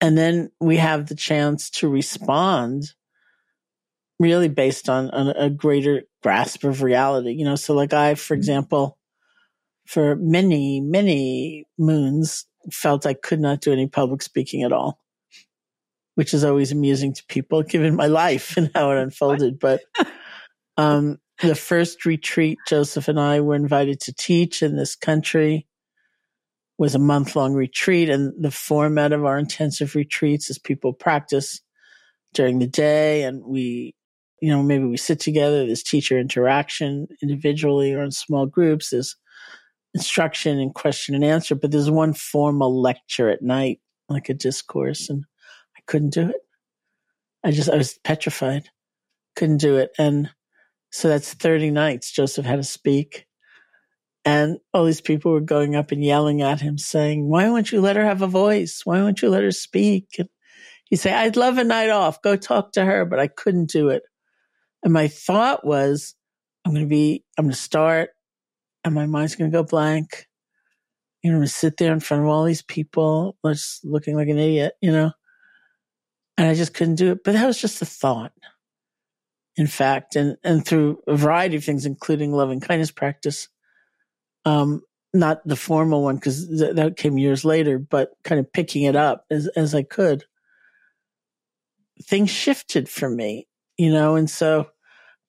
and 0.00 0.18
then 0.18 0.50
we 0.58 0.78
have 0.78 1.06
the 1.06 1.14
chance 1.14 1.70
to 1.70 1.88
respond 1.88 2.92
really 4.18 4.48
based 4.48 4.88
on, 4.88 5.10
on 5.10 5.28
a 5.28 5.48
greater 5.48 6.02
grasp 6.24 6.64
of 6.64 6.82
reality. 6.82 7.30
You 7.30 7.44
know, 7.44 7.54
so 7.54 7.72
like 7.72 7.92
I, 7.92 8.16
for 8.16 8.34
mm-hmm. 8.34 8.40
example, 8.40 8.98
for 9.86 10.16
many, 10.16 10.80
many 10.80 11.66
moons 11.78 12.46
felt 12.72 13.06
I 13.06 13.14
could 13.14 13.38
not 13.38 13.60
do 13.60 13.72
any 13.72 13.86
public 13.86 14.22
speaking 14.22 14.64
at 14.64 14.72
all, 14.72 14.98
which 16.16 16.34
is 16.34 16.42
always 16.42 16.72
amusing 16.72 17.12
to 17.12 17.24
people 17.26 17.62
given 17.62 17.94
my 17.94 18.08
life 18.08 18.56
and 18.56 18.72
how 18.74 18.90
it 18.90 18.98
unfolded. 19.02 19.60
But, 19.60 19.82
um, 20.76 21.20
the 21.42 21.54
first 21.54 22.04
retreat 22.04 22.58
Joseph 22.66 23.08
and 23.08 23.18
I 23.18 23.40
were 23.40 23.54
invited 23.54 24.00
to 24.00 24.12
teach 24.12 24.62
in 24.62 24.76
this 24.76 24.96
country 24.96 25.66
was 26.78 26.94
a 26.94 27.00
month 27.00 27.36
long 27.36 27.54
retreat. 27.54 28.08
And 28.08 28.32
the 28.42 28.50
format 28.50 29.12
of 29.12 29.24
our 29.24 29.38
intensive 29.38 29.94
retreats 29.94 30.50
is 30.50 30.58
people 30.58 30.92
practice 30.92 31.60
during 32.34 32.58
the 32.58 32.66
day 32.66 33.24
and 33.24 33.44
we, 33.44 33.94
you 34.40 34.50
know, 34.50 34.62
maybe 34.62 34.84
we 34.84 34.96
sit 34.96 35.20
together. 35.20 35.66
There's 35.66 35.82
teacher 35.82 36.18
interaction 36.18 37.08
individually 37.22 37.92
or 37.92 38.02
in 38.02 38.10
small 38.10 38.46
groups. 38.46 38.90
There's 38.90 39.16
instruction 39.94 40.60
and 40.60 40.74
question 40.74 41.14
and 41.14 41.24
answer, 41.24 41.54
but 41.54 41.70
there's 41.70 41.90
one 41.90 42.14
formal 42.14 42.80
lecture 42.80 43.28
at 43.28 43.42
night, 43.42 43.80
like 44.08 44.28
a 44.28 44.34
discourse. 44.34 45.08
And 45.08 45.24
I 45.76 45.80
couldn't 45.86 46.14
do 46.14 46.28
it. 46.28 46.40
I 47.44 47.50
just, 47.50 47.70
I 47.70 47.76
was 47.76 47.98
petrified. 48.04 48.68
Couldn't 49.34 49.58
do 49.58 49.76
it. 49.76 49.90
And 49.98 50.30
so 50.90 51.08
that's 51.08 51.34
30 51.34 51.70
nights 51.70 52.12
Joseph 52.12 52.46
had 52.46 52.56
to 52.56 52.64
speak. 52.64 53.26
And 54.24 54.58
all 54.74 54.84
these 54.84 55.00
people 55.00 55.32
were 55.32 55.40
going 55.40 55.74
up 55.74 55.90
and 55.90 56.04
yelling 56.04 56.42
at 56.42 56.60
him, 56.60 56.76
saying, 56.76 57.26
Why 57.28 57.48
won't 57.48 57.72
you 57.72 57.80
let 57.80 57.96
her 57.96 58.04
have 58.04 58.20
a 58.20 58.26
voice? 58.26 58.82
Why 58.84 59.00
won't 59.00 59.22
you 59.22 59.30
let 59.30 59.42
her 59.42 59.52
speak? 59.52 60.16
And 60.18 60.28
he'd 60.84 60.96
say, 60.96 61.12
I'd 61.12 61.36
love 61.36 61.56
a 61.56 61.64
night 61.64 61.90
off. 61.90 62.20
Go 62.20 62.36
talk 62.36 62.72
to 62.72 62.84
her, 62.84 63.04
but 63.04 63.18
I 63.18 63.28
couldn't 63.28 63.70
do 63.70 63.88
it. 63.88 64.02
And 64.82 64.92
my 64.92 65.08
thought 65.08 65.64
was, 65.64 66.14
I'm 66.64 66.72
going 66.72 66.84
to 66.84 66.88
be, 66.88 67.24
I'm 67.38 67.46
going 67.46 67.54
to 67.54 67.58
start, 67.58 68.10
and 68.84 68.94
my 68.94 69.06
mind's 69.06 69.36
going 69.36 69.50
to 69.50 69.56
go 69.56 69.62
blank. 69.62 70.26
You 71.22 71.32
know, 71.32 71.44
sit 71.46 71.78
there 71.78 71.92
in 71.92 72.00
front 72.00 72.22
of 72.22 72.28
all 72.28 72.44
these 72.44 72.62
people, 72.62 73.36
just 73.46 73.84
looking 73.84 74.14
like 74.14 74.28
an 74.28 74.38
idiot, 74.38 74.74
you 74.80 74.92
know? 74.92 75.10
And 76.36 76.46
I 76.46 76.54
just 76.54 76.74
couldn't 76.74 76.94
do 76.94 77.12
it. 77.12 77.24
But 77.24 77.32
that 77.32 77.46
was 77.46 77.60
just 77.60 77.82
a 77.82 77.86
thought 77.86 78.32
in 79.58 79.66
fact, 79.66 80.14
and, 80.14 80.36
and 80.44 80.64
through 80.64 81.02
a 81.08 81.16
variety 81.16 81.56
of 81.56 81.64
things, 81.64 81.84
including 81.84 82.32
loving 82.32 82.60
kindness 82.60 82.92
practice. 82.92 83.48
Um, 84.44 84.82
not 85.12 85.46
the 85.46 85.56
formal 85.56 86.04
one 86.04 86.14
because 86.14 86.46
th- 86.46 86.76
that 86.76 86.96
came 86.96 87.18
years 87.18 87.44
later, 87.44 87.78
but 87.78 88.10
kind 88.22 88.38
of 88.38 88.52
picking 88.52 88.84
it 88.84 88.94
up 88.94 89.24
as, 89.30 89.48
as 89.48 89.74
I 89.74 89.82
could. 89.82 90.24
Things 92.04 92.30
shifted 92.30 92.88
for 92.88 93.10
me, 93.10 93.48
you 93.76 93.92
know, 93.92 94.14
and 94.14 94.30
so 94.30 94.68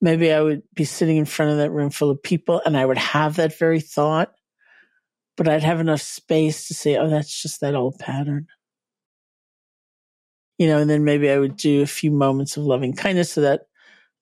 maybe 0.00 0.32
I 0.32 0.40
would 0.40 0.62
be 0.74 0.84
sitting 0.84 1.16
in 1.16 1.24
front 1.24 1.50
of 1.50 1.58
that 1.58 1.72
room 1.72 1.90
full 1.90 2.10
of 2.10 2.22
people 2.22 2.62
and 2.64 2.76
I 2.76 2.86
would 2.86 2.98
have 2.98 3.36
that 3.36 3.58
very 3.58 3.80
thought, 3.80 4.32
but 5.36 5.48
I'd 5.48 5.64
have 5.64 5.80
enough 5.80 6.02
space 6.02 6.68
to 6.68 6.74
say, 6.74 6.96
oh, 6.96 7.08
that's 7.08 7.42
just 7.42 7.60
that 7.62 7.74
old 7.74 7.98
pattern. 7.98 8.46
You 10.56 10.68
know, 10.68 10.78
and 10.78 10.88
then 10.88 11.02
maybe 11.04 11.30
I 11.30 11.38
would 11.38 11.56
do 11.56 11.82
a 11.82 11.86
few 11.86 12.12
moments 12.12 12.56
of 12.56 12.62
loving 12.62 12.92
kindness 12.92 13.32
so 13.32 13.40
that 13.40 13.62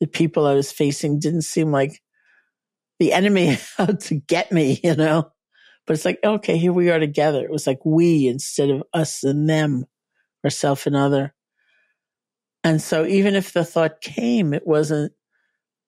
the 0.01 0.07
people 0.07 0.47
I 0.47 0.55
was 0.55 0.73
facing 0.73 1.19
didn't 1.19 1.43
seem 1.43 1.73
like 1.73 2.01
the 2.99 3.13
enemy 3.13 3.59
out 3.79 4.01
to 4.01 4.15
get 4.15 4.53
me, 4.53 4.81
you 4.83 4.97
know? 4.97 5.31
But 5.87 5.95
it's 5.95 6.05
like, 6.05 6.21
okay, 6.23 6.59
here 6.59 6.73
we 6.73 6.91
are 6.91 6.99
together. 6.99 7.43
It 7.45 7.51
was 7.51 7.67
like 7.67 7.81
we 7.85 8.27
instead 8.27 8.71
of 8.71 8.83
us 8.93 9.25
and 9.25 9.49
them 9.49 9.87
or 10.45 10.51
self 10.51 10.87
and 10.87 10.95
other. 10.95 11.35
And 12.63 12.83
so 12.83 13.07
even 13.07 13.35
if 13.35 13.53
the 13.53 13.65
thought 13.65 14.03
came, 14.03 14.53
it 14.53 14.67
wasn't 14.67 15.13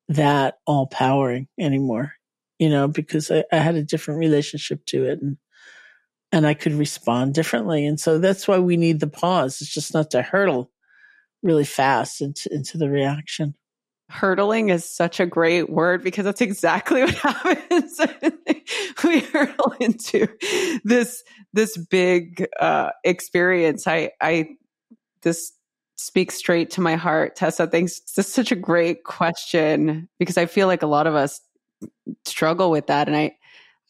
that 0.09 0.59
all 0.67 0.87
powering 0.87 1.49
anymore, 1.59 2.15
you 2.59 2.71
know, 2.71 2.89
because 2.89 3.31
I, 3.31 3.45
I 3.53 3.59
had 3.59 3.75
a 3.75 3.85
different 3.85 4.21
relationship 4.21 4.85
to 4.87 5.05
it 5.05 5.21
and 5.21 5.37
and 6.33 6.47
I 6.47 6.55
could 6.55 6.75
respond 6.75 7.35
differently. 7.35 7.85
And 7.85 7.99
so 7.99 8.21
that's 8.21 8.47
why 8.47 8.59
we 8.61 8.77
need 8.77 9.01
the 9.01 9.09
pause. 9.09 9.61
It's 9.61 9.75
just 9.75 9.93
not 9.93 10.13
to 10.13 10.23
hurtle 10.23 10.71
really 11.43 11.65
fast 11.65 12.21
into, 12.21 12.49
into 12.55 12.79
the 12.79 12.89
reaction 12.89 13.57
hurtling 14.11 14.71
is 14.71 14.85
such 14.85 15.21
a 15.21 15.27
great 15.27 15.71
word 15.71 16.03
because 16.03 16.25
that's 16.25 16.41
exactly 16.41 17.03
what 17.05 17.15
happens. 17.15 18.01
we 19.05 19.21
hurtle 19.21 19.75
into 19.81 20.27
this 20.85 21.23
this 21.53 21.77
big 21.77 22.47
uh, 22.59 22.91
experience. 23.05 23.87
I 23.87 24.11
I 24.21 24.57
this 25.23 25.53
speaks 25.97 26.35
straight 26.35 26.71
to 26.71 26.81
my 26.81 26.97
heart. 26.97 27.37
Tessa, 27.37 27.67
thanks. 27.67 28.01
This 28.17 28.27
is 28.27 28.33
such 28.33 28.53
a 28.53 28.57
great 28.57 29.05
question 29.05 30.09
because 30.19 30.39
I 30.39 30.47
feel 30.47 30.67
like 30.67 30.83
a 30.83 30.87
lot 30.87 31.07
of 31.07 31.15
us 31.15 31.41
struggle 32.25 32.71
with 32.71 32.89
that, 32.89 33.07
and 33.07 33.17
I 33.17 33.37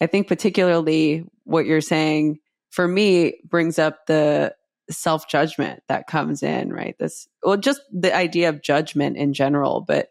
I 0.01 0.07
think 0.07 0.29
particularly 0.29 1.25
what 1.45 1.67
you're 1.67 1.81
saying 1.81 2.39
for 2.71 2.87
me 2.87 3.41
brings 3.45 3.79
up 3.79 4.07
the 4.07 4.55
self 4.93 5.29
judgment 5.29 5.83
that 5.89 6.07
comes 6.07 6.43
in, 6.43 6.73
right? 6.73 6.97
This, 6.99 7.29
well, 7.43 7.57
just 7.57 7.81
the 7.93 8.15
idea 8.15 8.49
of 8.49 8.63
judgment 8.63 9.17
in 9.17 9.33
general, 9.33 9.81
but 9.81 10.09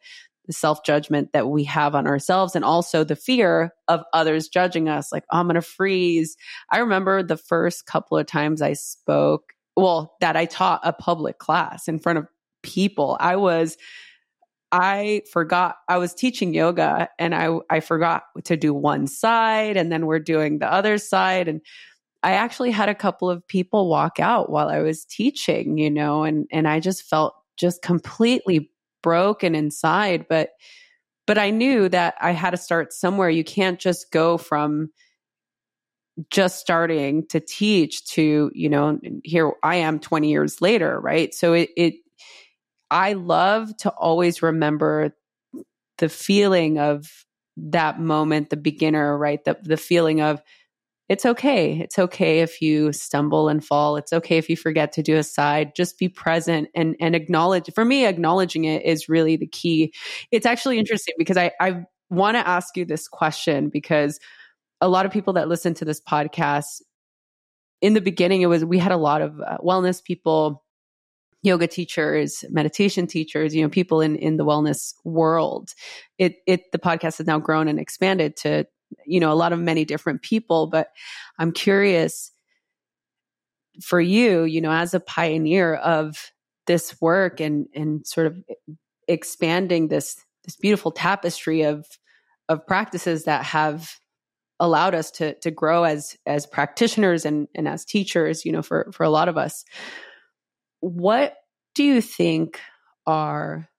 the 0.49 0.53
self 0.53 0.83
judgment 0.83 1.31
that 1.33 1.47
we 1.47 1.63
have 1.65 1.93
on 1.93 2.07
ourselves 2.07 2.55
and 2.55 2.65
also 2.65 3.03
the 3.03 3.15
fear 3.15 3.71
of 3.87 4.03
others 4.13 4.47
judging 4.47 4.89
us, 4.89 5.11
like, 5.11 5.23
oh, 5.31 5.39
I'm 5.39 5.45
going 5.45 5.55
to 5.55 5.61
freeze. 5.61 6.37
I 6.71 6.79
remember 6.79 7.21
the 7.21 7.37
first 7.37 7.85
couple 7.85 8.17
of 8.17 8.25
times 8.25 8.61
I 8.61 8.73
spoke, 8.73 9.53
well, 9.75 10.15
that 10.21 10.35
I 10.35 10.45
taught 10.45 10.81
a 10.83 10.91
public 10.91 11.37
class 11.37 11.87
in 11.87 11.99
front 11.99 12.19
of 12.19 12.27
people. 12.63 13.15
I 13.19 13.35
was, 13.35 13.77
I 14.71 15.21
forgot 15.31 15.77
I 15.87 15.97
was 15.97 16.13
teaching 16.13 16.53
yoga 16.53 17.09
and 17.17 17.33
I 17.33 17.57
I 17.69 17.79
forgot 17.79 18.23
to 18.45 18.57
do 18.57 18.73
one 18.73 19.07
side 19.07 19.77
and 19.77 19.91
then 19.91 20.05
we're 20.05 20.19
doing 20.19 20.59
the 20.59 20.71
other 20.71 20.97
side 20.97 21.47
and 21.47 21.61
I 22.21 22.33
actually 22.33 22.71
had 22.71 22.89
a 22.89 22.95
couple 22.95 23.29
of 23.29 23.47
people 23.47 23.89
walk 23.89 24.19
out 24.19 24.49
while 24.49 24.69
I 24.69 24.79
was 24.79 25.05
teaching, 25.05 25.77
you 25.77 25.89
know, 25.89 26.23
and 26.23 26.47
and 26.51 26.67
I 26.67 26.79
just 26.79 27.03
felt 27.03 27.33
just 27.57 27.81
completely 27.81 28.71
broken 29.01 29.55
inside, 29.55 30.27
but 30.27 30.51
but 31.25 31.37
I 31.37 31.51
knew 31.51 31.87
that 31.89 32.15
I 32.19 32.31
had 32.31 32.51
to 32.51 32.57
start 32.57 32.91
somewhere. 32.91 33.29
You 33.29 33.43
can't 33.43 33.79
just 33.79 34.11
go 34.11 34.37
from 34.37 34.89
just 36.29 36.59
starting 36.59 37.27
to 37.27 37.39
teach 37.39 38.05
to, 38.07 38.51
you 38.53 38.69
know, 38.69 38.99
here 39.23 39.53
I 39.63 39.75
am 39.75 39.99
20 39.99 40.29
years 40.29 40.61
later, 40.61 40.99
right? 40.99 41.33
So 41.33 41.53
it 41.53 41.69
it 41.77 41.93
I 42.91 43.13
love 43.13 43.75
to 43.77 43.89
always 43.91 44.41
remember 44.41 45.15
the 45.99 46.09
feeling 46.09 46.79
of 46.79 47.25
that 47.57 47.99
moment, 47.99 48.49
the 48.49 48.57
beginner, 48.57 49.17
right? 49.17 49.43
The 49.43 49.57
the 49.61 49.77
feeling 49.77 50.21
of 50.21 50.41
it's 51.09 51.25
okay. 51.25 51.79
It's 51.79 51.97
okay 51.97 52.41
if 52.41 52.61
you 52.61 52.93
stumble 52.93 53.49
and 53.49 53.65
fall. 53.65 53.97
It's 53.97 54.13
okay 54.13 54.37
if 54.37 54.47
you 54.47 54.55
forget 54.55 54.91
to 54.93 55.01
do 55.01 55.17
a 55.17 55.23
side. 55.23 55.75
Just 55.75 55.97
be 55.97 56.07
present 56.07 56.69
and 56.75 56.95
and 56.99 57.15
acknowledge. 57.15 57.73
For 57.73 57.83
me, 57.83 58.05
acknowledging 58.05 58.65
it 58.65 58.85
is 58.85 59.09
really 59.09 59.35
the 59.35 59.47
key. 59.47 59.93
It's 60.31 60.45
actually 60.45 60.77
interesting 60.77 61.15
because 61.17 61.35
I 61.35 61.51
I 61.59 61.85
want 62.11 62.37
to 62.37 62.47
ask 62.47 62.77
you 62.77 62.85
this 62.85 63.07
question 63.07 63.69
because 63.69 64.19
a 64.81 64.87
lot 64.87 65.07
of 65.07 65.11
people 65.11 65.33
that 65.33 65.47
listen 65.47 65.73
to 65.75 65.85
this 65.85 65.99
podcast 65.99 66.81
in 67.81 67.93
the 67.93 68.01
beginning 68.01 68.41
it 68.41 68.47
was 68.47 68.63
we 68.63 68.77
had 68.77 68.91
a 68.91 68.97
lot 68.97 69.21
of 69.21 69.39
uh, 69.41 69.57
wellness 69.63 70.03
people 70.03 70.63
yoga 71.43 71.67
teachers 71.67 72.43
meditation 72.49 73.07
teachers 73.07 73.55
you 73.55 73.61
know 73.61 73.69
people 73.69 74.01
in 74.01 74.15
in 74.15 74.37
the 74.37 74.43
wellness 74.43 74.93
world 75.05 75.73
it 76.17 76.37
it 76.45 76.71
the 76.71 76.79
podcast 76.79 77.19
has 77.19 77.27
now 77.27 77.39
grown 77.39 77.67
and 77.67 77.79
expanded 77.79 78.35
to 78.35 78.65
you 79.05 79.19
know, 79.19 79.31
a 79.31 79.35
lot 79.35 79.53
of 79.53 79.59
many 79.59 79.85
different 79.85 80.21
people, 80.21 80.67
but 80.67 80.89
I'm 81.37 81.51
curious 81.51 82.31
for 83.81 83.99
you, 83.99 84.43
you 84.43 84.61
know, 84.61 84.71
as 84.71 84.93
a 84.93 84.99
pioneer 84.99 85.75
of 85.75 86.31
this 86.67 86.99
work 87.01 87.39
and 87.39 87.67
and 87.73 88.05
sort 88.05 88.27
of 88.27 88.37
expanding 89.07 89.87
this 89.87 90.23
this 90.43 90.55
beautiful 90.55 90.91
tapestry 90.91 91.63
of 91.63 91.85
of 92.47 92.65
practices 92.67 93.25
that 93.25 93.43
have 93.45 93.95
allowed 94.59 94.93
us 94.93 95.11
to 95.11 95.33
to 95.39 95.51
grow 95.51 95.83
as 95.83 96.17
as 96.25 96.45
practitioners 96.45 97.25
and 97.25 97.47
and 97.55 97.67
as 97.67 97.85
teachers, 97.85 98.45
you 98.45 98.51
know, 98.51 98.61
for 98.61 98.91
for 98.93 99.03
a 99.03 99.09
lot 99.09 99.29
of 99.29 99.37
us. 99.37 99.63
What 100.81 101.35
do 101.75 101.83
you 101.83 102.01
think 102.01 102.59
are 103.05 103.69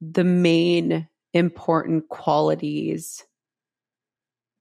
the 0.00 0.24
main 0.24 1.08
important 1.32 2.08
qualities 2.08 3.22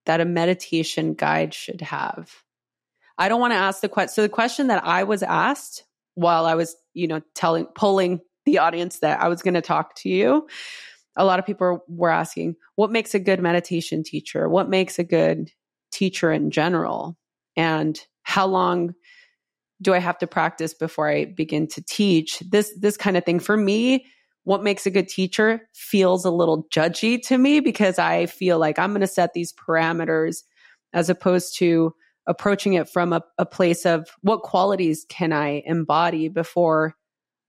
that 0.06 0.22
a 0.22 0.26
meditation 0.26 1.14
guide 1.14 1.54
should 1.54 1.82
have? 1.82 2.32
I 3.18 3.30
don't 3.30 3.40
want 3.40 3.54
to 3.54 3.58
ask 3.58 3.82
the 3.82 3.90
question. 3.90 4.14
So 4.14 4.22
the 4.22 4.30
question 4.30 4.68
that 4.68 4.84
I 4.86 5.04
was 5.04 5.24
asked 5.24 5.84
while 6.16 6.46
I 6.46 6.56
was, 6.56 6.76
you 6.94 7.08
know, 7.08 7.22
telling, 7.36 7.66
polling 7.66 8.22
the 8.46 8.60
audience 8.60 9.00
that 9.00 9.22
I 9.22 9.28
was 9.28 9.42
going 9.42 9.54
to 9.54 9.62
talk 9.62 9.96
to 9.98 10.10
you, 10.10 10.48
a 11.16 11.26
lot 11.26 11.40
of 11.40 11.46
people 11.46 11.84
were 11.88 12.10
asking, 12.10 12.56
what 12.76 12.92
makes 12.92 13.14
a 13.14 13.20
good 13.20 13.40
meditation 13.40 14.04
teacher? 14.04 14.50
What 14.50 14.70
makes 14.70 14.98
a 14.98 15.04
good 15.04 15.52
teacher 15.92 16.32
in 16.32 16.50
general? 16.50 17.18
And 17.56 18.00
how 18.24 18.48
long 18.48 18.96
do 19.82 19.94
I 19.94 20.00
have 20.00 20.18
to 20.20 20.28
practice 20.28 20.74
before 20.74 21.08
I 21.08 21.26
begin 21.26 21.68
to 21.68 21.84
teach? 21.84 22.40
This, 22.40 22.74
this 22.80 22.98
kind 22.98 23.16
of 23.16 23.26
thing. 23.26 23.40
For 23.40 23.56
me, 23.56 24.06
what 24.44 24.64
makes 24.64 24.86
a 24.86 24.92
good 24.92 25.08
teacher 25.08 25.68
feels 25.74 26.26
a 26.26 26.32
little 26.32 26.66
judgy 26.74 27.22
to 27.28 27.38
me 27.38 27.60
because 27.60 27.98
I 27.98 28.26
feel 28.26 28.60
like 28.60 28.78
I'm 28.78 28.92
going 28.92 29.02
to 29.02 29.08
set 29.08 29.34
these 29.34 29.54
parameters 29.54 30.44
as 30.94 31.10
opposed 31.10 31.58
to 31.58 31.94
approaching 32.28 32.74
it 32.74 32.90
from 32.90 33.14
a, 33.14 33.22
a, 33.38 33.46
place 33.46 33.86
of 33.86 34.08
what 34.22 34.44
qualities 34.44 35.06
can 35.10 35.34
I 35.34 35.62
embody 35.66 36.30
before 36.30 36.96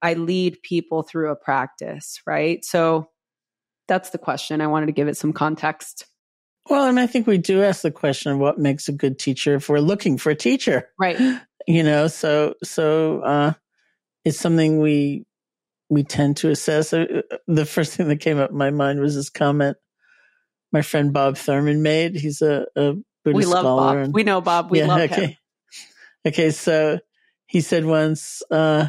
I 0.02 0.14
lead 0.14 0.60
people 0.62 1.02
through 1.02 1.30
a 1.30 1.36
practice, 1.36 2.20
right? 2.26 2.64
So 2.64 3.08
That's 3.86 4.10
the 4.10 4.18
question. 4.18 4.60
I 4.60 4.66
wanted 4.66 4.86
to 4.86 4.92
give 4.92 5.08
it 5.08 5.16
some 5.16 5.32
context. 5.32 6.06
Well, 6.68 6.86
and 6.86 6.98
I 6.98 7.06
think 7.06 7.26
we 7.26 7.38
do 7.38 7.62
ask 7.62 7.82
the 7.82 7.90
question 7.90 8.32
of 8.32 8.38
what 8.38 8.58
makes 8.58 8.88
a 8.88 8.92
good 8.92 9.18
teacher 9.18 9.54
if 9.54 9.68
we're 9.68 9.80
looking 9.80 10.16
for 10.16 10.30
a 10.30 10.36
teacher. 10.36 10.88
Right. 10.98 11.18
You 11.66 11.82
know, 11.82 12.08
so 12.08 12.56
so 12.62 13.20
uh 13.20 13.54
it's 14.26 14.38
something 14.38 14.80
we 14.80 15.24
we 15.88 16.02
tend 16.02 16.36
to 16.38 16.50
assess. 16.50 16.92
Uh, 16.92 17.22
the 17.46 17.66
first 17.66 17.94
thing 17.94 18.08
that 18.08 18.20
came 18.20 18.38
up 18.38 18.50
in 18.50 18.56
my 18.56 18.70
mind 18.70 19.00
was 19.00 19.14
this 19.14 19.30
comment 19.30 19.76
my 20.74 20.82
friend 20.82 21.12
Bob 21.12 21.38
Thurman 21.38 21.82
made. 21.82 22.16
He's 22.16 22.42
a, 22.42 22.66
a 22.74 22.94
Buddhist 23.24 23.36
we 23.36 23.46
love 23.46 23.62
scholar. 23.62 24.04
Bob. 24.04 24.14
we 24.14 24.24
know 24.24 24.40
Bob. 24.40 24.70
We 24.72 24.80
yeah, 24.80 24.86
love 24.86 25.00
okay. 25.02 25.26
him. 25.26 25.36
Okay, 26.26 26.50
so 26.50 26.98
he 27.46 27.60
said 27.60 27.84
once, 27.84 28.42
uh, 28.50 28.88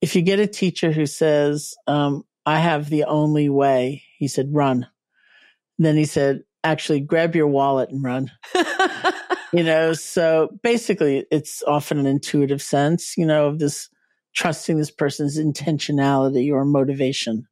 if 0.00 0.16
you 0.16 0.22
get 0.22 0.38
a 0.38 0.46
teacher 0.46 0.90
who 0.90 1.04
says, 1.04 1.74
um, 1.86 2.24
I 2.46 2.58
have 2.58 2.88
the 2.88 3.04
only 3.04 3.50
way, 3.50 4.02
he 4.16 4.28
said, 4.28 4.48
run. 4.52 4.86
Then 5.78 5.96
he 5.96 6.06
said, 6.06 6.42
actually 6.64 7.00
grab 7.00 7.36
your 7.36 7.48
wallet 7.48 7.90
and 7.90 8.02
run. 8.02 8.30
you 9.52 9.64
know, 9.64 9.92
so 9.92 10.48
basically 10.62 11.26
it's 11.30 11.62
often 11.64 11.98
an 11.98 12.06
intuitive 12.06 12.62
sense, 12.62 13.16
you 13.18 13.26
know, 13.26 13.46
of 13.48 13.58
this 13.58 13.90
trusting 14.34 14.76
this 14.76 14.90
person's 14.90 15.38
intentionality 15.38 16.52
or 16.52 16.64
motivation 16.64 17.46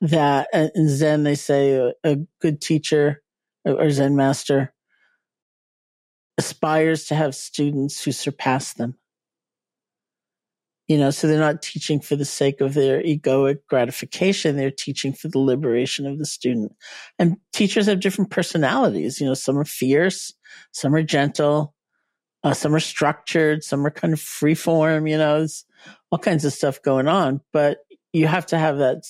that 0.00 0.48
in 0.52 0.88
Zen, 0.88 1.24
they 1.24 1.34
say 1.34 1.72
a, 1.72 1.92
a 2.04 2.16
good 2.40 2.60
teacher 2.60 3.22
or 3.64 3.90
Zen 3.90 4.16
master 4.16 4.72
aspires 6.38 7.06
to 7.06 7.14
have 7.14 7.34
students 7.34 8.02
who 8.02 8.12
surpass 8.12 8.72
them. 8.74 8.96
You 10.88 10.98
know, 10.98 11.10
so 11.10 11.28
they're 11.28 11.38
not 11.38 11.62
teaching 11.62 12.00
for 12.00 12.16
the 12.16 12.24
sake 12.24 12.60
of 12.60 12.74
their 12.74 13.00
egoic 13.00 13.58
gratification. 13.68 14.56
They're 14.56 14.72
teaching 14.72 15.12
for 15.12 15.28
the 15.28 15.38
liberation 15.38 16.04
of 16.04 16.18
the 16.18 16.26
student. 16.26 16.72
And 17.16 17.36
teachers 17.52 17.86
have 17.86 18.00
different 18.00 18.30
personalities. 18.30 19.20
You 19.20 19.26
know, 19.26 19.34
some 19.34 19.56
are 19.56 19.64
fierce, 19.64 20.32
some 20.72 20.92
are 20.96 21.02
gentle, 21.04 21.74
uh, 22.42 22.54
some 22.54 22.74
are 22.74 22.80
structured, 22.80 23.62
some 23.62 23.86
are 23.86 23.90
kind 23.90 24.12
of 24.12 24.20
free 24.20 24.54
form, 24.54 25.06
you 25.06 25.18
know, 25.18 25.38
there's 25.38 25.64
all 26.10 26.18
kinds 26.18 26.44
of 26.44 26.52
stuff 26.52 26.82
going 26.82 27.08
on. 27.08 27.40
But 27.52 27.78
you 28.12 28.26
have 28.26 28.46
to 28.46 28.58
have 28.58 28.78
that 28.78 29.02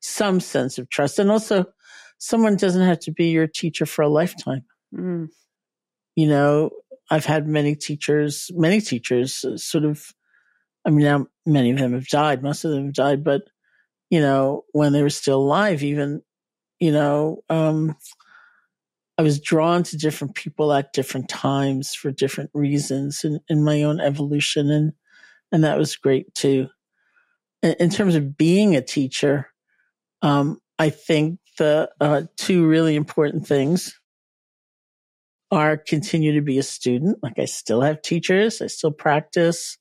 some 0.00 0.40
sense 0.40 0.78
of 0.78 0.88
trust. 0.88 1.18
And 1.18 1.30
also 1.30 1.66
someone 2.18 2.56
doesn't 2.56 2.86
have 2.86 3.00
to 3.00 3.12
be 3.12 3.30
your 3.30 3.46
teacher 3.46 3.86
for 3.86 4.02
a 4.02 4.08
lifetime. 4.08 4.64
Mm. 4.94 5.28
You 6.16 6.28
know, 6.28 6.70
I've 7.10 7.24
had 7.24 7.46
many 7.46 7.74
teachers, 7.74 8.50
many 8.54 8.80
teachers 8.80 9.44
uh, 9.44 9.56
sort 9.56 9.84
of 9.84 10.12
I 10.84 10.90
mean, 10.90 11.04
now 11.04 11.26
many 11.46 11.70
of 11.70 11.78
them 11.78 11.92
have 11.92 12.08
died. 12.08 12.42
Most 12.42 12.64
of 12.64 12.72
them 12.72 12.86
have 12.86 12.94
died, 12.94 13.24
but 13.24 13.42
you 14.10 14.20
know, 14.20 14.64
when 14.72 14.92
they 14.92 15.02
were 15.02 15.10
still 15.10 15.38
alive, 15.38 15.82
even, 15.82 16.22
you 16.80 16.92
know, 16.92 17.42
um, 17.48 17.96
I 19.16 19.22
was 19.22 19.40
drawn 19.40 19.84
to 19.84 19.96
different 19.96 20.34
people 20.34 20.72
at 20.72 20.92
different 20.92 21.28
times 21.28 21.94
for 21.94 22.10
different 22.10 22.50
reasons 22.52 23.24
in, 23.24 23.40
in 23.48 23.64
my 23.64 23.82
own 23.84 24.00
evolution. 24.00 24.70
And, 24.70 24.92
and 25.52 25.64
that 25.64 25.78
was 25.78 25.96
great 25.96 26.34
too. 26.34 26.68
In, 27.62 27.74
in 27.78 27.90
terms 27.90 28.14
of 28.14 28.36
being 28.36 28.74
a 28.74 28.82
teacher, 28.82 29.48
um, 30.22 30.58
I 30.78 30.90
think 30.90 31.38
the 31.58 31.90
uh, 32.00 32.22
two 32.36 32.66
really 32.66 32.96
important 32.96 33.46
things 33.46 33.98
are 35.50 35.76
continue 35.76 36.32
to 36.32 36.40
be 36.40 36.58
a 36.58 36.62
student. 36.62 37.18
Like 37.22 37.38
I 37.38 37.44
still 37.44 37.82
have 37.82 38.02
teachers. 38.02 38.62
I 38.62 38.68
still 38.68 38.90
practice. 38.90 39.78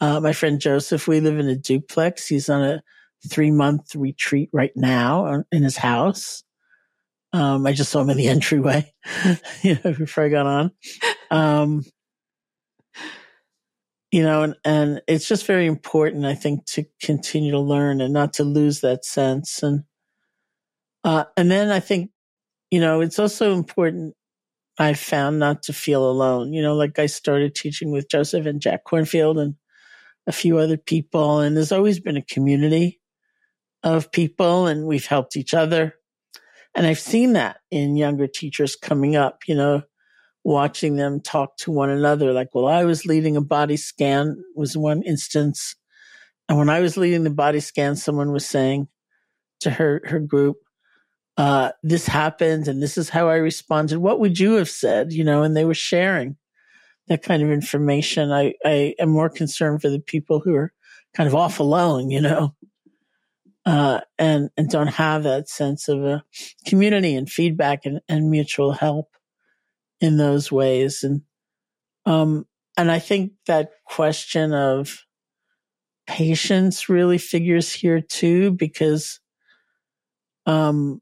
Uh, 0.00 0.18
my 0.20 0.32
friend 0.32 0.58
Joseph, 0.60 1.06
we 1.06 1.20
live 1.20 1.38
in 1.38 1.48
a 1.48 1.56
duplex. 1.56 2.26
He's 2.26 2.48
on 2.48 2.62
a 2.62 2.82
three 3.28 3.50
month 3.50 3.94
retreat 3.94 4.48
right 4.52 4.72
now 4.74 5.44
in 5.52 5.62
his 5.62 5.76
house. 5.76 6.42
Um, 7.32 7.66
I 7.66 7.72
just 7.72 7.90
saw 7.90 8.00
him 8.00 8.10
in 8.10 8.16
the 8.16 8.28
entryway, 8.28 8.92
you 9.62 9.78
know, 9.84 9.92
before 9.92 10.24
I 10.24 10.28
got 10.28 10.46
on. 10.46 10.70
Um, 11.30 11.84
you 14.14 14.22
know, 14.22 14.44
and, 14.44 14.54
and 14.64 15.02
it's 15.08 15.26
just 15.26 15.44
very 15.44 15.66
important, 15.66 16.24
I 16.24 16.36
think, 16.36 16.66
to 16.66 16.84
continue 17.02 17.50
to 17.50 17.58
learn 17.58 18.00
and 18.00 18.14
not 18.14 18.34
to 18.34 18.44
lose 18.44 18.80
that 18.82 19.04
sense. 19.04 19.60
And, 19.60 19.82
uh, 21.02 21.24
and 21.36 21.50
then 21.50 21.72
I 21.72 21.80
think, 21.80 22.12
you 22.70 22.78
know, 22.78 23.00
it's 23.00 23.18
also 23.18 23.54
important 23.54 24.14
I 24.78 24.94
found 24.94 25.40
not 25.40 25.64
to 25.64 25.72
feel 25.72 26.08
alone. 26.08 26.52
You 26.52 26.62
know, 26.62 26.76
like 26.76 27.00
I 27.00 27.06
started 27.06 27.56
teaching 27.56 27.90
with 27.90 28.08
Joseph 28.08 28.46
and 28.46 28.60
Jack 28.60 28.84
Kornfield 28.84 29.42
and 29.42 29.56
a 30.28 30.32
few 30.32 30.58
other 30.58 30.76
people. 30.76 31.40
And 31.40 31.56
there's 31.56 31.72
always 31.72 31.98
been 31.98 32.16
a 32.16 32.22
community 32.22 33.00
of 33.82 34.12
people 34.12 34.68
and 34.68 34.86
we've 34.86 35.06
helped 35.06 35.36
each 35.36 35.54
other. 35.54 35.96
And 36.76 36.86
I've 36.86 37.00
seen 37.00 37.32
that 37.32 37.56
in 37.72 37.96
younger 37.96 38.28
teachers 38.28 38.76
coming 38.76 39.16
up, 39.16 39.40
you 39.48 39.56
know, 39.56 39.82
watching 40.44 40.96
them 40.96 41.20
talk 41.20 41.56
to 41.56 41.72
one 41.72 41.90
another. 41.90 42.32
Like, 42.32 42.54
well, 42.54 42.68
I 42.68 42.84
was 42.84 43.06
leading 43.06 43.36
a 43.36 43.40
body 43.40 43.76
scan 43.76 44.36
was 44.54 44.76
one 44.76 45.02
instance. 45.02 45.74
And 46.48 46.58
when 46.58 46.68
I 46.68 46.80
was 46.80 46.96
leading 46.96 47.24
the 47.24 47.30
body 47.30 47.60
scan, 47.60 47.96
someone 47.96 48.30
was 48.30 48.46
saying 48.46 48.88
to 49.60 49.70
her, 49.70 50.02
her 50.04 50.20
group, 50.20 50.56
uh, 51.38 51.72
this 51.82 52.06
happened 52.06 52.68
and 52.68 52.82
this 52.82 52.98
is 52.98 53.08
how 53.08 53.28
I 53.28 53.36
responded. 53.36 53.98
What 53.98 54.20
would 54.20 54.38
you 54.38 54.52
have 54.54 54.68
said? 54.68 55.12
You 55.12 55.24
know, 55.24 55.42
and 55.42 55.56
they 55.56 55.64
were 55.64 55.74
sharing 55.74 56.36
that 57.08 57.22
kind 57.22 57.42
of 57.42 57.50
information. 57.50 58.30
I, 58.30 58.54
I 58.64 58.94
am 58.98 59.08
more 59.08 59.30
concerned 59.30 59.80
for 59.80 59.88
the 59.88 59.98
people 59.98 60.40
who 60.40 60.54
are 60.54 60.72
kind 61.14 61.26
of 61.26 61.34
off 61.34 61.58
alone, 61.58 62.10
you 62.10 62.20
know, 62.20 62.54
uh, 63.64 64.00
and, 64.18 64.50
and 64.56 64.68
don't 64.68 64.88
have 64.88 65.22
that 65.22 65.48
sense 65.48 65.88
of 65.88 66.04
a 66.04 66.22
community 66.66 67.14
and 67.14 67.30
feedback 67.30 67.86
and, 67.86 68.00
and 68.08 68.30
mutual 68.30 68.72
help 68.72 69.13
in 70.00 70.16
those 70.16 70.50
ways. 70.50 71.02
And, 71.02 71.22
um, 72.06 72.46
and 72.76 72.90
I 72.90 72.98
think 72.98 73.32
that 73.46 73.70
question 73.84 74.52
of 74.52 75.04
patience 76.06 76.88
really 76.88 77.18
figures 77.18 77.72
here 77.72 78.00
too, 78.00 78.52
because, 78.52 79.20
um, 80.46 81.00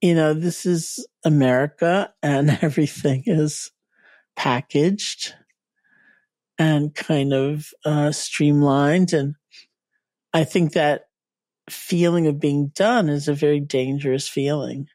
you 0.00 0.14
know, 0.14 0.34
this 0.34 0.66
is 0.66 1.06
America 1.24 2.12
and 2.22 2.50
everything 2.62 3.24
is 3.26 3.70
packaged 4.36 5.34
and 6.58 6.94
kind 6.94 7.32
of 7.32 7.68
uh, 7.84 8.10
streamlined. 8.12 9.12
And 9.12 9.34
I 10.32 10.44
think 10.44 10.72
that 10.72 11.02
feeling 11.70 12.26
of 12.26 12.40
being 12.40 12.68
done 12.68 13.08
is 13.08 13.28
a 13.28 13.34
very 13.34 13.60
dangerous 13.60 14.28
feeling. 14.28 14.88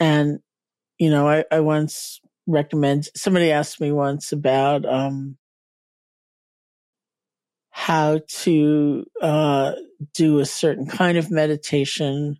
And, 0.00 0.40
you 0.98 1.10
know, 1.10 1.28
I, 1.28 1.44
I 1.50 1.60
once 1.60 2.20
recommend, 2.46 3.08
somebody 3.14 3.50
asked 3.50 3.80
me 3.80 3.92
once 3.92 4.32
about, 4.32 4.84
um, 4.84 5.36
how 7.70 8.20
to, 8.28 9.06
uh, 9.22 9.72
do 10.14 10.38
a 10.38 10.46
certain 10.46 10.86
kind 10.86 11.18
of 11.18 11.30
meditation 11.30 12.38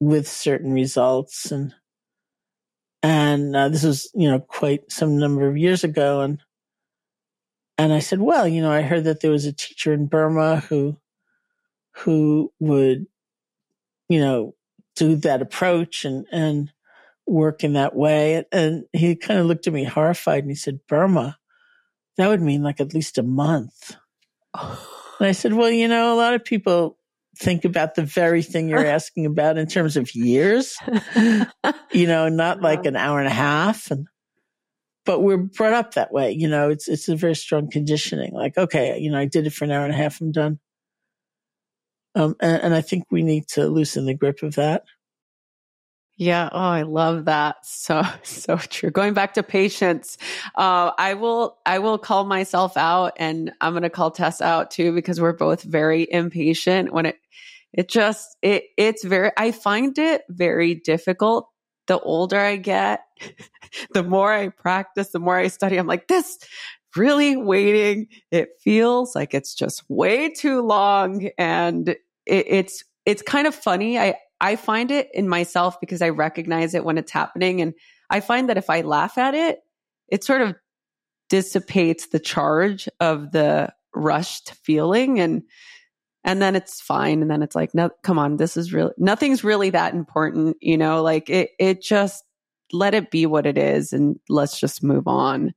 with 0.00 0.28
certain 0.28 0.72
results. 0.72 1.50
And 1.50 1.74
and 3.02 3.54
uh, 3.54 3.68
this 3.68 3.84
was, 3.84 4.10
you 4.14 4.28
know, 4.28 4.40
quite 4.40 4.90
some 4.90 5.18
number 5.18 5.48
of 5.48 5.56
years 5.56 5.84
ago. 5.84 6.22
And, 6.22 6.40
and 7.78 7.92
I 7.92 8.00
said, 8.00 8.20
well, 8.20 8.48
you 8.48 8.62
know, 8.62 8.72
I 8.72 8.82
heard 8.82 9.04
that 9.04 9.20
there 9.20 9.30
was 9.30 9.44
a 9.44 9.52
teacher 9.52 9.92
in 9.92 10.06
Burma 10.06 10.60
who, 10.60 10.96
who 11.92 12.52
would, 12.58 13.06
you 14.08 14.18
know, 14.18 14.54
do 14.96 15.14
that 15.16 15.42
approach 15.42 16.04
and, 16.04 16.26
and 16.32 16.72
work 17.26 17.64
in 17.64 17.74
that 17.74 17.94
way. 17.94 18.44
And 18.52 18.84
he 18.92 19.16
kind 19.16 19.40
of 19.40 19.46
looked 19.46 19.66
at 19.66 19.72
me 19.72 19.84
horrified 19.84 20.44
and 20.44 20.50
he 20.50 20.56
said, 20.56 20.80
Burma, 20.88 21.36
that 22.16 22.28
would 22.28 22.42
mean 22.42 22.62
like 22.62 22.80
at 22.80 22.94
least 22.94 23.18
a 23.18 23.22
month. 23.22 23.96
And 25.18 25.26
I 25.26 25.32
said, 25.32 25.54
well, 25.54 25.70
you 25.70 25.88
know, 25.88 26.12
a 26.12 26.14
lot 26.14 26.34
of 26.34 26.44
people 26.44 26.98
think 27.38 27.64
about 27.64 27.94
the 27.94 28.02
very 28.02 28.42
thing 28.42 28.68
you're 28.68 28.84
asking 28.86 29.24
about 29.24 29.56
in 29.56 29.66
terms 29.66 29.96
of 29.96 30.14
years, 30.14 30.76
you 31.90 32.06
know, 32.06 32.28
not 32.28 32.60
like 32.60 32.84
an 32.84 32.96
hour 32.96 33.18
and 33.18 33.26
a 33.26 33.32
half. 33.32 33.90
And, 33.90 34.06
but 35.06 35.20
we're 35.20 35.38
brought 35.38 35.72
up 35.72 35.94
that 35.94 36.12
way. 36.12 36.32
You 36.32 36.48
know, 36.48 36.68
it's, 36.68 36.86
it's 36.86 37.08
a 37.08 37.16
very 37.16 37.34
strong 37.34 37.70
conditioning. 37.70 38.34
Like, 38.34 38.58
okay, 38.58 38.98
you 38.98 39.10
know, 39.10 39.16
I 39.16 39.24
did 39.24 39.46
it 39.46 39.54
for 39.54 39.64
an 39.64 39.70
hour 39.70 39.86
and 39.86 39.94
a 39.94 39.96
half. 39.96 40.20
I'm 40.20 40.32
done. 40.32 40.58
Um, 42.14 42.36
and, 42.40 42.64
and 42.64 42.74
I 42.74 42.82
think 42.82 43.04
we 43.10 43.22
need 43.22 43.48
to 43.54 43.68
loosen 43.68 44.04
the 44.04 44.12
grip 44.12 44.42
of 44.42 44.56
that. 44.56 44.84
Yeah. 46.16 46.48
Oh, 46.50 46.58
I 46.58 46.82
love 46.82 47.26
that. 47.26 47.56
So, 47.64 48.02
so 48.22 48.56
true. 48.56 48.90
Going 48.90 49.14
back 49.14 49.34
to 49.34 49.42
patience, 49.42 50.16
uh, 50.54 50.92
I 50.98 51.14
will, 51.14 51.58
I 51.66 51.78
will 51.78 51.98
call 51.98 52.24
myself 52.24 52.76
out 52.76 53.12
and 53.16 53.52
I'm 53.60 53.72
going 53.72 53.82
to 53.82 53.90
call 53.90 54.10
Tess 54.10 54.40
out 54.40 54.70
too, 54.70 54.92
because 54.94 55.20
we're 55.20 55.34
both 55.34 55.62
very 55.62 56.06
impatient 56.10 56.92
when 56.92 57.06
it, 57.06 57.16
it 57.72 57.88
just, 57.90 58.36
it, 58.40 58.64
it's 58.78 59.04
very, 59.04 59.30
I 59.36 59.52
find 59.52 59.98
it 59.98 60.22
very 60.30 60.74
difficult. 60.74 61.48
The 61.86 61.98
older 62.00 62.38
I 62.40 62.56
get, 62.56 63.02
the 63.92 64.02
more 64.02 64.32
I 64.32 64.48
practice, 64.48 65.10
the 65.10 65.20
more 65.20 65.36
I 65.36 65.48
study. 65.48 65.76
I'm 65.76 65.86
like, 65.86 66.08
this 66.08 66.38
really 66.96 67.36
waiting. 67.36 68.08
It 68.30 68.48
feels 68.62 69.14
like 69.14 69.34
it's 69.34 69.54
just 69.54 69.84
way 69.88 70.30
too 70.30 70.62
long. 70.62 71.28
And 71.38 71.90
it, 71.90 71.98
it's 72.26 72.84
it's 73.04 73.22
kind 73.22 73.46
of 73.46 73.54
funny. 73.54 73.98
I 73.98 74.16
I 74.40 74.56
find 74.56 74.90
it 74.90 75.08
in 75.14 75.28
myself 75.28 75.80
because 75.80 76.02
I 76.02 76.10
recognize 76.10 76.74
it 76.74 76.84
when 76.84 76.98
it's 76.98 77.12
happening, 77.12 77.60
and 77.60 77.74
I 78.10 78.20
find 78.20 78.48
that 78.48 78.58
if 78.58 78.70
I 78.70 78.82
laugh 78.82 79.18
at 79.18 79.34
it, 79.34 79.60
it 80.08 80.24
sort 80.24 80.42
of 80.42 80.54
dissipates 81.28 82.08
the 82.08 82.20
charge 82.20 82.88
of 83.00 83.32
the 83.32 83.72
rushed 83.94 84.54
feeling. 84.62 85.18
And 85.20 85.42
and 86.24 86.42
then 86.42 86.56
it's 86.56 86.80
fine. 86.80 87.22
And 87.22 87.30
then 87.30 87.42
it's 87.42 87.54
like 87.54 87.74
no 87.74 87.90
come 88.02 88.18
on 88.18 88.36
this 88.36 88.56
is 88.56 88.72
really 88.72 88.92
nothing's 88.98 89.44
really 89.44 89.70
that 89.70 89.94
important 89.94 90.56
you 90.60 90.76
know 90.76 91.02
like 91.02 91.30
it 91.30 91.50
it 91.58 91.82
just 91.82 92.24
let 92.72 92.94
it 92.94 93.12
be 93.12 93.26
what 93.26 93.46
it 93.46 93.56
is 93.56 93.92
and 93.92 94.18
let's 94.28 94.58
just 94.60 94.82
move 94.82 95.08
on. 95.08 95.54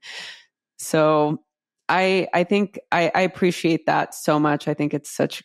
So 0.78 1.44
i 1.92 2.28
i 2.36 2.44
think 2.44 2.80
i 2.92 3.12
i 3.16 3.22
appreciate 3.22 3.86
that 3.88 4.14
so 4.14 4.40
much. 4.40 4.68
I 4.68 4.74
think 4.74 4.94
it's 4.94 5.10
such 5.10 5.44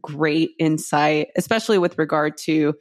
great 0.00 0.50
insight 0.58 1.28
especially 1.36 1.78
with 1.78 1.98
regard 1.98 2.36
to 2.36 2.74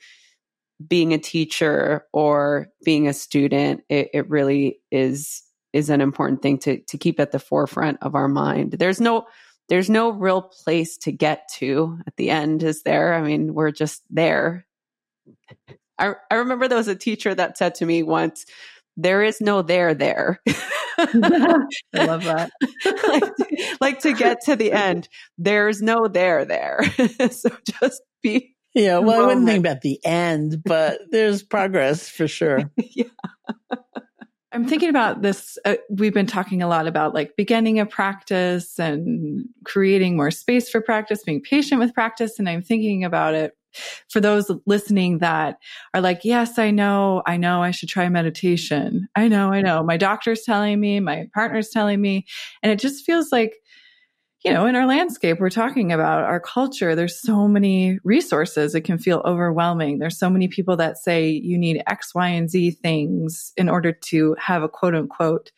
being 0.87 1.13
a 1.13 1.17
teacher 1.17 2.05
or 2.13 2.67
being 2.83 3.07
a 3.07 3.13
student 3.13 3.81
it, 3.89 4.09
it 4.13 4.29
really 4.29 4.79
is 4.91 5.43
is 5.73 5.89
an 5.89 6.01
important 6.01 6.41
thing 6.41 6.57
to 6.57 6.79
to 6.81 6.97
keep 6.97 7.19
at 7.19 7.31
the 7.31 7.39
forefront 7.39 7.97
of 8.01 8.15
our 8.15 8.27
mind 8.27 8.71
there's 8.73 9.01
no 9.01 9.25
there's 9.69 9.89
no 9.89 10.09
real 10.09 10.41
place 10.41 10.97
to 10.99 11.11
get 11.11 11.49
to 11.55 11.99
at 12.07 12.15
the 12.15 12.29
end, 12.29 12.63
is 12.63 12.83
there? 12.83 13.13
I 13.13 13.21
mean, 13.21 13.53
we're 13.53 13.71
just 13.71 14.01
there. 14.09 14.65
I, 15.99 16.13
I 16.31 16.35
remember 16.35 16.67
there 16.67 16.77
was 16.77 16.87
a 16.87 16.95
teacher 16.95 17.33
that 17.35 17.57
said 17.57 17.75
to 17.75 17.85
me 17.85 18.03
once, 18.03 18.45
there 18.95 19.23
is 19.23 19.41
no 19.41 19.61
there 19.61 19.93
there. 19.93 20.41
I 20.97 22.05
love 22.05 22.23
that. 22.23 22.51
like, 23.07 23.79
like, 23.81 23.99
to 23.99 24.13
get 24.13 24.41
to 24.45 24.55
the 24.55 24.71
end, 24.71 25.07
there's 25.37 25.81
no 25.81 26.07
there 26.07 26.45
there. 26.45 26.81
so 27.31 27.49
just 27.81 28.01
be. 28.21 28.55
Yeah, 28.73 28.99
well, 28.99 29.23
I 29.23 29.25
wouldn't 29.25 29.47
think 29.47 29.59
about 29.59 29.81
the 29.81 29.99
end, 30.05 30.61
but 30.63 30.99
there's 31.09 31.41
progress 31.41 32.09
for 32.09 32.27
sure. 32.27 32.71
yeah. 32.77 33.05
I'm 34.51 34.67
thinking 34.67 34.89
about 34.89 35.21
this. 35.21 35.57
Uh, 35.65 35.75
we've 35.89 36.13
been 36.13 36.27
talking 36.27 36.61
a 36.61 36.67
lot 36.67 36.87
about 36.87 37.13
like 37.13 37.35
beginning 37.35 37.79
a 37.79 37.85
practice 37.85 38.79
and 38.79 39.45
creating 39.65 40.15
more 40.15 40.31
space 40.31 40.69
for 40.69 40.81
practice, 40.81 41.23
being 41.23 41.41
patient 41.41 41.79
with 41.79 41.93
practice. 41.93 42.39
And 42.39 42.47
I'm 42.47 42.61
thinking 42.61 43.03
about 43.03 43.33
it 43.35 43.53
for 44.09 44.19
those 44.19 44.51
listening 44.65 45.19
that 45.19 45.57
are 45.93 46.01
like, 46.01 46.21
yes, 46.23 46.57
I 46.57 46.71
know, 46.71 47.21
I 47.25 47.37
know 47.37 47.61
I 47.61 47.71
should 47.71 47.89
try 47.89 48.09
meditation. 48.09 49.07
I 49.15 49.27
know, 49.27 49.51
I 49.51 49.61
know. 49.61 49.83
My 49.83 49.97
doctor's 49.97 50.43
telling 50.43 50.79
me, 50.79 50.99
my 50.99 51.27
partner's 51.33 51.69
telling 51.69 52.01
me. 52.01 52.25
And 52.63 52.71
it 52.71 52.79
just 52.79 53.05
feels 53.05 53.31
like 53.31 53.55
you 54.45 54.53
know, 54.53 54.65
in 54.65 54.75
our 54.75 54.85
landscape, 54.85 55.39
we're 55.39 55.49
talking 55.49 55.91
about 55.91 56.23
our 56.23 56.39
culture. 56.39 56.95
There's 56.95 57.19
so 57.19 57.47
many 57.47 57.97
resources. 58.03 58.75
It 58.75 58.81
can 58.81 58.97
feel 58.97 59.21
overwhelming. 59.25 59.97
There's 59.97 60.17
so 60.17 60.29
many 60.29 60.47
people 60.47 60.77
that 60.77 60.97
say 60.97 61.29
you 61.29 61.57
need 61.57 61.83
X, 61.87 62.13
Y, 62.13 62.27
and 62.29 62.49
Z 62.49 62.71
things 62.71 63.51
in 63.57 63.67
order 63.67 63.91
to 63.91 64.35
have 64.39 64.63
a 64.63 64.69
quote 64.69 64.95
unquote 64.95 65.51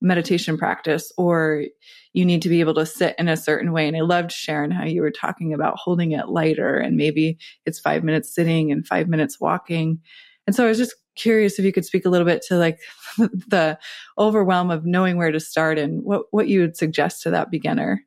meditation 0.00 0.56
practice, 0.56 1.12
or 1.18 1.64
you 2.12 2.24
need 2.24 2.42
to 2.42 2.48
be 2.48 2.60
able 2.60 2.74
to 2.74 2.86
sit 2.86 3.14
in 3.18 3.28
a 3.28 3.36
certain 3.36 3.72
way. 3.72 3.86
And 3.86 3.96
I 3.96 4.00
loved 4.00 4.32
Sharon 4.32 4.70
how 4.70 4.84
you 4.84 5.02
were 5.02 5.10
talking 5.10 5.54
about 5.54 5.78
holding 5.78 6.12
it 6.12 6.28
lighter 6.28 6.76
and 6.76 6.96
maybe 6.96 7.38
it's 7.66 7.78
five 7.78 8.02
minutes 8.02 8.34
sitting 8.34 8.72
and 8.72 8.86
five 8.86 9.08
minutes 9.08 9.40
walking. 9.40 10.00
And 10.46 10.56
so 10.56 10.64
I 10.64 10.68
was 10.68 10.78
just 10.78 10.94
curious 11.14 11.58
if 11.58 11.64
you 11.64 11.72
could 11.72 11.84
speak 11.84 12.04
a 12.04 12.08
little 12.08 12.26
bit 12.26 12.42
to 12.48 12.56
like 12.56 12.80
the 13.18 13.78
overwhelm 14.18 14.70
of 14.70 14.84
knowing 14.84 15.16
where 15.16 15.30
to 15.30 15.40
start 15.40 15.78
and 15.78 16.02
what, 16.02 16.22
what 16.30 16.48
you 16.48 16.60
would 16.60 16.76
suggest 16.76 17.22
to 17.22 17.30
that 17.30 17.50
beginner. 17.50 18.04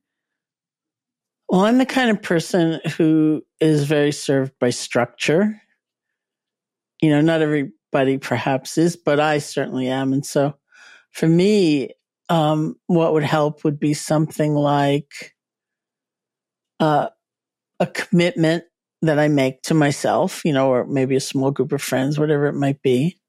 Well, 1.50 1.66
I'm 1.66 1.78
the 1.78 1.86
kind 1.86 2.10
of 2.10 2.22
person 2.22 2.80
who 2.98 3.44
is 3.60 3.84
very 3.84 4.12
served 4.12 4.54
by 4.60 4.72
structure. 4.72 5.62
You 7.02 7.12
know, 7.12 7.22
not 7.22 7.42
everybody 7.42 8.18
perhaps 8.18 8.78
is, 8.78 8.96
but 8.96 9.20
I 9.20 9.38
certainly 9.38 9.88
am. 9.88 10.14
And 10.14 10.26
so 10.26 10.56
for 11.12 11.28
me, 11.28 11.92
um, 12.34 12.76
what 12.88 13.14
would 13.14 13.24
help 13.24 13.64
would 13.64 13.80
be 13.80 13.94
something 13.94 14.56
like 14.56 15.36
uh, 16.80 17.10
a 17.80 17.86
commitment 17.86 18.64
that 19.04 19.20
I 19.20 19.28
make 19.28 19.62
to 19.64 19.76
myself, 19.76 20.44
you 20.44 20.52
know, 20.52 20.70
or 20.70 20.84
maybe 20.88 21.16
a 21.16 21.20
small 21.20 21.52
group 21.52 21.72
of 21.74 21.82
friends, 21.84 22.18
whatever 22.18 22.48
it 22.48 22.56
might 22.56 22.82
be, 22.82 23.20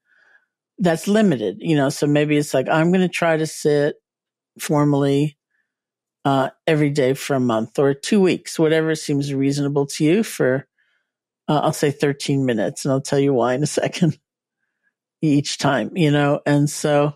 that's 0.79 1.07
limited, 1.07 1.59
you 1.61 1.77
know. 1.77 1.91
So 1.91 2.07
maybe 2.07 2.39
it's 2.39 2.55
like, 2.55 2.67
I'm 2.67 2.93
going 2.93 3.03
to 3.03 3.09
try 3.09 3.37
to 3.37 3.47
sit 3.47 3.97
formally 4.59 5.37
uh, 6.25 6.49
every 6.67 6.89
day 6.89 7.13
for 7.13 7.37
a 7.37 7.41
month 7.41 7.79
or 7.79 7.93
two 7.93 8.23
weeks, 8.23 8.59
whatever 8.59 8.95
seems 8.95 9.35
reasonable 9.35 9.85
to 9.85 10.05
you 10.05 10.23
for, 10.23 10.67
uh, 11.47 11.61
I'll 11.63 11.75
say 11.75 11.91
13 11.91 12.47
minutes 12.47 12.87
and 12.87 12.93
I'll 12.93 13.03
tell 13.03 13.19
you 13.19 13.35
why 13.35 13.53
in 13.53 13.63
a 13.63 13.67
second 13.83 14.19
each 15.21 15.59
time, 15.59 15.91
you 15.95 16.11
know? 16.11 16.41
And 16.47 16.71
so, 16.71 17.13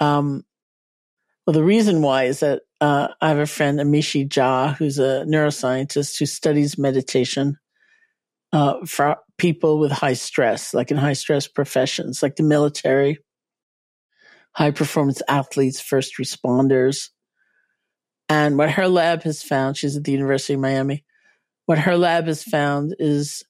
um, 0.00 0.46
well, 1.46 1.54
the 1.54 1.64
reason 1.64 2.02
why 2.02 2.24
is 2.24 2.40
that, 2.40 2.62
uh, 2.80 3.08
I 3.20 3.28
have 3.28 3.38
a 3.38 3.46
friend, 3.46 3.78
Amishi 3.78 4.28
Jha, 4.28 4.76
who's 4.76 4.98
a 4.98 5.24
neuroscientist 5.26 6.18
who 6.18 6.26
studies 6.26 6.76
meditation, 6.76 7.56
uh, 8.52 8.84
for 8.84 9.18
people 9.38 9.78
with 9.78 9.92
high 9.92 10.14
stress, 10.14 10.74
like 10.74 10.90
in 10.90 10.96
high 10.96 11.12
stress 11.12 11.46
professions, 11.46 12.22
like 12.22 12.36
the 12.36 12.42
military, 12.42 13.18
high 14.52 14.72
performance 14.72 15.22
athletes, 15.28 15.80
first 15.80 16.14
responders, 16.18 17.10
and 18.28 18.58
what 18.58 18.70
her 18.70 18.88
lab 18.88 19.22
has 19.22 19.42
found, 19.42 19.76
she's 19.76 19.96
at 19.96 20.04
the 20.04 20.12
University 20.12 20.54
of 20.54 20.60
Miami, 20.60 21.04
what 21.66 21.78
her 21.78 21.96
lab 21.96 22.26
has 22.26 22.42
found 22.42 22.96
is 22.98 23.44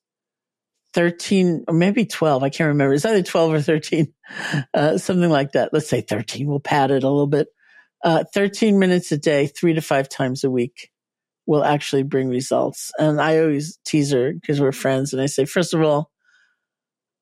13 0.95 1.65
or 1.69 1.75
maybe 1.75 2.05
12. 2.05 2.43
I 2.43 2.49
can't 2.49 2.69
remember. 2.69 2.95
It's 2.95 3.05
either 3.05 3.23
12 3.23 3.53
or 3.53 3.61
13, 3.61 4.13
uh, 4.75 4.99
something 4.99 5.31
like 5.31 5.53
that. 5.53 5.71
Let's 5.73 5.89
say 5.89 6.01
13. 6.01 6.47
We'll 6.47 6.61
pad 6.61 6.91
it 6.91 7.05
a 7.05 7.09
little 7.09 7.27
bit. 7.27 7.49
Uh, 8.05 8.25
13 8.35 8.79
minutes 8.79 9.11
a 9.11 9.19
day, 9.19 9.47
three 9.47 9.75
to 9.75 9.81
five 9.81 10.09
times 10.09 10.45
a 10.45 10.51
week 10.51 10.91
will 11.47 11.65
actually 11.65 12.03
bring 12.03 12.29
results. 12.29 12.93
And 12.99 13.21
I 13.21 13.39
always 13.39 13.79
tease 13.85 14.13
her 14.13 14.33
because 14.33 14.61
we're 14.61 14.73
friends. 14.73 15.13
And 15.13 15.23
I 15.23 15.27
say, 15.27 15.45
first 15.45 15.75
of 15.75 15.83
all, 15.83 16.11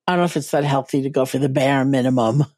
I 0.07 0.12
don't 0.12 0.20
know 0.20 0.25
if 0.25 0.37
it's 0.37 0.51
that 0.51 0.64
healthy 0.64 1.03
to 1.03 1.11
go 1.11 1.25
for 1.25 1.39
the 1.39 1.49
bare 1.49 1.85
minimum 1.85 2.45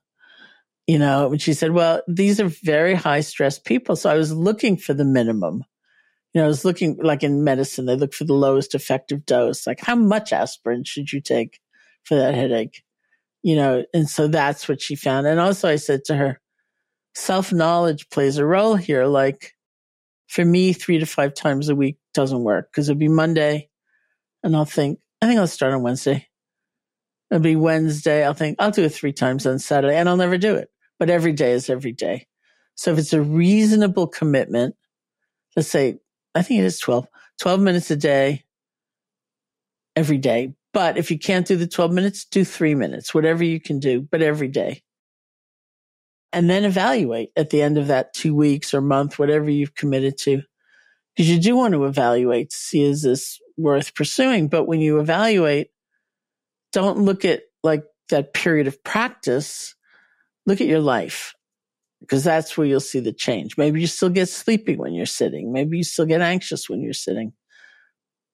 you 0.87 0.99
know, 0.99 1.33
and 1.33 1.43
she 1.43 1.53
said, 1.53 1.73
well, 1.73 2.03
these 2.07 2.41
are 2.41 2.49
very 2.49 2.95
high 2.95 3.21
stress 3.21 3.59
people. 3.59 3.97
So 3.97 4.09
I 4.09 4.14
was 4.14 4.33
looking 4.33 4.77
for 4.77 4.95
the 4.95 5.05
minimum. 5.05 5.64
You 6.33 6.41
know, 6.41 6.45
I 6.45 6.49
was 6.49 6.64
looking 6.64 6.99
like 7.03 7.23
in 7.23 7.45
medicine, 7.45 7.87
they 7.87 7.97
look 7.97 8.14
for 8.14 8.25
the 8.25 8.35
lowest 8.35 8.75
effective 8.75 9.27
dose. 9.27 9.67
Like 9.67 9.81
how 9.81 9.97
much 9.97 10.33
aspirin 10.33 10.85
should 10.85 11.12
you 11.12 11.21
take 11.21 11.61
for 12.05 12.14
that 12.14 12.35
headache? 12.35 12.83
You 13.43 13.57
know, 13.57 13.85
and 13.95 14.09
so 14.09 14.29
that's 14.29 14.69
what 14.69 14.81
she 14.81 14.97
found. 14.97 15.27
And 15.27 15.41
also 15.41 15.69
I 15.69 15.77
said 15.77 16.05
to 16.07 16.17
her, 16.17 16.41
self 17.17 17.53
knowledge 17.53 18.09
plays 18.11 18.39
a 18.39 18.47
role 18.47 18.77
here. 18.77 19.07
Like 19.07 19.55
for 20.29 20.45
me, 20.45 20.73
three 20.73 20.99
to 20.99 21.07
five 21.07 21.35
times 21.35 21.69
a 21.69 21.75
week 21.75 21.97
doesn't 22.14 22.45
work 22.45 22.71
because 22.71 22.89
it'll 22.89 22.99
be 22.99 23.09
Monday 23.09 23.69
and 24.43 24.55
I'll 24.55 24.64
think, 24.64 25.01
I 25.21 25.27
think 25.27 25.41
I'll 25.41 25.47
start 25.49 25.75
on 25.75 25.83
Wednesday. 25.83 26.29
It'll 27.31 27.43
be 27.43 27.57
Wednesday. 27.57 28.25
I'll 28.25 28.35
think 28.35 28.57
I'll 28.61 28.71
do 28.71 28.85
it 28.85 28.91
three 28.91 29.12
times 29.12 29.47
on 29.47 29.59
Saturday 29.59 29.97
and 29.97 30.09
I'll 30.09 30.17
never 30.17 30.39
do 30.39 30.55
it 30.55 30.71
but 30.99 31.11
every 31.11 31.33
day 31.33 31.53
is 31.53 31.71
every 31.71 31.93
day. 31.93 32.27
So 32.75 32.93
if 32.93 32.99
it's 32.99 33.12
a 33.12 33.23
reasonable 33.23 34.07
commitment, 34.07 34.77
let's 35.55 35.69
say, 35.69 35.99
I 36.35 36.43
think 36.43 36.61
it 36.61 36.64
is 36.64 36.79
12, 36.79 37.07
12 37.41 37.61
minutes 37.61 37.91
a 37.91 37.97
day, 37.97 38.45
every 39.95 40.19
day. 40.19 40.55
But 40.73 40.99
if 40.99 41.11
you 41.11 41.19
can't 41.19 41.47
do 41.47 41.57
the 41.57 41.67
12 41.67 41.93
minutes, 41.93 42.27
do 42.27 42.45
three 42.45 42.75
minutes, 42.75 43.14
whatever 43.14 43.43
you 43.43 43.61
can 43.61 43.79
do, 43.79 44.03
but 44.03 44.21
every 44.21 44.49
day. 44.49 44.83
And 46.33 46.51
then 46.51 46.64
evaluate 46.64 47.31
at 47.37 47.51
the 47.51 47.62
end 47.62 47.79
of 47.79 47.87
that 47.87 48.12
two 48.12 48.35
weeks 48.35 48.74
or 48.74 48.81
month, 48.81 49.18
whatever 49.18 49.49
you've 49.49 49.74
committed 49.74 50.18
to. 50.18 50.43
Because 51.14 51.31
you 51.31 51.41
do 51.41 51.57
want 51.57 51.72
to 51.72 51.85
evaluate 51.85 52.51
to 52.51 52.57
see 52.57 52.83
is 52.83 53.03
this 53.03 53.41
worth 53.57 53.95
pursuing. 53.95 54.49
But 54.49 54.64
when 54.64 54.81
you 54.81 55.01
evaluate, 55.01 55.70
don't 56.72 56.99
look 56.99 57.24
at 57.24 57.43
like 57.62 57.85
that 58.11 58.35
period 58.35 58.66
of 58.66 58.85
practice 58.85 59.77
look 60.47 60.61
at 60.61 60.66
your 60.66 60.81
life 60.81 61.35
because 62.01 62.24
that's 62.24 62.57
where 62.57 62.66
you'll 62.66 62.81
see 62.81 63.01
the 63.01 63.12
change. 63.12 63.59
Maybe 63.59 63.81
you 63.81 63.87
still 63.87 64.09
get 64.09 64.29
sleepy 64.29 64.77
when 64.77 64.95
you're 64.95 65.07
sitting. 65.07 65.53
Maybe 65.53 65.79
you 65.79 65.85
still 65.85 66.07
get 66.07 66.20
anxious 66.20 66.70
when 66.70 66.81
you're 66.81 66.93
sitting. 66.93 67.33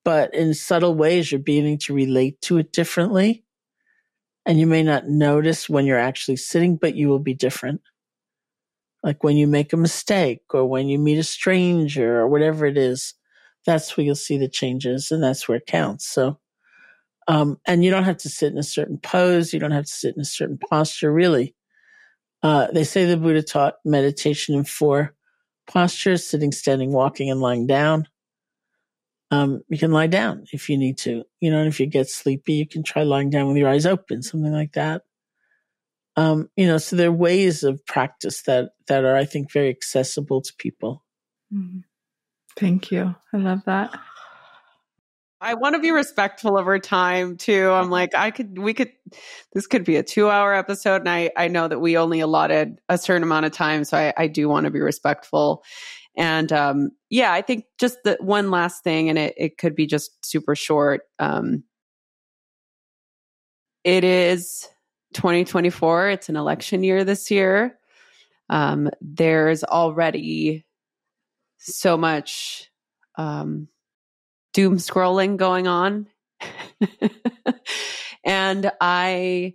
But 0.05 0.35
in 0.35 0.53
subtle 0.55 0.95
ways, 0.95 1.31
you're 1.31 1.41
beginning 1.41 1.79
to 1.79 1.95
relate 1.95 2.41
to 2.43 2.59
it 2.59 2.73
differently. 2.73 3.45
And 4.45 4.59
you 4.59 4.67
may 4.67 4.83
not 4.83 5.09
notice 5.09 5.69
when 5.69 5.87
you're 5.87 5.99
actually 5.99 6.37
sitting, 6.37 6.77
but 6.77 6.95
you 6.95 7.09
will 7.09 7.21
be 7.21 7.35
different. 7.35 7.81
Like 9.03 9.23
when 9.25 9.37
you 9.37 9.47
make 9.47 9.73
a 9.73 9.77
mistake 9.77 10.43
or 10.51 10.67
when 10.67 10.89
you 10.89 10.99
meet 10.99 11.19
a 11.19 11.25
stranger 11.25 12.21
or 12.21 12.29
whatever 12.29 12.67
it 12.67 12.77
is, 12.77 13.15
that's 13.67 13.97
where 13.97 14.05
you'll 14.05 14.15
see 14.15 14.39
the 14.39 14.49
changes 14.49 15.11
and 15.11 15.23
that's 15.23 15.49
where 15.49 15.59
it 15.59 15.67
counts. 15.67 16.07
So, 16.07 16.39
um, 17.29 17.61
and 17.67 17.85
you 17.85 17.91
don't 17.91 18.05
have 18.05 18.19
to 18.19 18.29
sit 18.29 18.53
in 18.53 18.59
a 18.59 18.65
certain 18.65 18.99
pose. 18.99 19.53
You 19.53 19.61
don't 19.61 19.71
have 19.71 19.85
to 19.85 19.93
sit 19.93 20.17
in 20.17 20.21
a 20.21 20.25
certain 20.25 20.59
posture, 20.59 21.13
really. 21.13 21.55
Uh, 22.43 22.69
they 22.73 22.85
say 22.85 23.05
the 23.05 23.17
Buddha 23.17 23.43
taught 23.43 23.75
meditation 23.85 24.57
in 24.57 24.65
four 24.65 25.15
postures 25.69 26.27
sitting, 26.27 26.51
standing, 26.51 26.93
walking, 26.93 27.31
and 27.31 27.41
lying 27.41 27.67
down. 27.67 28.09
Um, 29.33 29.63
you 29.69 29.79
can 29.79 29.91
lie 29.91 30.07
down 30.07 30.45
if 30.53 30.69
you 30.69 30.79
need 30.79 30.99
to. 30.99 31.25
You 31.41 31.51
know, 31.51 31.59
and 31.59 31.69
if 31.69 31.81
you 31.81 31.87
get 31.87 32.09
sleepy, 32.09 32.53
you 32.53 32.69
can 32.69 32.85
try 32.85 33.03
lying 33.03 33.31
down 33.31 33.49
with 33.49 33.57
your 33.57 33.69
eyes 33.69 33.87
open, 33.87 34.23
something 34.23 34.53
like 34.53 34.75
that. 34.75 35.03
Um, 36.17 36.51
you 36.57 36.67
know, 36.67 36.79
so 36.79 36.95
there 36.95 37.09
are 37.09 37.13
ways 37.13 37.65
of 37.65 37.85
practice 37.87 38.43
that 38.43 38.73
that 38.87 39.05
are, 39.05 39.17
I 39.17 39.25
think, 39.25 39.51
very 39.51 39.71
accessible 39.71 40.43
to 40.43 40.53
people. 40.59 41.03
Mm-hmm. 41.53 41.79
Thank 42.59 42.91
you. 42.91 43.15
I 43.33 43.37
love 43.39 43.65
that. 43.65 43.99
I 45.41 45.55
want 45.55 45.75
to 45.75 45.81
be 45.81 45.91
respectful 45.91 46.57
of 46.57 46.69
our 46.69 46.79
time 46.79 47.37
too. 47.37 47.69
I'm 47.69 47.91
like, 47.91 48.15
I 48.15 48.31
could, 48.31 48.59
we 48.59 48.75
could, 48.75 48.93
this 49.53 49.67
could 49.67 49.85
be 49.85 49.97
a 49.97 50.03
two 50.05 50.31
hour 50.31 50.55
episode. 50.55 51.01
And 51.01 51.09
I, 51.09 51.31
I 51.37 51.49
know 51.49 51.67
that 51.67 51.81
we 51.81 51.97
only 51.97 52.21
allotted 52.21 52.79
a 52.89 52.97
certain 52.97 53.25
amount 53.25 53.47
of 53.47 53.53
time. 53.53 53.83
So 53.83 53.99
I, 53.99 54.13
I 54.17 54.27
do 54.29 54.49
want 54.49 54.67
to 54.67 54.71
be 54.71 54.79
respectful. 54.81 55.65
And, 56.17 56.53
um, 56.53 56.91
yeah, 57.09 57.33
I 57.33 57.43
think 57.43 57.65
just 57.79 57.99
the 58.05 58.19
one 58.21 58.51
last 58.51 58.85
thing, 58.85 59.09
and 59.09 59.19
it, 59.19 59.35
it 59.37 59.59
could 59.59 59.75
be 59.75 59.87
just 59.87 60.25
super 60.25 60.55
short. 60.55 61.03
Um, 61.19 61.65
it 63.85 64.05
is 64.05 64.69
2024. 65.15 66.11
It's 66.11 66.29
an 66.29 66.37
election 66.37 66.83
year 66.83 67.05
this 67.05 67.31
year. 67.31 67.79
Um, 68.51 68.91
there's 69.01 69.65
already 69.65 70.65
so 71.59 71.97
much, 71.97 72.71
um, 73.17 73.69
doom 74.53 74.77
scrolling 74.77 75.37
going 75.37 75.67
on. 75.67 76.09
and 78.25 78.71
I 78.81 79.55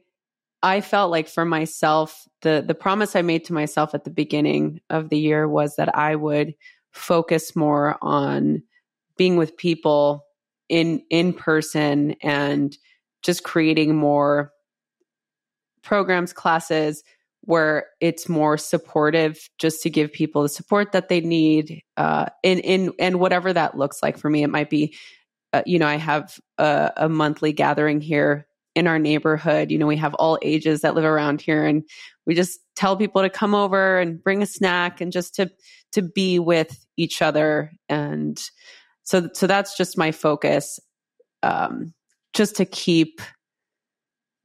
I 0.63 0.81
felt 0.81 1.11
like 1.11 1.27
for 1.27 1.45
myself 1.45 2.25
the 2.41 2.63
the 2.65 2.75
promise 2.75 3.15
I 3.15 3.21
made 3.21 3.45
to 3.45 3.53
myself 3.53 3.93
at 3.93 4.03
the 4.03 4.09
beginning 4.09 4.79
of 4.89 5.09
the 5.09 5.19
year 5.19 5.47
was 5.47 5.75
that 5.75 5.95
I 5.95 6.15
would 6.15 6.55
focus 6.91 7.55
more 7.55 7.97
on 8.01 8.63
being 9.17 9.37
with 9.37 9.57
people 9.57 10.25
in 10.69 11.01
in 11.09 11.33
person 11.33 12.15
and 12.21 12.75
just 13.21 13.43
creating 13.43 13.95
more 13.95 14.51
programs 15.83 16.33
classes 16.33 17.03
where 17.41 17.85
it's 18.01 18.27
more 18.27 18.57
supportive 18.57 19.49
just 19.57 19.81
to 19.81 19.89
give 19.89 20.11
people 20.11 20.41
the 20.41 20.49
support 20.49 20.91
that 20.91 21.07
they 21.07 21.21
need 21.21 21.81
uh, 21.95 22.25
in 22.43 22.59
in 22.59 22.91
and 22.99 23.19
whatever 23.19 23.53
that 23.53 23.77
looks 23.77 24.03
like 24.03 24.17
for 24.17 24.29
me. 24.29 24.43
It 24.43 24.49
might 24.49 24.69
be 24.69 24.95
uh, 25.53 25.63
you 25.65 25.79
know 25.79 25.87
i 25.87 25.95
have 25.95 26.39
a, 26.57 26.91
a, 26.97 27.09
monthly 27.09 27.53
gathering 27.53 28.01
here 28.01 28.47
in 28.77 28.87
our 28.87 28.99
neighborhood 28.99 29.71
you 29.71 29.77
know 29.77 29.87
we 29.87 29.97
have 29.97 30.13
all 30.15 30.37
ages 30.41 30.81
that 30.81 30.95
live 30.95 31.03
around 31.03 31.41
here 31.41 31.65
and 31.65 31.83
we 32.25 32.35
just 32.35 32.59
tell 32.75 32.95
people 32.95 33.21
to 33.21 33.29
come 33.29 33.55
over 33.55 33.99
and 33.99 34.23
bring 34.23 34.41
a 34.41 34.45
snack 34.45 35.01
and 35.01 35.11
just 35.11 35.33
to 35.35 35.49
to 35.91 36.01
be 36.01 36.39
with 36.39 36.85
each 36.95 37.21
other 37.21 37.71
and 37.89 38.49
so 39.03 39.29
so 39.33 39.47
that's 39.47 39.75
just 39.75 39.97
my 39.97 40.11
focus 40.11 40.79
um 41.43 41.93
just 42.33 42.55
to 42.55 42.65
keep 42.65 43.21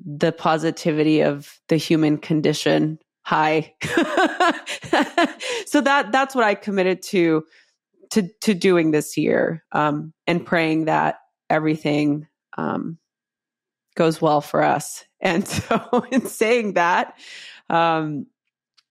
the 0.04 0.32
positivity 0.32 1.20
of 1.20 1.60
the 1.68 1.76
human 1.76 2.18
condition 2.18 2.98
high. 3.24 3.72
so 5.66 5.80
that 5.80 6.08
that's 6.10 6.34
what 6.34 6.44
I 6.44 6.54
committed 6.54 7.02
to 7.04 7.44
to 8.10 8.28
to 8.42 8.54
doing 8.54 8.90
this 8.90 9.16
year, 9.16 9.64
um, 9.72 10.12
and 10.26 10.44
praying 10.44 10.86
that 10.86 11.18
everything 11.48 12.26
um, 12.58 12.98
goes 13.94 14.20
well 14.20 14.40
for 14.40 14.62
us. 14.62 15.04
And 15.24 15.46
so, 15.46 16.04
in 16.10 16.26
saying 16.26 16.72
that, 16.72 17.16
um, 17.70 18.26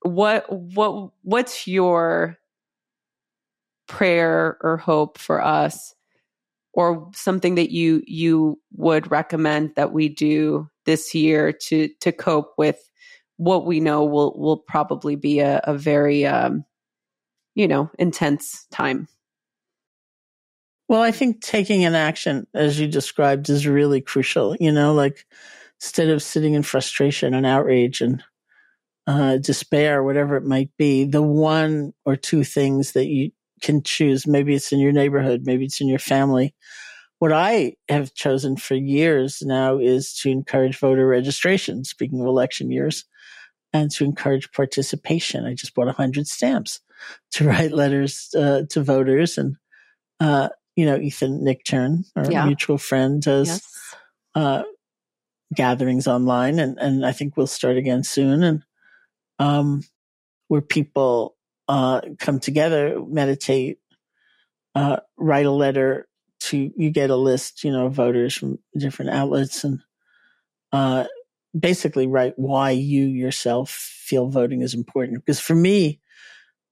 what 0.01 0.45
what 0.49 1.11
what's 1.23 1.67
your 1.67 2.37
prayer 3.89 4.57
or 4.61 4.77
hope 4.77 5.17
for 5.17 5.43
us 5.43 5.93
or 6.73 7.09
something 7.13 7.55
that 7.55 7.71
you 7.71 8.01
you 8.07 8.59
would 8.71 9.11
recommend 9.11 9.75
that 9.75 9.91
we 9.91 10.07
do 10.07 10.69
this 10.85 11.13
year 11.13 11.51
to 11.51 11.89
to 11.99 12.11
cope 12.13 12.53
with 12.57 12.79
what 13.37 13.65
we 13.65 13.79
know 13.79 14.05
will 14.05 14.33
will 14.37 14.57
probably 14.57 15.15
be 15.15 15.39
a, 15.39 15.59
a 15.65 15.77
very 15.77 16.25
um, 16.25 16.63
you 17.55 17.67
know 17.67 17.89
intense 17.99 18.65
time. 18.71 19.07
Well, 20.91 21.01
I 21.01 21.11
think 21.11 21.39
taking 21.39 21.85
an 21.85 21.95
action, 21.95 22.47
as 22.53 22.77
you 22.77 22.85
described, 22.85 23.49
is 23.49 23.65
really 23.65 24.01
crucial. 24.01 24.57
You 24.59 24.73
know, 24.73 24.93
like 24.93 25.25
instead 25.79 26.09
of 26.09 26.21
sitting 26.21 26.53
in 26.53 26.63
frustration 26.63 27.33
and 27.33 27.45
outrage 27.45 28.01
and 28.01 28.21
uh, 29.07 29.37
despair, 29.37 30.03
whatever 30.03 30.35
it 30.35 30.43
might 30.43 30.69
be, 30.77 31.05
the 31.05 31.21
one 31.21 31.93
or 32.03 32.17
two 32.17 32.43
things 32.43 32.91
that 32.91 33.05
you 33.05 33.31
can 33.61 33.83
choose, 33.83 34.27
maybe 34.27 34.53
it's 34.53 34.73
in 34.73 34.79
your 34.79 34.91
neighborhood, 34.91 35.43
maybe 35.45 35.63
it's 35.63 35.79
in 35.79 35.87
your 35.87 35.97
family, 35.97 36.53
what 37.19 37.31
I 37.31 37.75
have 37.87 38.13
chosen 38.13 38.57
for 38.57 38.75
years 38.75 39.41
now 39.41 39.77
is 39.77 40.13
to 40.15 40.29
encourage 40.29 40.77
voter 40.77 41.07
registration, 41.07 41.85
speaking 41.85 42.19
of 42.19 42.27
election 42.27 42.69
years, 42.69 43.05
and 43.71 43.89
to 43.91 44.03
encourage 44.03 44.51
participation. 44.51 45.45
I 45.45 45.53
just 45.53 45.73
bought 45.73 45.85
100 45.85 46.27
stamps 46.27 46.81
to 47.31 47.45
write 47.47 47.71
letters 47.71 48.27
uh, 48.37 48.63
to 48.71 48.83
voters. 48.83 49.37
And, 49.37 49.55
uh, 50.19 50.49
you 50.75 50.85
know, 50.85 50.97
Ethan 50.97 51.41
Nichtern, 51.41 52.05
our 52.15 52.31
yeah. 52.31 52.45
mutual 52.45 52.77
friend, 52.77 53.21
does 53.21 53.47
yes. 53.47 53.95
uh, 54.35 54.63
gatherings 55.53 56.07
online. 56.07 56.59
And, 56.59 56.77
and 56.79 57.05
I 57.05 57.11
think 57.11 57.35
we'll 57.35 57.47
start 57.47 57.77
again 57.77 58.03
soon. 58.03 58.43
And 58.43 58.63
um, 59.39 59.81
where 60.47 60.61
people 60.61 61.35
uh, 61.67 62.01
come 62.19 62.39
together, 62.39 62.99
meditate, 63.05 63.79
uh, 64.75 64.97
write 65.17 65.45
a 65.45 65.51
letter 65.51 66.07
to 66.39 66.71
you 66.75 66.89
get 66.89 67.09
a 67.09 67.15
list, 67.15 67.63
you 67.63 67.71
know, 67.71 67.87
of 67.87 67.93
voters 67.93 68.33
from 68.33 68.57
different 68.75 69.11
outlets 69.11 69.63
and 69.63 69.79
uh, 70.71 71.05
basically 71.57 72.07
write 72.07 72.33
why 72.37 72.71
you 72.71 73.05
yourself 73.05 73.69
feel 73.69 74.27
voting 74.27 74.61
is 74.61 74.73
important. 74.73 75.19
Because 75.19 75.39
for 75.39 75.55
me, 75.55 75.99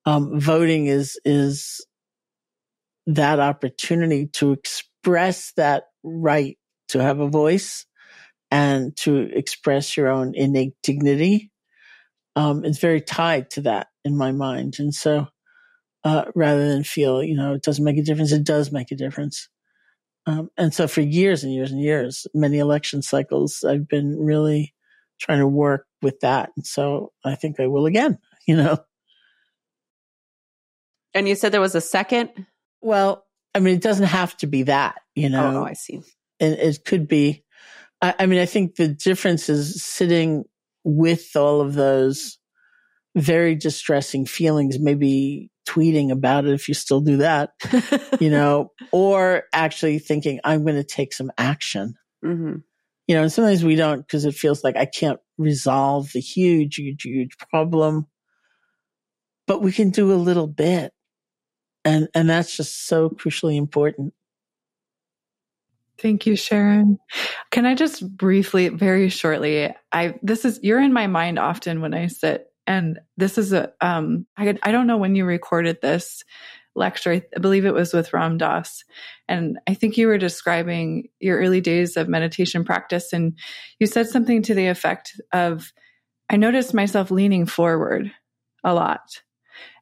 um, 0.05 0.39
voting 0.39 0.87
is 0.87 1.19
is 1.25 1.85
that 3.15 3.39
opportunity 3.39 4.27
to 4.27 4.51
express 4.51 5.51
that 5.57 5.85
right 6.03 6.57
to 6.89 7.01
have 7.01 7.19
a 7.19 7.27
voice 7.27 7.85
and 8.51 8.95
to 8.97 9.29
express 9.33 9.97
your 9.97 10.09
own 10.09 10.33
innate 10.35 10.73
dignity. 10.83 11.51
Um, 12.35 12.63
it's 12.63 12.79
very 12.79 13.01
tied 13.01 13.49
to 13.51 13.61
that 13.61 13.87
in 14.05 14.17
my 14.17 14.31
mind, 14.31 14.77
and 14.79 14.93
so 14.93 15.27
uh, 16.03 16.25
rather 16.35 16.67
than 16.67 16.83
feel, 16.83 17.21
you 17.23 17.35
know, 17.35 17.53
it 17.53 17.63
doesn't 17.63 17.83
make 17.83 17.97
a 17.97 18.03
difference, 18.03 18.31
it 18.31 18.45
does 18.45 18.71
make 18.71 18.91
a 18.91 18.95
difference. 18.95 19.49
Um, 20.25 20.49
and 20.57 20.73
so 20.73 20.87
for 20.87 21.01
years 21.01 21.43
and 21.43 21.53
years 21.53 21.71
and 21.71 21.81
years, 21.81 22.27
many 22.33 22.59
election 22.59 23.01
cycles, 23.01 23.63
I've 23.63 23.87
been 23.87 24.17
really 24.17 24.73
trying 25.19 25.39
to 25.39 25.47
work 25.47 25.85
with 26.01 26.19
that. 26.21 26.51
And 26.55 26.65
so 26.65 27.11
I 27.25 27.35
think 27.35 27.59
I 27.59 27.67
will 27.67 27.85
again, 27.85 28.19
you 28.47 28.55
know. 28.55 28.77
And 31.13 31.27
you 31.27 31.35
said 31.35 31.51
there 31.51 31.59
was 31.59 31.75
a 31.75 31.81
second? 31.81 32.29
Well, 32.81 33.25
I 33.53 33.59
mean, 33.59 33.75
it 33.75 33.81
doesn't 33.81 34.05
have 34.05 34.35
to 34.37 34.47
be 34.47 34.63
that, 34.63 35.01
you 35.15 35.29
know. 35.29 35.61
Oh, 35.61 35.65
I 35.65 35.73
see. 35.73 36.01
It, 36.39 36.59
it 36.59 36.85
could 36.85 37.07
be. 37.07 37.43
I, 38.01 38.15
I 38.19 38.25
mean, 38.25 38.39
I 38.39 38.45
think 38.45 38.75
the 38.75 38.87
difference 38.87 39.49
is 39.49 39.83
sitting 39.83 40.45
with 40.83 41.35
all 41.35 41.61
of 41.61 41.73
those 41.73 42.37
very 43.15 43.55
distressing 43.55 44.25
feelings, 44.25 44.79
maybe 44.79 45.51
tweeting 45.67 46.11
about 46.11 46.45
it 46.45 46.53
if 46.53 46.67
you 46.67 46.73
still 46.73 47.01
do 47.01 47.17
that, 47.17 47.51
you 48.19 48.29
know, 48.29 48.71
or 48.91 49.43
actually 49.53 49.99
thinking, 49.99 50.39
I'm 50.43 50.63
going 50.63 50.75
to 50.75 50.83
take 50.83 51.13
some 51.13 51.31
action. 51.37 51.95
Mm-hmm. 52.23 52.57
You 53.07 53.15
know, 53.15 53.23
and 53.23 53.31
sometimes 53.31 53.63
we 53.63 53.75
don't 53.75 53.99
because 53.99 54.25
it 54.25 54.35
feels 54.35 54.63
like 54.63 54.77
I 54.77 54.85
can't 54.85 55.19
resolve 55.37 56.11
the 56.13 56.19
huge, 56.19 56.75
huge, 56.75 57.03
huge 57.03 57.37
problem, 57.37 58.05
but 59.47 59.63
we 59.63 59.71
can 59.71 59.89
do 59.89 60.13
a 60.13 60.15
little 60.15 60.47
bit. 60.47 60.93
And, 61.85 62.09
and 62.13 62.29
that's 62.29 62.55
just 62.55 62.87
so 62.87 63.09
crucially 63.09 63.57
important. 63.57 64.13
Thank 65.97 66.25
you, 66.25 66.35
Sharon. 66.35 66.97
Can 67.51 67.65
I 67.65 67.75
just 67.75 68.07
briefly, 68.15 68.69
very 68.69 69.09
shortly, 69.09 69.73
I, 69.91 70.15
this 70.21 70.45
is, 70.45 70.59
you're 70.63 70.81
in 70.81 70.93
my 70.93 71.07
mind 71.07 71.39
often 71.39 71.81
when 71.81 71.93
I 71.93 72.07
sit 72.07 72.47
and 72.65 72.99
this 73.17 73.37
is 73.37 73.51
a, 73.51 73.73
um, 73.81 74.25
I, 74.37 74.57
I 74.63 74.71
don't 74.71 74.87
know 74.87 74.97
when 74.97 75.15
you 75.15 75.25
recorded 75.25 75.79
this 75.81 76.23
lecture. 76.75 77.11
I 77.11 77.39
believe 77.39 77.65
it 77.65 77.73
was 77.73 77.93
with 77.93 78.13
Ram 78.13 78.37
Dass. 78.37 78.83
And 79.27 79.59
I 79.67 79.73
think 79.73 79.97
you 79.97 80.07
were 80.07 80.17
describing 80.17 81.09
your 81.19 81.39
early 81.39 81.59
days 81.61 81.97
of 81.97 82.07
meditation 82.07 82.63
practice. 82.63 83.11
And 83.11 83.37
you 83.79 83.87
said 83.87 84.07
something 84.07 84.41
to 84.43 84.53
the 84.53 84.67
effect 84.67 85.19
of, 85.33 85.73
I 86.29 86.37
noticed 86.37 86.73
myself 86.73 87.11
leaning 87.11 87.45
forward 87.45 88.11
a 88.63 88.73
lot. 88.73 89.01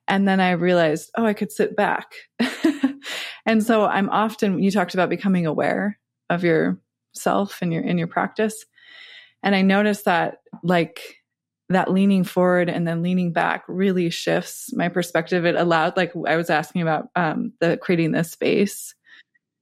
And 0.08 0.28
then 0.28 0.40
I 0.40 0.52
realized, 0.52 1.12
oh, 1.18 1.26
I 1.26 1.34
could 1.34 1.52
sit 1.52 1.76
back. 1.76 2.14
and 3.46 3.64
so 3.64 3.86
I'm 3.86 4.10
often, 4.10 4.62
you 4.62 4.72
talked 4.72 4.94
about 4.94 5.10
becoming 5.10 5.46
aware 5.46 6.00
of 6.30 6.44
yourself 6.44 7.60
and 7.62 7.74
your, 7.74 7.84
in 7.84 7.98
your 7.98 8.08
practice. 8.08 8.66
And 9.44 9.56
I 9.56 9.62
noticed 9.62 10.06
that 10.06 10.38
like 10.64 11.18
that 11.70 11.92
leaning 11.92 12.24
forward 12.24 12.70
and 12.70 12.88
then 12.88 13.04
leaning 13.04 13.34
back 13.34 13.64
really 13.68 14.10
shifts 14.10 14.74
my 14.74 14.88
perspective. 14.88 15.46
It 15.46 15.56
allowed, 15.56 15.98
like 15.98 16.14
I 16.26 16.38
was 16.38 16.50
asking 16.50 16.82
about, 16.82 17.10
um, 17.16 17.54
the 17.60 17.78
creating 17.78 18.14
this 18.14 18.32
space 18.32 18.96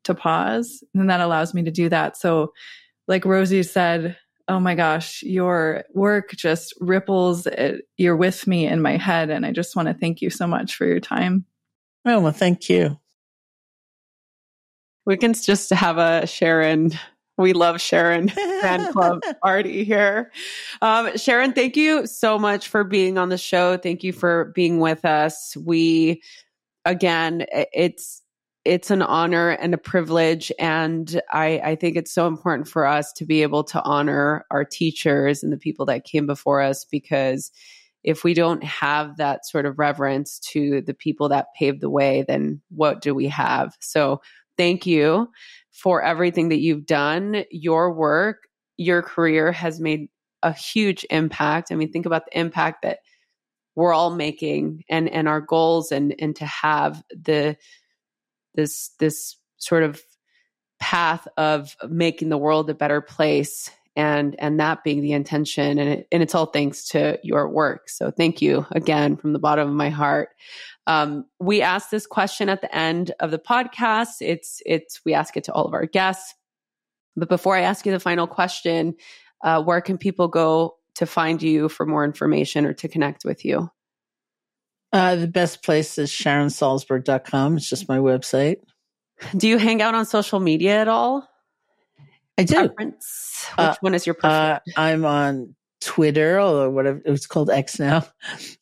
to 0.03 0.13
pause. 0.13 0.83
And 0.93 1.09
that 1.09 1.21
allows 1.21 1.53
me 1.53 1.63
to 1.63 1.71
do 1.71 1.89
that. 1.89 2.17
So, 2.17 2.53
like 3.07 3.25
Rosie 3.25 3.63
said, 3.63 4.17
oh 4.47 4.59
my 4.59 4.75
gosh, 4.75 5.23
your 5.23 5.83
work 5.93 6.31
just 6.31 6.73
ripples. 6.79 7.47
It, 7.47 7.87
you're 7.97 8.15
with 8.15 8.45
me 8.47 8.67
in 8.67 8.81
my 8.81 8.97
head. 8.97 9.29
And 9.29 9.45
I 9.45 9.51
just 9.51 9.75
want 9.75 9.87
to 9.87 9.93
thank 9.93 10.21
you 10.21 10.29
so 10.29 10.47
much 10.47 10.75
for 10.75 10.85
your 10.85 10.99
time. 10.99 11.45
Oh, 12.05 12.19
well, 12.19 12.31
thank 12.31 12.69
you. 12.69 12.99
We 15.05 15.17
can 15.17 15.33
just 15.33 15.69
have 15.71 15.97
a 15.97 16.27
Sharon 16.27 16.91
we 17.37 17.53
love 17.53 17.81
Sharon 17.81 18.29
fan 18.61 18.91
club 18.93 19.21
party 19.41 19.83
here. 19.83 20.31
Um, 20.81 21.17
Sharon, 21.17 21.53
thank 21.53 21.75
you 21.75 22.07
so 22.07 22.39
much 22.39 22.67
for 22.67 22.83
being 22.83 23.17
on 23.17 23.29
the 23.29 23.37
show. 23.37 23.77
Thank 23.77 24.03
you 24.03 24.13
for 24.13 24.53
being 24.55 24.79
with 24.79 25.03
us. 25.03 25.55
We, 25.57 26.21
again, 26.85 27.45
it's, 27.51 28.21
it's 28.65 28.89
an 28.89 29.03
honor 29.03 29.51
and 29.51 29.73
a 29.73 29.77
privilege. 29.77 30.51
And 30.59 31.21
I, 31.31 31.61
I 31.63 31.75
think 31.75 31.95
it's 31.95 32.13
so 32.13 32.27
important 32.27 32.67
for 32.67 32.85
us 32.85 33.13
to 33.13 33.25
be 33.25 33.43
able 33.43 33.63
to 33.65 33.81
honor 33.83 34.45
our 34.49 34.65
teachers 34.65 35.43
and 35.43 35.53
the 35.53 35.57
people 35.57 35.85
that 35.85 36.03
came 36.03 36.25
before 36.25 36.61
us 36.61 36.83
because 36.83 37.51
if 38.03 38.23
we 38.23 38.33
don't 38.33 38.63
have 38.63 39.17
that 39.17 39.45
sort 39.45 39.65
of 39.65 39.79
reverence 39.79 40.39
to 40.39 40.81
the 40.81 40.93
people 40.93 41.29
that 41.29 41.47
paved 41.57 41.81
the 41.81 41.89
way, 41.89 42.23
then 42.27 42.61
what 42.69 43.01
do 43.01 43.15
we 43.15 43.27
have? 43.27 43.75
So 43.79 44.21
thank 44.57 44.85
you 44.85 45.29
for 45.71 46.03
everything 46.03 46.49
that 46.49 46.59
you've 46.59 46.85
done. 46.85 47.43
Your 47.51 47.93
work, 47.93 48.47
your 48.77 49.01
career 49.01 49.51
has 49.51 49.79
made 49.79 50.07
a 50.43 50.53
huge 50.53 51.05
impact. 51.09 51.71
I 51.71 51.75
mean, 51.75 51.91
think 51.91 52.05
about 52.05 52.25
the 52.25 52.39
impact 52.39 52.83
that 52.83 52.99
we're 53.75 53.93
all 53.93 54.15
making 54.15 54.83
and 54.89 55.09
and 55.09 55.27
our 55.27 55.41
goals 55.41 55.91
and 55.91 56.15
and 56.19 56.35
to 56.37 56.45
have 56.45 57.03
the 57.09 57.57
this 58.55 58.91
this 58.99 59.37
sort 59.57 59.83
of 59.83 60.01
path 60.79 61.27
of 61.37 61.75
making 61.87 62.29
the 62.29 62.37
world 62.37 62.69
a 62.69 62.73
better 62.73 63.01
place 63.01 63.71
and 63.95 64.35
and 64.39 64.59
that 64.59 64.83
being 64.83 65.01
the 65.01 65.13
intention 65.13 65.79
and 65.79 65.89
it, 65.89 66.07
and 66.11 66.21
it's 66.21 66.35
all 66.35 66.47
thanks 66.47 66.89
to 66.89 67.17
your 67.23 67.47
work 67.47 67.89
so 67.89 68.11
thank 68.11 68.41
you 68.41 68.65
again 68.71 69.15
from 69.15 69.31
the 69.31 69.39
bottom 69.39 69.69
of 69.69 69.73
my 69.73 69.89
heart 69.89 70.29
um, 70.87 71.25
we 71.39 71.61
ask 71.61 71.89
this 71.89 72.05
question 72.05 72.49
at 72.49 72.61
the 72.61 72.75
end 72.75 73.11
of 73.19 73.31
the 73.31 73.39
podcast. 73.39 74.21
It's 74.21 74.61
it's 74.65 75.01
we 75.05 75.13
ask 75.13 75.35
it 75.35 75.43
to 75.45 75.53
all 75.53 75.65
of 75.65 75.73
our 75.73 75.85
guests. 75.85 76.35
But 77.15 77.29
before 77.29 77.55
I 77.55 77.61
ask 77.61 77.85
you 77.85 77.91
the 77.91 77.99
final 77.99 78.27
question, 78.27 78.95
uh, 79.43 79.63
where 79.63 79.81
can 79.81 79.97
people 79.97 80.27
go 80.27 80.75
to 80.95 81.05
find 81.05 81.41
you 81.41 81.69
for 81.69 81.85
more 81.85 82.05
information 82.05 82.65
or 82.65 82.73
to 82.73 82.87
connect 82.87 83.25
with 83.25 83.45
you? 83.45 83.69
Uh, 84.93 85.15
the 85.15 85.27
best 85.27 85.63
place 85.63 85.97
is 85.97 86.09
sharonsalzberg.com. 86.09 87.57
It's 87.57 87.69
just 87.69 87.89
my 87.89 87.97
website. 87.97 88.57
Do 89.35 89.47
you 89.47 89.57
hang 89.57 89.81
out 89.81 89.95
on 89.95 90.05
social 90.05 90.39
media 90.39 90.79
at 90.81 90.87
all? 90.87 91.27
I 92.37 92.43
do. 92.43 92.55
Preference? 92.55 93.47
Which 93.57 93.67
uh, 93.67 93.75
one 93.81 93.93
is 93.95 94.05
your 94.05 94.15
preference? 94.15 94.61
Uh, 94.75 94.79
I'm 94.79 95.05
on 95.05 95.55
Twitter 95.81 96.39
or 96.39 96.69
whatever 96.69 97.01
it's 97.05 97.27
called 97.27 97.49
X 97.49 97.79
now. 97.79 98.05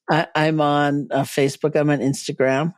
I, 0.10 0.28
am 0.36 0.62
on 0.62 1.08
uh, 1.12 1.22
Facebook. 1.22 1.76
I'm 1.76 1.90
on 1.90 2.00
Instagram. 2.00 2.74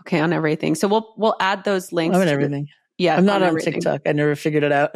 Okay, 0.00 0.20
on 0.20 0.32
everything. 0.32 0.74
So 0.74 0.88
we'll 0.88 1.14
we'll 1.16 1.36
add 1.40 1.64
those 1.64 1.92
links. 1.92 2.16
I'm 2.16 2.22
on 2.22 2.28
everything. 2.28 2.64
The, 2.64 3.04
yeah, 3.04 3.16
I'm 3.16 3.24
not 3.24 3.42
on, 3.42 3.50
on 3.50 3.58
TikTok. 3.58 4.02
I 4.06 4.12
never 4.12 4.34
figured 4.36 4.64
it 4.64 4.72
out. 4.72 4.92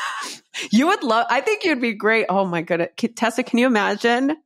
you 0.72 0.86
would 0.86 1.02
love. 1.02 1.26
I 1.28 1.40
think 1.40 1.64
you'd 1.64 1.80
be 1.80 1.94
great. 1.94 2.26
Oh 2.28 2.44
my 2.44 2.62
goodness, 2.62 2.90
Tessa, 3.16 3.42
can 3.42 3.58
you 3.58 3.66
imagine 3.66 4.36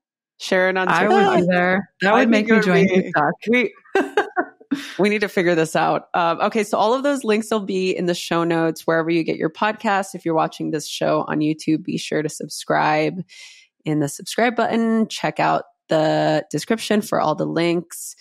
Sharon 0.43 0.77
on? 0.77 0.89
TikTok? 0.89 1.03
I 1.03 1.09
would 1.35 1.41
be 1.41 1.47
there. 1.47 1.91
That 2.01 2.15
would 2.15 2.29
make 2.29 2.49
me 2.49 2.61
join 2.61 2.89
TikTok. 2.89 3.33
We, 3.49 3.73
we 4.99 5.09
need 5.09 5.21
to 5.21 5.29
figure 5.29 5.55
this 5.55 5.77
out. 5.77 6.09
Um, 6.15 6.41
okay, 6.41 6.65
so 6.65 6.79
all 6.79 6.95
of 6.95 7.05
those 7.05 7.23
links 7.23 7.51
will 7.51 7.61
be 7.61 7.97
in 7.97 8.07
the 8.07 8.15
show 8.15 8.43
notes 8.43 8.87
wherever 8.87 9.09
you 9.09 9.23
get 9.23 9.37
your 9.37 9.51
podcast. 9.51 10.15
If 10.15 10.25
you're 10.25 10.35
watching 10.35 10.73
this 10.73 10.89
show 10.89 11.25
on 11.29 11.39
YouTube, 11.39 11.85
be 11.85 11.97
sure 11.97 12.23
to 12.23 12.29
subscribe 12.29 13.23
in 13.85 14.01
the 14.01 14.09
subscribe 14.09 14.57
button. 14.57 15.07
Check 15.09 15.39
out 15.39 15.65
the 15.89 16.45
description 16.51 17.03
for 17.03 17.21
all 17.21 17.37
the 17.37 17.47
links. 17.47 18.17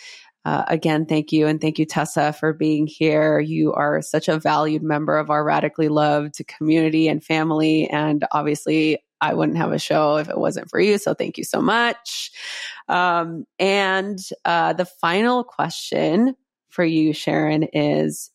Uh, 0.46 0.64
again, 0.68 1.06
thank 1.06 1.32
you. 1.32 1.48
And 1.48 1.60
thank 1.60 1.80
you, 1.80 1.86
Tessa, 1.86 2.34
for 2.34 2.54
being 2.54 2.88
here. 2.88 3.40
You 3.40 3.74
are 3.74 4.02
such 4.02 4.28
a 4.28 4.40
valued 4.40 4.84
member 4.84 5.18
of 5.18 5.30
our 5.30 5.44
radically 5.44 5.88
loved 5.88 6.36
community 6.48 7.08
and 7.08 7.24
family. 7.24 7.88
And 7.90 8.26
obviously, 8.32 9.04
I 9.22 9.34
wouldn't 9.34 9.58
have 9.58 9.72
a 9.72 9.80
show 9.80 10.18
if 10.18 10.28
it 10.30 10.38
wasn't 10.38 10.70
for 10.70 10.80
you. 10.80 10.98
So 10.98 11.14
thank 11.14 11.38
you 11.38 11.44
so 11.44 11.62
much. 11.62 12.32
Um, 12.90 13.46
and 13.60 14.20
uh, 14.44 14.74
the 14.74 14.86
final 14.86 15.44
question 15.44 16.36
for 16.70 16.84
you, 16.84 17.14
Sharon, 17.14 17.64
is 17.72 18.32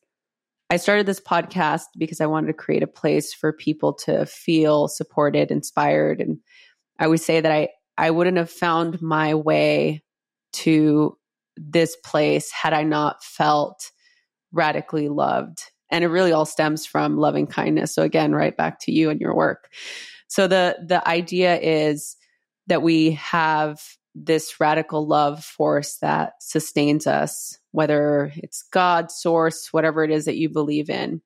I 0.71 0.77
started 0.77 1.07
this 1.07 1.21
podcast 1.21 1.85
because 1.99 2.21
I 2.21 2.27
wanted 2.27 2.49
to 2.49 2.53
create 2.53 2.83
a 2.83 2.89
place 2.89 3.35
for 3.35 3.53
people 3.53 3.93
to 4.05 4.27
feel 4.27 4.89
supported, 4.89 5.51
inspired, 5.51 6.21
and 6.21 6.39
I 6.99 7.05
always 7.05 7.25
say 7.25 7.41
that 7.41 7.53
I, 7.53 7.69
I 7.99 8.11
wouldn't 8.11 8.37
have 8.37 8.51
found 8.51 9.03
my 9.03 9.35
way 9.35 10.03
to 10.55 11.17
this 11.57 11.97
place 12.05 12.51
had 12.51 12.73
I 12.73 12.83
not 12.83 13.23
felt 13.23 13.91
radically 14.53 15.09
loved. 15.09 15.63
And 15.91 16.03
it 16.03 16.09
really 16.09 16.33
all 16.33 16.47
stems 16.47 16.85
from 16.85 17.17
loving 17.17 17.47
kindness. 17.47 17.95
So 17.95 18.03
again, 18.03 18.33
right 18.33 18.57
back 18.57 18.81
to 18.81 18.93
you 18.93 19.11
and 19.11 19.21
your 19.21 19.35
work. 19.35 19.71
So 20.29 20.47
the 20.47 20.77
the 20.85 21.07
idea 21.07 21.59
is 21.59 22.17
that 22.67 22.83
we 22.83 23.13
have 23.13 23.81
this 24.15 24.59
radical 24.59 25.07
love 25.07 25.45
force 25.45 25.99
that 25.99 26.33
sustains 26.41 27.07
us, 27.07 27.59
whether 27.73 28.33
it's 28.37 28.65
God, 28.73 29.11
source, 29.11 29.69
whatever 29.73 30.03
it 30.05 30.11
is 30.11 30.25
that 30.25 30.37
you 30.37 30.49
believe 30.49 30.89
in 30.89 31.21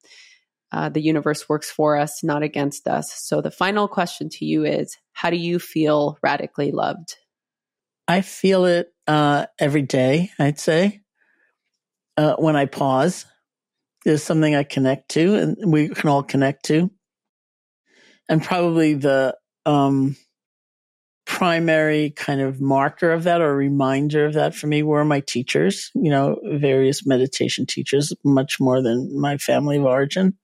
uh, 0.73 0.89
the 0.89 1.01
universe 1.01 1.49
works 1.49 1.71
for 1.71 1.97
us, 1.97 2.23
not 2.23 2.43
against 2.43 2.87
us. 2.87 3.13
So 3.13 3.41
the 3.41 3.51
final 3.51 3.89
question 3.89 4.29
to 4.31 4.45
you 4.45 4.65
is 4.65 4.97
how 5.13 5.31
do 5.31 5.37
you 5.37 5.59
feel 5.59 6.19
radically 6.23 6.71
loved? 6.71 7.17
I 8.07 8.23
feel 8.23 8.65
it 8.65 8.93
uh, 9.07 9.47
every 9.59 9.83
day, 9.83 10.31
I'd 10.39 10.59
say. 10.59 11.03
Uh, 12.17 12.35
when 12.37 12.57
I 12.57 12.67
pause, 12.67 13.25
there's 14.05 14.23
something 14.23 14.55
I 14.55 14.63
connect 14.63 15.11
to 15.11 15.35
and 15.37 15.73
we 15.73 15.89
can 15.89 16.09
all 16.09 16.23
connect 16.23 16.67
to. 16.67 16.91
And 18.31 18.43
probably 18.43 18.95
the 18.95 19.37
um, 19.67 20.17
primary 21.27 22.11
kind 22.11 22.41
of 22.41 22.61
marker 22.61 23.11
of 23.11 23.25
that 23.25 23.41
or 23.41 23.55
reminder 23.55 24.25
of 24.25 24.35
that 24.35 24.55
for 24.55 24.69
me 24.69 24.85
were 24.85 25.05
my 25.05 25.21
teachers, 25.21 25.91
you 25.97 26.11
know, 26.11 26.39
various 26.45 27.05
meditation 27.05 27.67
teachers, 27.67 28.13
much 28.25 28.61
more 28.61 28.81
than 28.81 29.21
my 29.21 29.37
family 29.37 29.79
of 29.79 29.85
origin. 29.85 30.39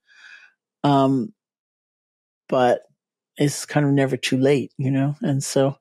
Um, 0.82 1.32
but 2.48 2.82
it's 3.36 3.66
kind 3.66 3.86
of 3.86 3.92
never 3.92 4.16
too 4.16 4.36
late, 4.36 4.72
you 4.78 4.90
know? 4.90 5.14
And 5.22 5.42
so, 5.42 5.76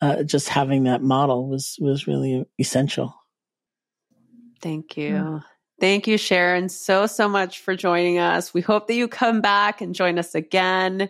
uh, 0.00 0.24
just 0.24 0.48
having 0.48 0.84
that 0.84 1.02
model 1.02 1.48
was, 1.48 1.76
was 1.80 2.06
really 2.08 2.44
essential. 2.58 3.14
Thank 4.60 4.96
you. 4.96 5.08
Yeah. 5.14 5.40
Thank 5.80 6.08
you, 6.08 6.18
Sharon, 6.18 6.68
so, 6.68 7.06
so 7.06 7.28
much 7.28 7.60
for 7.60 7.76
joining 7.76 8.18
us. 8.18 8.52
We 8.52 8.60
hope 8.60 8.88
that 8.88 8.94
you 8.94 9.06
come 9.06 9.40
back 9.40 9.80
and 9.80 9.94
join 9.94 10.18
us 10.18 10.34
again. 10.34 11.08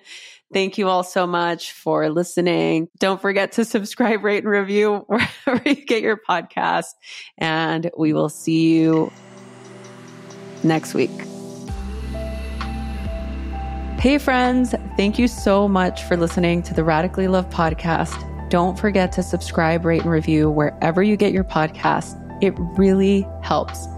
Thank 0.53 0.79
you 0.79 0.89
all 0.89 1.03
so 1.03 1.27
much 1.27 1.73
for 1.73 2.09
listening. 2.11 2.89
Don't 2.99 3.21
forget 3.21 3.53
to 3.53 3.65
subscribe, 3.65 4.25
rate, 4.25 4.45
and 4.45 4.53
review 4.53 5.05
wherever 5.07 5.63
you 5.65 5.75
get 5.75 6.03
your 6.03 6.19
podcast. 6.19 6.95
And 7.39 7.91
we 7.97 8.13
will 8.13 8.29
see 8.29 8.75
you 8.75 9.11
next 10.63 10.95
week. 10.95 11.11
Hey, 13.99 14.19
friends, 14.19 14.75
thank 14.97 15.19
you 15.19 15.27
so 15.27 15.67
much 15.67 16.05
for 16.05 16.17
listening 16.17 16.63
to 16.63 16.75
the 16.75 16.85
Radically 16.85 17.27
Love 17.27 17.51
podcast. 17.51 18.25
Don't 18.49 18.79
forget 18.79 19.13
to 19.13 19.23
subscribe, 19.23 19.85
rate, 19.85 20.03
and 20.03 20.11
review 20.11 20.51
wherever 20.51 21.03
you 21.03 21.17
get 21.17 21.33
your 21.33 21.45
podcast. 21.45 22.17
It 22.43 22.55
really 22.79 23.27
helps. 23.43 23.89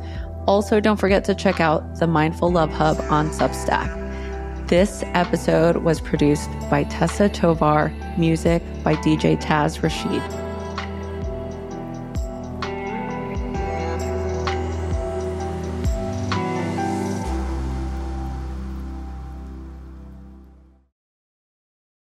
Also, 0.47 0.81
don't 0.81 0.99
forget 0.99 1.25
to 1.25 1.35
check 1.35 1.61
out 1.61 1.97
the 1.97 2.07
Mindful 2.07 2.51
Love 2.51 2.71
Hub 2.71 2.99
on 3.11 3.31
Substack. 3.31 3.97
This 4.69 5.03
episode 5.15 5.79
was 5.79 6.01
produced 6.01 6.51
by 6.71 6.85
Tessa 6.85 7.29
Tovar, 7.29 7.93
music 8.17 8.63
by 8.83 8.95
DJ 8.97 9.41
Taz 9.41 9.83
Rashid. 9.83 10.50